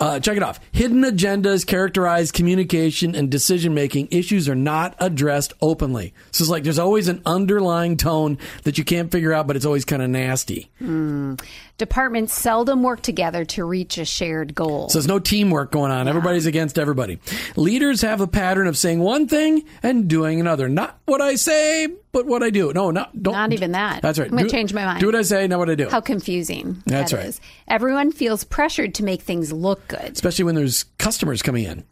Uh, 0.02 0.18
check 0.18 0.36
it 0.36 0.42
off. 0.42 0.58
Hidden 0.72 1.02
agendas 1.02 1.64
characterize 1.64 2.32
communication 2.32 3.14
and 3.14 3.30
decision 3.30 3.72
making. 3.72 4.08
Issues 4.10 4.48
are 4.48 4.56
not 4.56 4.96
addressed 4.98 5.52
openly. 5.62 6.12
So 6.32 6.42
it's 6.42 6.50
like 6.50 6.64
there's 6.64 6.80
always 6.80 7.06
an 7.06 7.22
underlying 7.24 7.96
tone 7.96 8.38
that 8.64 8.78
you 8.78 8.84
can't 8.84 9.12
figure 9.12 9.32
out, 9.32 9.46
but 9.46 9.54
it's 9.54 9.64
always 9.64 9.84
kind 9.84 10.02
of 10.02 10.10
nasty. 10.10 10.72
Mm. 10.82 11.40
Departments 11.78 12.34
seldom 12.34 12.82
work 12.82 13.00
together 13.02 13.44
to 13.44 13.64
reach 13.64 13.96
a 13.96 14.04
shared 14.04 14.56
goal. 14.56 14.88
So 14.88 14.98
there's 14.98 15.06
no 15.06 15.20
teamwork 15.20 15.70
going 15.70 15.92
on. 15.92 16.06
Yeah. 16.06 16.10
Everybody's 16.10 16.46
against 16.46 16.80
everybody. 16.80 17.20
Leaders 17.54 18.00
have 18.00 18.20
a 18.20 18.26
pattern 18.26 18.66
of 18.66 18.76
saying 18.76 18.98
one 18.98 19.28
thing 19.28 19.62
and 19.84 20.08
doing 20.08 20.40
another. 20.40 20.68
Not 20.68 20.98
what 21.04 21.20
I 21.20 21.36
say, 21.36 21.86
but 22.12 22.26
what 22.26 22.42
I 22.42 22.50
do. 22.50 22.72
No, 22.72 22.90
not 22.90 23.20
don't. 23.22 23.34
Not 23.34 23.52
even 23.52 23.72
that. 23.72 24.02
That's 24.02 24.18
right. 24.18 24.30
I'm 24.30 24.36
going 24.36 24.48
to 24.48 24.50
change 24.50 24.72
my 24.72 24.84
mind. 24.84 25.00
Do 25.00 25.06
what 25.06 25.14
I 25.14 25.22
say, 25.22 25.46
not 25.46 25.58
what 25.58 25.70
I 25.70 25.74
do. 25.74 25.88
How 25.88 26.00
confusing. 26.00 26.82
That's 26.86 27.10
that 27.10 27.16
right. 27.16 27.26
Is. 27.26 27.40
Everyone 27.68 28.12
feels 28.12 28.44
pressured 28.44 28.94
to 28.96 29.04
make 29.04 29.22
things 29.22 29.52
look 29.52 29.86
good, 29.88 30.12
especially 30.12 30.44
when 30.44 30.54
there's 30.54 30.84
customers 30.98 31.42
coming 31.42 31.64
in. 31.64 31.84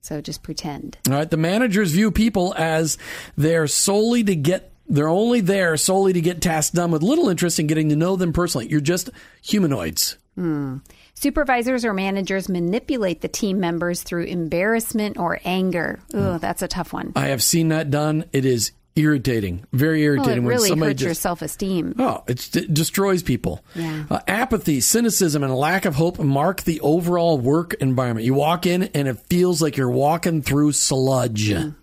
So 0.00 0.20
just 0.20 0.42
pretend. 0.42 0.98
All 1.08 1.14
right. 1.14 1.30
The 1.30 1.36
managers 1.36 1.92
view 1.92 2.10
people 2.10 2.54
as 2.56 2.98
there 3.36 3.66
solely 3.66 4.24
to 4.24 4.34
get 4.34 4.72
they're 4.88 5.08
only 5.08 5.40
there 5.40 5.76
solely 5.76 6.14
to 6.14 6.20
get 6.20 6.40
tasks 6.40 6.72
done 6.72 6.90
with 6.90 7.02
little 7.02 7.28
interest 7.28 7.58
in 7.58 7.66
getting 7.66 7.90
to 7.90 7.96
know 7.96 8.16
them 8.16 8.32
personally. 8.32 8.68
You're 8.68 8.80
just 8.80 9.10
humanoids. 9.42 10.16
Hmm. 10.34 10.78
Supervisors 11.12 11.84
or 11.84 11.92
managers 11.92 12.48
manipulate 12.48 13.20
the 13.20 13.28
team 13.28 13.58
members 13.58 14.02
through 14.02 14.24
embarrassment 14.24 15.18
or 15.18 15.40
anger. 15.44 15.98
Ooh, 16.14 16.38
that's 16.38 16.62
a 16.62 16.68
tough 16.68 16.92
one. 16.92 17.12
I 17.16 17.26
have 17.26 17.42
seen 17.42 17.68
that 17.68 17.90
done. 17.90 18.24
It 18.32 18.44
is 18.46 18.70
irritating, 18.98 19.64
very 19.72 20.02
irritating. 20.02 20.44
Well, 20.44 20.52
it 20.52 20.56
really 20.56 20.78
hurts 20.78 21.00
just, 21.00 21.04
your 21.04 21.14
self 21.14 21.42
esteem. 21.42 21.94
Oh, 21.98 22.24
it 22.26 22.72
destroys 22.72 23.22
people. 23.22 23.64
Yeah. 23.74 24.04
Uh, 24.10 24.20
apathy, 24.26 24.80
cynicism, 24.80 25.42
and 25.42 25.52
a 25.52 25.56
lack 25.56 25.84
of 25.84 25.94
hope 25.94 26.18
mark 26.18 26.62
the 26.62 26.80
overall 26.80 27.38
work 27.38 27.74
environment. 27.74 28.26
You 28.26 28.34
walk 28.34 28.66
in 28.66 28.84
and 28.84 29.08
it 29.08 29.18
feels 29.28 29.62
like 29.62 29.76
you're 29.76 29.90
walking 29.90 30.42
through 30.42 30.72
sludge. 30.72 31.50
Mm. 31.50 31.76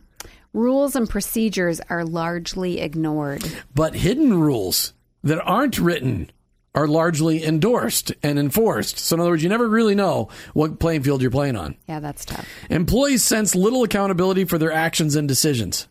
Rules 0.54 0.96
and 0.96 1.10
procedures 1.10 1.82
are 1.90 2.06
largely 2.06 2.80
ignored. 2.80 3.44
But 3.74 3.96
hidden 3.96 4.40
rules 4.40 4.94
that 5.24 5.42
aren't 5.42 5.80
written 5.80 6.32
are 6.76 6.88
largely 6.88 7.44
endorsed 7.44 8.14
and 8.22 8.38
enforced. 8.38 9.00
So, 9.00 9.16
in 9.16 9.22
other 9.22 9.32
words, 9.32 9.44
you 9.44 9.50
never 9.50 9.68
really 9.68 9.96
know 9.96 10.30
what 10.54 10.80
playing 10.80 11.04
field 11.04 11.22
you're 11.22 11.32
playing 11.32 11.56
on. 11.56 11.76
Yeah, 11.88 12.02
that's 12.02 12.26
tough. 12.26 12.48
Employees 12.70 13.24
sense 13.24 13.56
little 13.56 13.84
accountability 13.84 14.46
for 14.46 14.58
their 14.58 14.72
actions 14.72 15.16
and 15.16 15.28
decisions. 15.28 15.88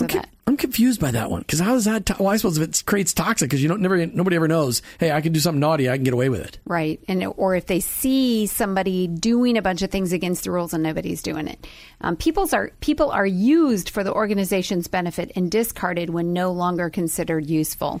I'm, 0.00 0.08
that. 0.08 0.28
I'm 0.46 0.56
confused 0.56 1.00
by 1.00 1.10
that 1.10 1.30
one 1.30 1.42
because 1.42 1.60
how 1.60 1.74
is 1.74 1.84
that? 1.84 2.06
To- 2.06 2.16
well, 2.18 2.28
I 2.28 2.36
suppose 2.36 2.58
if 2.58 2.68
it 2.68 2.82
creates 2.86 3.12
toxic 3.12 3.48
because 3.48 3.62
you 3.62 3.68
don't 3.68 3.80
never 3.80 4.06
nobody 4.06 4.36
ever 4.36 4.48
knows. 4.48 4.82
Hey, 4.98 5.12
I 5.12 5.20
can 5.20 5.32
do 5.32 5.40
something 5.40 5.60
naughty. 5.60 5.88
I 5.88 5.96
can 5.96 6.04
get 6.04 6.14
away 6.14 6.28
with 6.28 6.40
it. 6.40 6.58
Right, 6.64 7.00
and 7.08 7.24
or 7.36 7.54
if 7.54 7.66
they 7.66 7.80
see 7.80 8.46
somebody 8.46 9.06
doing 9.06 9.56
a 9.56 9.62
bunch 9.62 9.82
of 9.82 9.90
things 9.90 10.12
against 10.12 10.44
the 10.44 10.50
rules 10.50 10.74
and 10.74 10.82
nobody's 10.82 11.22
doing 11.22 11.48
it, 11.48 11.66
um, 12.00 12.16
people's 12.16 12.52
are 12.52 12.70
people 12.80 13.10
are 13.10 13.26
used 13.26 13.90
for 13.90 14.02
the 14.02 14.12
organization's 14.12 14.88
benefit 14.88 15.32
and 15.36 15.50
discarded 15.50 16.10
when 16.10 16.32
no 16.32 16.52
longer 16.52 16.90
considered 16.90 17.46
useful. 17.46 18.00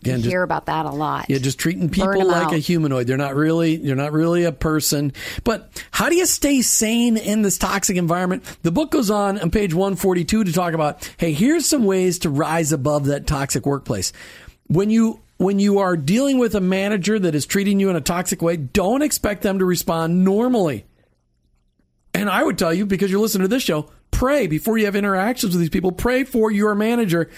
Again, 0.00 0.16
you 0.18 0.22
just- 0.24 0.26
hear 0.26 0.42
about 0.42 0.66
that 0.66 0.86
a 0.86 0.90
lot. 0.90 1.26
Yeah, 1.28 1.38
just 1.38 1.58
treating 1.58 1.88
people 1.88 2.26
like 2.26 2.48
out. 2.48 2.54
a 2.54 2.58
humanoid. 2.58 3.06
They're 3.06 3.16
not 3.16 3.34
really 3.34 3.76
you're 3.76 3.96
not 3.96 4.12
really 4.12 4.44
a 4.44 4.52
person. 4.52 5.12
But 5.44 5.70
how 5.90 6.08
do 6.08 6.16
you 6.16 6.26
stay 6.26 6.62
sane 6.62 7.16
in 7.16 7.42
this 7.42 7.58
toxic 7.58 7.96
environment? 7.96 8.44
The 8.62 8.72
book 8.72 8.90
goes 8.90 9.10
on 9.10 9.38
on 9.38 9.50
page 9.50 9.74
142 9.74 10.44
to 10.44 10.52
talk 10.52 10.74
about, 10.74 11.08
hey, 11.16 11.32
here's 11.32 11.66
some 11.66 11.84
ways 11.84 12.18
to 12.20 12.30
rise 12.30 12.72
above 12.72 13.06
that 13.06 13.26
toxic 13.26 13.66
workplace. 13.66 14.12
When 14.66 14.90
you 14.90 15.20
when 15.36 15.58
you 15.58 15.78
are 15.80 15.96
dealing 15.96 16.38
with 16.38 16.54
a 16.54 16.60
manager 16.60 17.18
that 17.18 17.34
is 17.34 17.44
treating 17.44 17.80
you 17.80 17.90
in 17.90 17.96
a 17.96 18.00
toxic 18.00 18.40
way, 18.40 18.56
don't 18.56 19.02
expect 19.02 19.42
them 19.42 19.58
to 19.58 19.64
respond 19.64 20.24
normally. 20.24 20.84
And 22.14 22.30
I 22.30 22.42
would 22.44 22.56
tell 22.56 22.72
you, 22.72 22.86
because 22.86 23.10
you're 23.10 23.20
listening 23.20 23.42
to 23.42 23.48
this 23.48 23.62
show, 23.62 23.90
pray 24.12 24.46
before 24.46 24.78
you 24.78 24.84
have 24.84 24.94
interactions 24.94 25.52
with 25.52 25.60
these 25.60 25.70
people. 25.70 25.90
Pray 25.90 26.22
for 26.22 26.50
your 26.50 26.74
manager. 26.76 27.28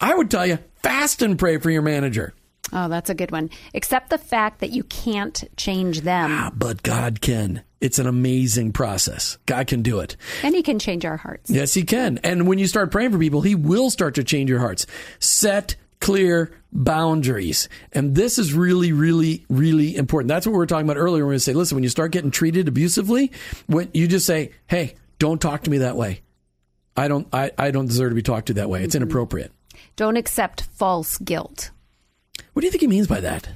I 0.00 0.14
would 0.14 0.30
tell 0.30 0.46
you, 0.46 0.58
fast 0.82 1.22
and 1.22 1.38
pray 1.38 1.58
for 1.58 1.70
your 1.70 1.82
manager. 1.82 2.34
Oh, 2.72 2.88
that's 2.88 3.10
a 3.10 3.14
good 3.14 3.30
one. 3.30 3.50
Except 3.74 4.10
the 4.10 4.18
fact 4.18 4.58
that 4.60 4.70
you 4.70 4.82
can't 4.84 5.44
change 5.56 6.00
them, 6.00 6.30
Ah, 6.32 6.50
but 6.54 6.82
God 6.82 7.20
can. 7.20 7.62
It's 7.80 7.98
an 7.98 8.06
amazing 8.06 8.72
process. 8.72 9.38
God 9.46 9.66
can 9.68 9.82
do 9.82 10.00
it. 10.00 10.16
and 10.42 10.54
He 10.54 10.62
can 10.62 10.78
change 10.78 11.04
our 11.04 11.16
hearts. 11.16 11.48
Yes, 11.50 11.74
He 11.74 11.84
can. 11.84 12.18
And 12.24 12.48
when 12.48 12.58
you 12.58 12.66
start 12.66 12.90
praying 12.90 13.12
for 13.12 13.18
people, 13.18 13.40
He 13.42 13.54
will 13.54 13.88
start 13.90 14.14
to 14.16 14.24
change 14.24 14.50
your 14.50 14.58
hearts. 14.58 14.86
Set 15.20 15.76
clear 16.00 16.50
boundaries. 16.72 17.68
And 17.92 18.14
this 18.14 18.38
is 18.38 18.52
really, 18.52 18.92
really, 18.92 19.44
really 19.48 19.94
important. 19.96 20.28
That's 20.28 20.46
what 20.46 20.52
we 20.52 20.58
were 20.58 20.66
talking 20.66 20.86
about 20.86 20.98
earlier 21.00 21.24
when 21.24 21.34
we 21.34 21.38
say, 21.38 21.52
listen, 21.52 21.76
when 21.76 21.84
you 21.84 21.88
start 21.88 22.10
getting 22.12 22.30
treated 22.30 22.66
abusively, 22.68 23.30
when 23.66 23.90
you 23.94 24.08
just 24.08 24.26
say, 24.26 24.50
hey, 24.66 24.94
don't 25.18 25.40
talk 25.40 25.62
to 25.62 25.70
me 25.70 25.78
that 25.78 25.96
way. 25.96 26.20
I 26.96 27.08
don't 27.08 27.28
I, 27.32 27.50
I 27.58 27.70
don't 27.70 27.86
deserve 27.86 28.10
to 28.10 28.14
be 28.14 28.22
talked 28.22 28.46
to 28.48 28.54
that 28.54 28.68
way. 28.70 28.82
It's 28.82 28.94
inappropriate. 28.94 29.52
Don't 29.96 30.16
accept 30.16 30.62
false 30.62 31.18
guilt. 31.18 31.70
What 32.52 32.60
do 32.60 32.66
you 32.66 32.70
think 32.70 32.82
he 32.82 32.86
means 32.86 33.06
by 33.06 33.20
that? 33.20 33.48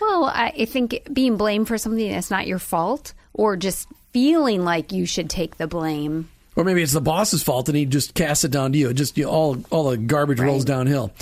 Well, 0.00 0.26
I 0.26 0.64
think 0.66 1.08
being 1.12 1.36
blamed 1.36 1.66
for 1.66 1.78
something 1.78 2.10
that's 2.10 2.30
not 2.30 2.46
your 2.46 2.58
fault, 2.58 3.14
or 3.32 3.56
just 3.56 3.88
feeling 4.12 4.64
like 4.64 4.92
you 4.92 5.06
should 5.06 5.30
take 5.30 5.56
the 5.56 5.66
blame. 5.66 6.28
Or 6.56 6.64
maybe 6.64 6.82
it's 6.82 6.92
the 6.92 7.00
boss's 7.00 7.42
fault 7.44 7.68
and 7.68 7.76
he 7.78 7.84
just 7.84 8.14
casts 8.14 8.42
it 8.42 8.50
down 8.50 8.72
to 8.72 8.78
you. 8.78 8.88
It 8.88 8.94
Just 8.94 9.16
you 9.16 9.24
know, 9.24 9.30
all 9.30 9.64
all 9.70 9.90
the 9.90 9.96
garbage 9.96 10.40
rolls 10.40 10.64
downhill. 10.64 11.12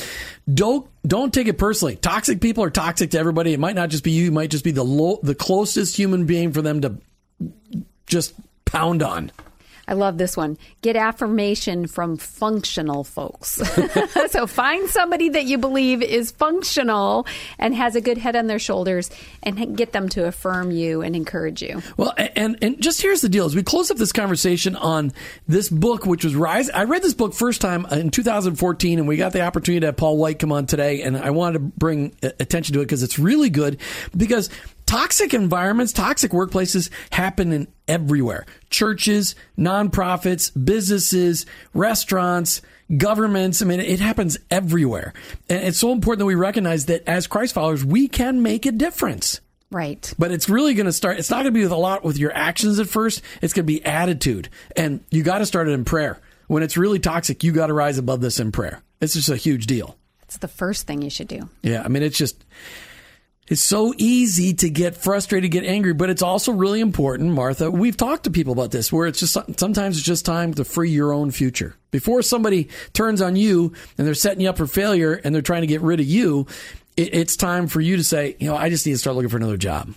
Don't 0.53 0.89
don't 1.07 1.33
take 1.33 1.47
it 1.47 1.59
personally. 1.59 1.97
Toxic 1.97 2.41
people 2.41 2.65
are 2.65 2.71
toxic 2.71 3.11
to 3.11 3.19
everybody. 3.19 3.53
It 3.53 3.61
might 3.61 3.77
not 3.77 3.91
just 3.91 4.03
be 4.03 4.13
you. 4.13 4.29
It 4.29 4.33
might 4.33 4.51
just 4.51 4.65
be 4.65 4.71
the 4.71 4.85
low, 4.85 5.21
the 5.23 5.35
closest 5.35 5.95
human 5.95 6.25
being 6.25 6.53
for 6.53 6.63
them 6.63 6.81
to 6.81 6.97
just 8.07 8.33
pound 8.65 9.03
on. 9.03 9.31
I 9.89 9.95
love 9.95 10.19
this 10.19 10.37
one. 10.37 10.59
Get 10.83 10.97
affirmation 10.97 11.87
from 11.87 12.17
functional 12.17 13.05
folks. 13.05 13.61
so 14.31 14.47
find 14.47 14.89
somebody 14.89 15.29
that 15.31 15.45
you 15.45 15.59
believe 15.59 16.03
is 16.03 16.33
functional 16.33 17.27
and 17.59 17.75
has 17.75 17.95
a 17.95 18.01
good 18.01 18.19
head 18.19 18.35
on 18.35 18.49
their 18.49 18.59
shoulders 18.59 19.11
and 19.43 19.77
get 19.77 19.93
them 19.93 20.09
to 20.11 20.27
affirm 20.27 20.71
you 20.71 21.03
and 21.03 21.15
encourage 21.15 21.63
you. 21.63 21.83
Well, 21.97 22.15
and 22.17 22.59
and 22.63 22.81
just 22.81 23.01
here's 23.01 23.21
the 23.21 23.29
deal: 23.29 23.47
as 23.47 23.55
we 23.55 23.63
close 23.63 23.91
up 23.91 23.97
this 23.97 24.13
conversation 24.13 24.75
on 24.75 25.13
this 25.47 25.69
book, 25.69 26.05
which 26.05 26.25
was 26.25 26.35
Rise. 26.35 26.69
I 26.71 26.85
read 26.85 27.03
this 27.03 27.15
book 27.15 27.35
first 27.35 27.61
time 27.61 27.87
in 27.91 28.11
2014, 28.11 28.99
and 28.99 29.07
we 29.07 29.17
got 29.17 29.33
the 29.33 29.43
opportunity 29.43 29.81
to 29.81 29.87
have 29.87 29.97
Paul 29.97 30.17
White 30.17 30.39
come 30.39 30.53
on 30.53 30.67
today, 30.67 31.03
and 31.03 31.17
I 31.17 31.31
wanted 31.31 31.55
to 31.55 31.61
bring 31.61 32.17
attention 32.23 32.75
to 32.75 32.81
it 32.81 32.85
because 32.85 33.03
it's 33.03 33.19
really 33.19 33.51
good 33.51 33.79
because 34.17 34.51
toxic 34.87 35.35
environments, 35.35 35.93
toxic 35.93 36.33
workplaces 36.33 36.91
happen 37.11 37.53
in 37.53 37.69
everywhere. 37.89 38.47
Churches, 38.71 39.35
nonprofits, 39.59 40.51
businesses, 40.65 41.47
restaurants, 41.75 42.63
governments. 42.97 43.63
I 43.63 43.65
mean, 43.65 43.81
it 43.81 44.01
happens 44.01 44.39
everywhere. 44.51 45.13
And 45.49 45.65
it's 45.65 45.79
so 45.79 45.93
important 45.93 46.21
that 46.21 46.27
we 46.27 46.35
recognize 46.35 46.87
that 46.87 47.07
as 47.09 47.27
Christ 47.27 47.55
followers, 47.55 47.85
we 47.85 48.09
can 48.09 48.43
make 48.43 48.67
a 48.67 48.73
difference. 48.73 49.41
Right. 49.71 50.15
But 50.19 50.31
it's 50.31 50.49
really 50.49 50.75
going 50.75 50.87
to 50.87 50.93
start, 50.93 51.19
it's 51.19 51.31
not 51.31 51.39
going 51.39 51.47
to 51.47 51.51
be 51.53 51.63
with 51.63 51.73
a 51.73 51.77
lot 51.77 52.05
with 52.05 52.19
your 52.19 52.33
actions 52.33 52.79
at 52.79 52.87
first. 52.89 53.23
It's 53.43 53.53
going 53.53 53.67
to 53.67 53.73
be 53.73 53.85
attitude. 53.85 54.49
And 54.77 55.01
you 55.11 55.23
got 55.23 55.39
to 55.39 55.47
start 55.47 55.69
it 55.69 55.73
in 55.73 55.85
prayer. 55.85 56.21
When 56.47 56.63
it's 56.63 56.77
really 56.77 57.01
toxic, 57.01 57.43
you 57.43 57.51
got 57.51 57.67
to 57.67 57.73
rise 57.73 57.99
above 57.99 58.21
this 58.21 58.39
in 58.39 58.53
prayer. 58.53 58.81
It's 59.01 59.15
just 59.15 59.29
a 59.29 59.37
huge 59.37 59.67
deal. 59.67 59.97
It's 60.23 60.39
the 60.39 60.49
first 60.49 60.87
thing 60.87 61.03
you 61.03 61.11
should 61.11 61.29
do. 61.29 61.49
Yeah. 61.63 61.83
I 61.85 61.89
mean, 61.89 62.05
it's 62.05 62.17
just, 62.17 62.45
it's 63.49 63.61
so 63.61 63.95
easy 63.97 64.55
to 64.55 64.71
get 64.71 64.97
frustrated, 64.97 65.51
get 65.51 65.65
angry, 65.65 65.95
but 65.95 66.11
it's 66.11 66.23
also 66.23 66.53
really 66.53 66.81
important, 66.81 67.33
Martha. 67.33 67.71
We've 67.71 67.97
talked 67.97 68.25
to 68.25 68.31
people 68.31 68.53
about 68.53 68.73
this 68.73 68.93
where 68.93 69.07
it's 69.07 69.21
just 69.21 69.37
sometimes 69.59 69.99
it's 69.99 70.07
just 70.07 70.27
time 70.27 70.55
to 70.55 70.65
free 70.65 70.91
your 70.91 71.13
own 71.13 71.31
future. 71.31 71.77
Before 71.91 72.23
somebody 72.23 72.69
turns 72.93 73.23
on 73.23 73.37
you 73.37 73.73
and 73.97 74.07
they're 74.07 74.15
setting 74.15 74.41
you 74.41 74.49
up 74.49 74.57
for 74.57 74.67
failure 74.67 75.15
and 75.15 75.35
they're 75.35 75.43
trying 75.43 75.63
to 75.63 75.69
get 75.69 75.81
rid 75.81 76.01
of 76.01 76.07
you, 76.07 76.47
it's 76.97 77.37
time 77.37 77.67
for 77.69 77.81
you 77.81 77.97
to 77.97 78.05
say, 78.05 78.37
you 78.39 78.49
know, 78.49 78.57
I 78.57 78.69
just 78.69 78.85
need 78.87 78.93
to 78.93 78.99
start 78.99 79.17
looking 79.17 79.29
for 79.29 79.37
another 79.37 79.57
job. 79.57 79.95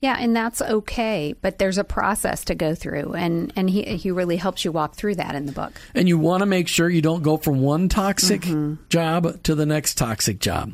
Yeah, 0.00 0.16
and 0.18 0.34
that's 0.34 0.62
okay, 0.62 1.34
but 1.42 1.58
there's 1.58 1.76
a 1.76 1.84
process 1.84 2.46
to 2.46 2.54
go 2.54 2.74
through, 2.74 3.12
and 3.12 3.52
and 3.54 3.68
he 3.68 3.82
he 3.82 4.10
really 4.10 4.38
helps 4.38 4.64
you 4.64 4.72
walk 4.72 4.94
through 4.94 5.16
that 5.16 5.34
in 5.34 5.44
the 5.44 5.52
book. 5.52 5.78
And 5.94 6.08
you 6.08 6.16
want 6.16 6.40
to 6.40 6.46
make 6.46 6.68
sure 6.68 6.88
you 6.88 7.02
don't 7.02 7.22
go 7.22 7.36
from 7.36 7.60
one 7.60 7.90
toxic 7.90 8.40
mm-hmm. 8.40 8.82
job 8.88 9.42
to 9.42 9.54
the 9.54 9.66
next 9.66 9.98
toxic 9.98 10.38
job. 10.40 10.72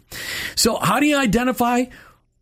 So, 0.55 0.77
how 0.77 1.01
do 1.01 1.07
you 1.07 1.19
identify 1.19 1.87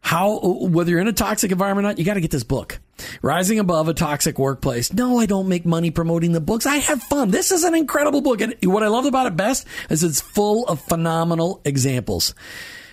how 0.04 0.38
whether 0.38 0.90
you're 0.90 1.00
in 1.00 1.08
a 1.08 1.14
toxic 1.14 1.50
environment 1.50 1.86
or 1.86 1.88
not? 1.88 1.98
You 1.98 2.04
got 2.04 2.14
to 2.14 2.20
get 2.20 2.30
this 2.30 2.44
book. 2.44 2.78
Rising 3.22 3.58
Above 3.58 3.88
a 3.88 3.94
Toxic 3.94 4.38
Workplace. 4.38 4.92
No, 4.92 5.18
I 5.18 5.24
don't 5.24 5.48
make 5.48 5.64
money 5.64 5.90
promoting 5.90 6.32
the 6.32 6.42
books. 6.42 6.66
I 6.66 6.76
have 6.76 7.02
fun. 7.04 7.30
This 7.30 7.50
is 7.50 7.64
an 7.64 7.74
incredible 7.74 8.20
book. 8.20 8.42
And 8.42 8.54
what 8.64 8.82
I 8.82 8.88
love 8.88 9.06
about 9.06 9.26
it 9.26 9.34
best 9.34 9.66
is 9.88 10.04
it's 10.04 10.20
full 10.20 10.66
of 10.66 10.78
phenomenal 10.82 11.62
examples. 11.64 12.34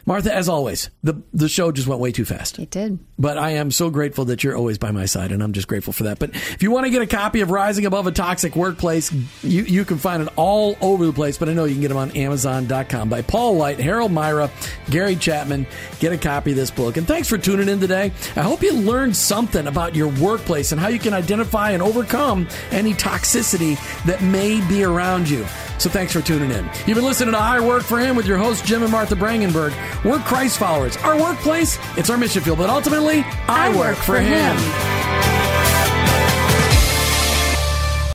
Martha, 0.06 0.34
as 0.34 0.50
always, 0.50 0.90
the 1.04 1.22
the 1.34 1.48
show 1.48 1.72
just 1.72 1.88
went 1.88 2.02
way 2.02 2.12
too 2.12 2.26
fast. 2.26 2.60
It 2.60 2.70
did. 2.72 3.00
But 3.20 3.38
I 3.38 3.52
am 3.52 3.72
so 3.72 3.90
grateful 3.90 4.26
that 4.26 4.44
you're 4.44 4.56
always 4.56 4.78
by 4.78 4.92
my 4.92 5.06
side, 5.06 5.32
and 5.32 5.44
I'm 5.44 5.54
just 5.54 5.68
grateful 5.68 5.94
for 5.94 6.04
that. 6.06 6.18
But 6.18 6.32
if 6.34 6.64
you 6.64 6.72
want 6.72 6.86
to 6.86 6.90
get 6.90 7.02
a 7.02 7.08
copy 7.08 7.42
of 7.42 7.52
Rising 7.52 7.86
Above 7.86 8.08
a 8.08 8.12
Toxic 8.12 8.56
Workplace, 8.56 9.12
you, 9.44 9.64
you 9.64 9.86
can 9.86 9.98
find 9.98 10.24
it 10.24 10.30
all 10.36 10.76
over 10.82 11.06
the 11.06 11.14
place, 11.14 11.38
but 11.38 11.50
I 11.50 11.54
know 11.54 11.66
you 11.66 11.74
can 11.74 11.82
get 11.82 11.90
them 11.90 11.98
on 11.98 12.12
Amazon.com 12.18 13.10
by 13.10 13.22
Paul 13.22 13.58
White, 13.58 13.80
Harold 13.80 14.12
Myra, 14.12 14.50
Gary 14.90 15.16
Chapman. 15.16 15.68
Get 16.00 16.14
a 16.14 16.18
copy 16.18 16.52
of 16.52 16.58
this 16.58 16.72
book. 16.72 16.98
And 16.98 17.08
thanks 17.08 17.28
for 17.30 17.38
tuning 17.38 17.70
in 17.70 17.80
today. 17.80 18.12
I 18.36 18.42
hope 18.42 18.64
you 18.64 18.74
learned 18.74 19.16
something 19.16 19.68
about 19.68 19.96
your 19.96 20.08
workplace 20.20 20.72
and 20.72 20.82
how 20.82 20.88
you 20.88 21.00
can 21.00 21.14
identify 21.14 21.72
and 21.72 21.84
overcome 21.84 22.48
any 22.72 22.94
toxicity 22.94 23.78
that 24.06 24.22
may 24.24 24.68
be 24.68 24.84
around 24.84 25.30
you. 25.30 25.46
So 25.78 25.90
thanks 25.90 26.14
for 26.14 26.22
tuning 26.22 26.52
in. 26.52 26.70
You've 26.86 26.96
been 26.96 27.06
listening 27.06 27.34
to 27.34 27.40
I 27.40 27.60
Work 27.60 27.84
for 27.84 28.00
Him 28.00 28.16
with 28.16 28.28
your 28.28 28.38
hosts, 28.38 28.68
Jim 28.68 28.84
and 28.84 28.92
Martha 28.92 29.16
Brangenberg. 29.16 29.72
We're 30.04 30.20
Christ 30.20 30.58
followers. 30.58 30.98
Our 30.98 31.20
workplace, 31.20 31.78
it's 31.98 32.10
our 32.10 32.18
mission 32.18 32.42
field, 32.42 32.58
but 32.58 32.70
ultimately, 32.70 33.20
I, 33.48 33.68
I 33.68 33.70
work, 33.70 33.78
work, 33.78 33.98
for, 33.98 34.20
him. 34.20 34.58
him. 34.58 35.81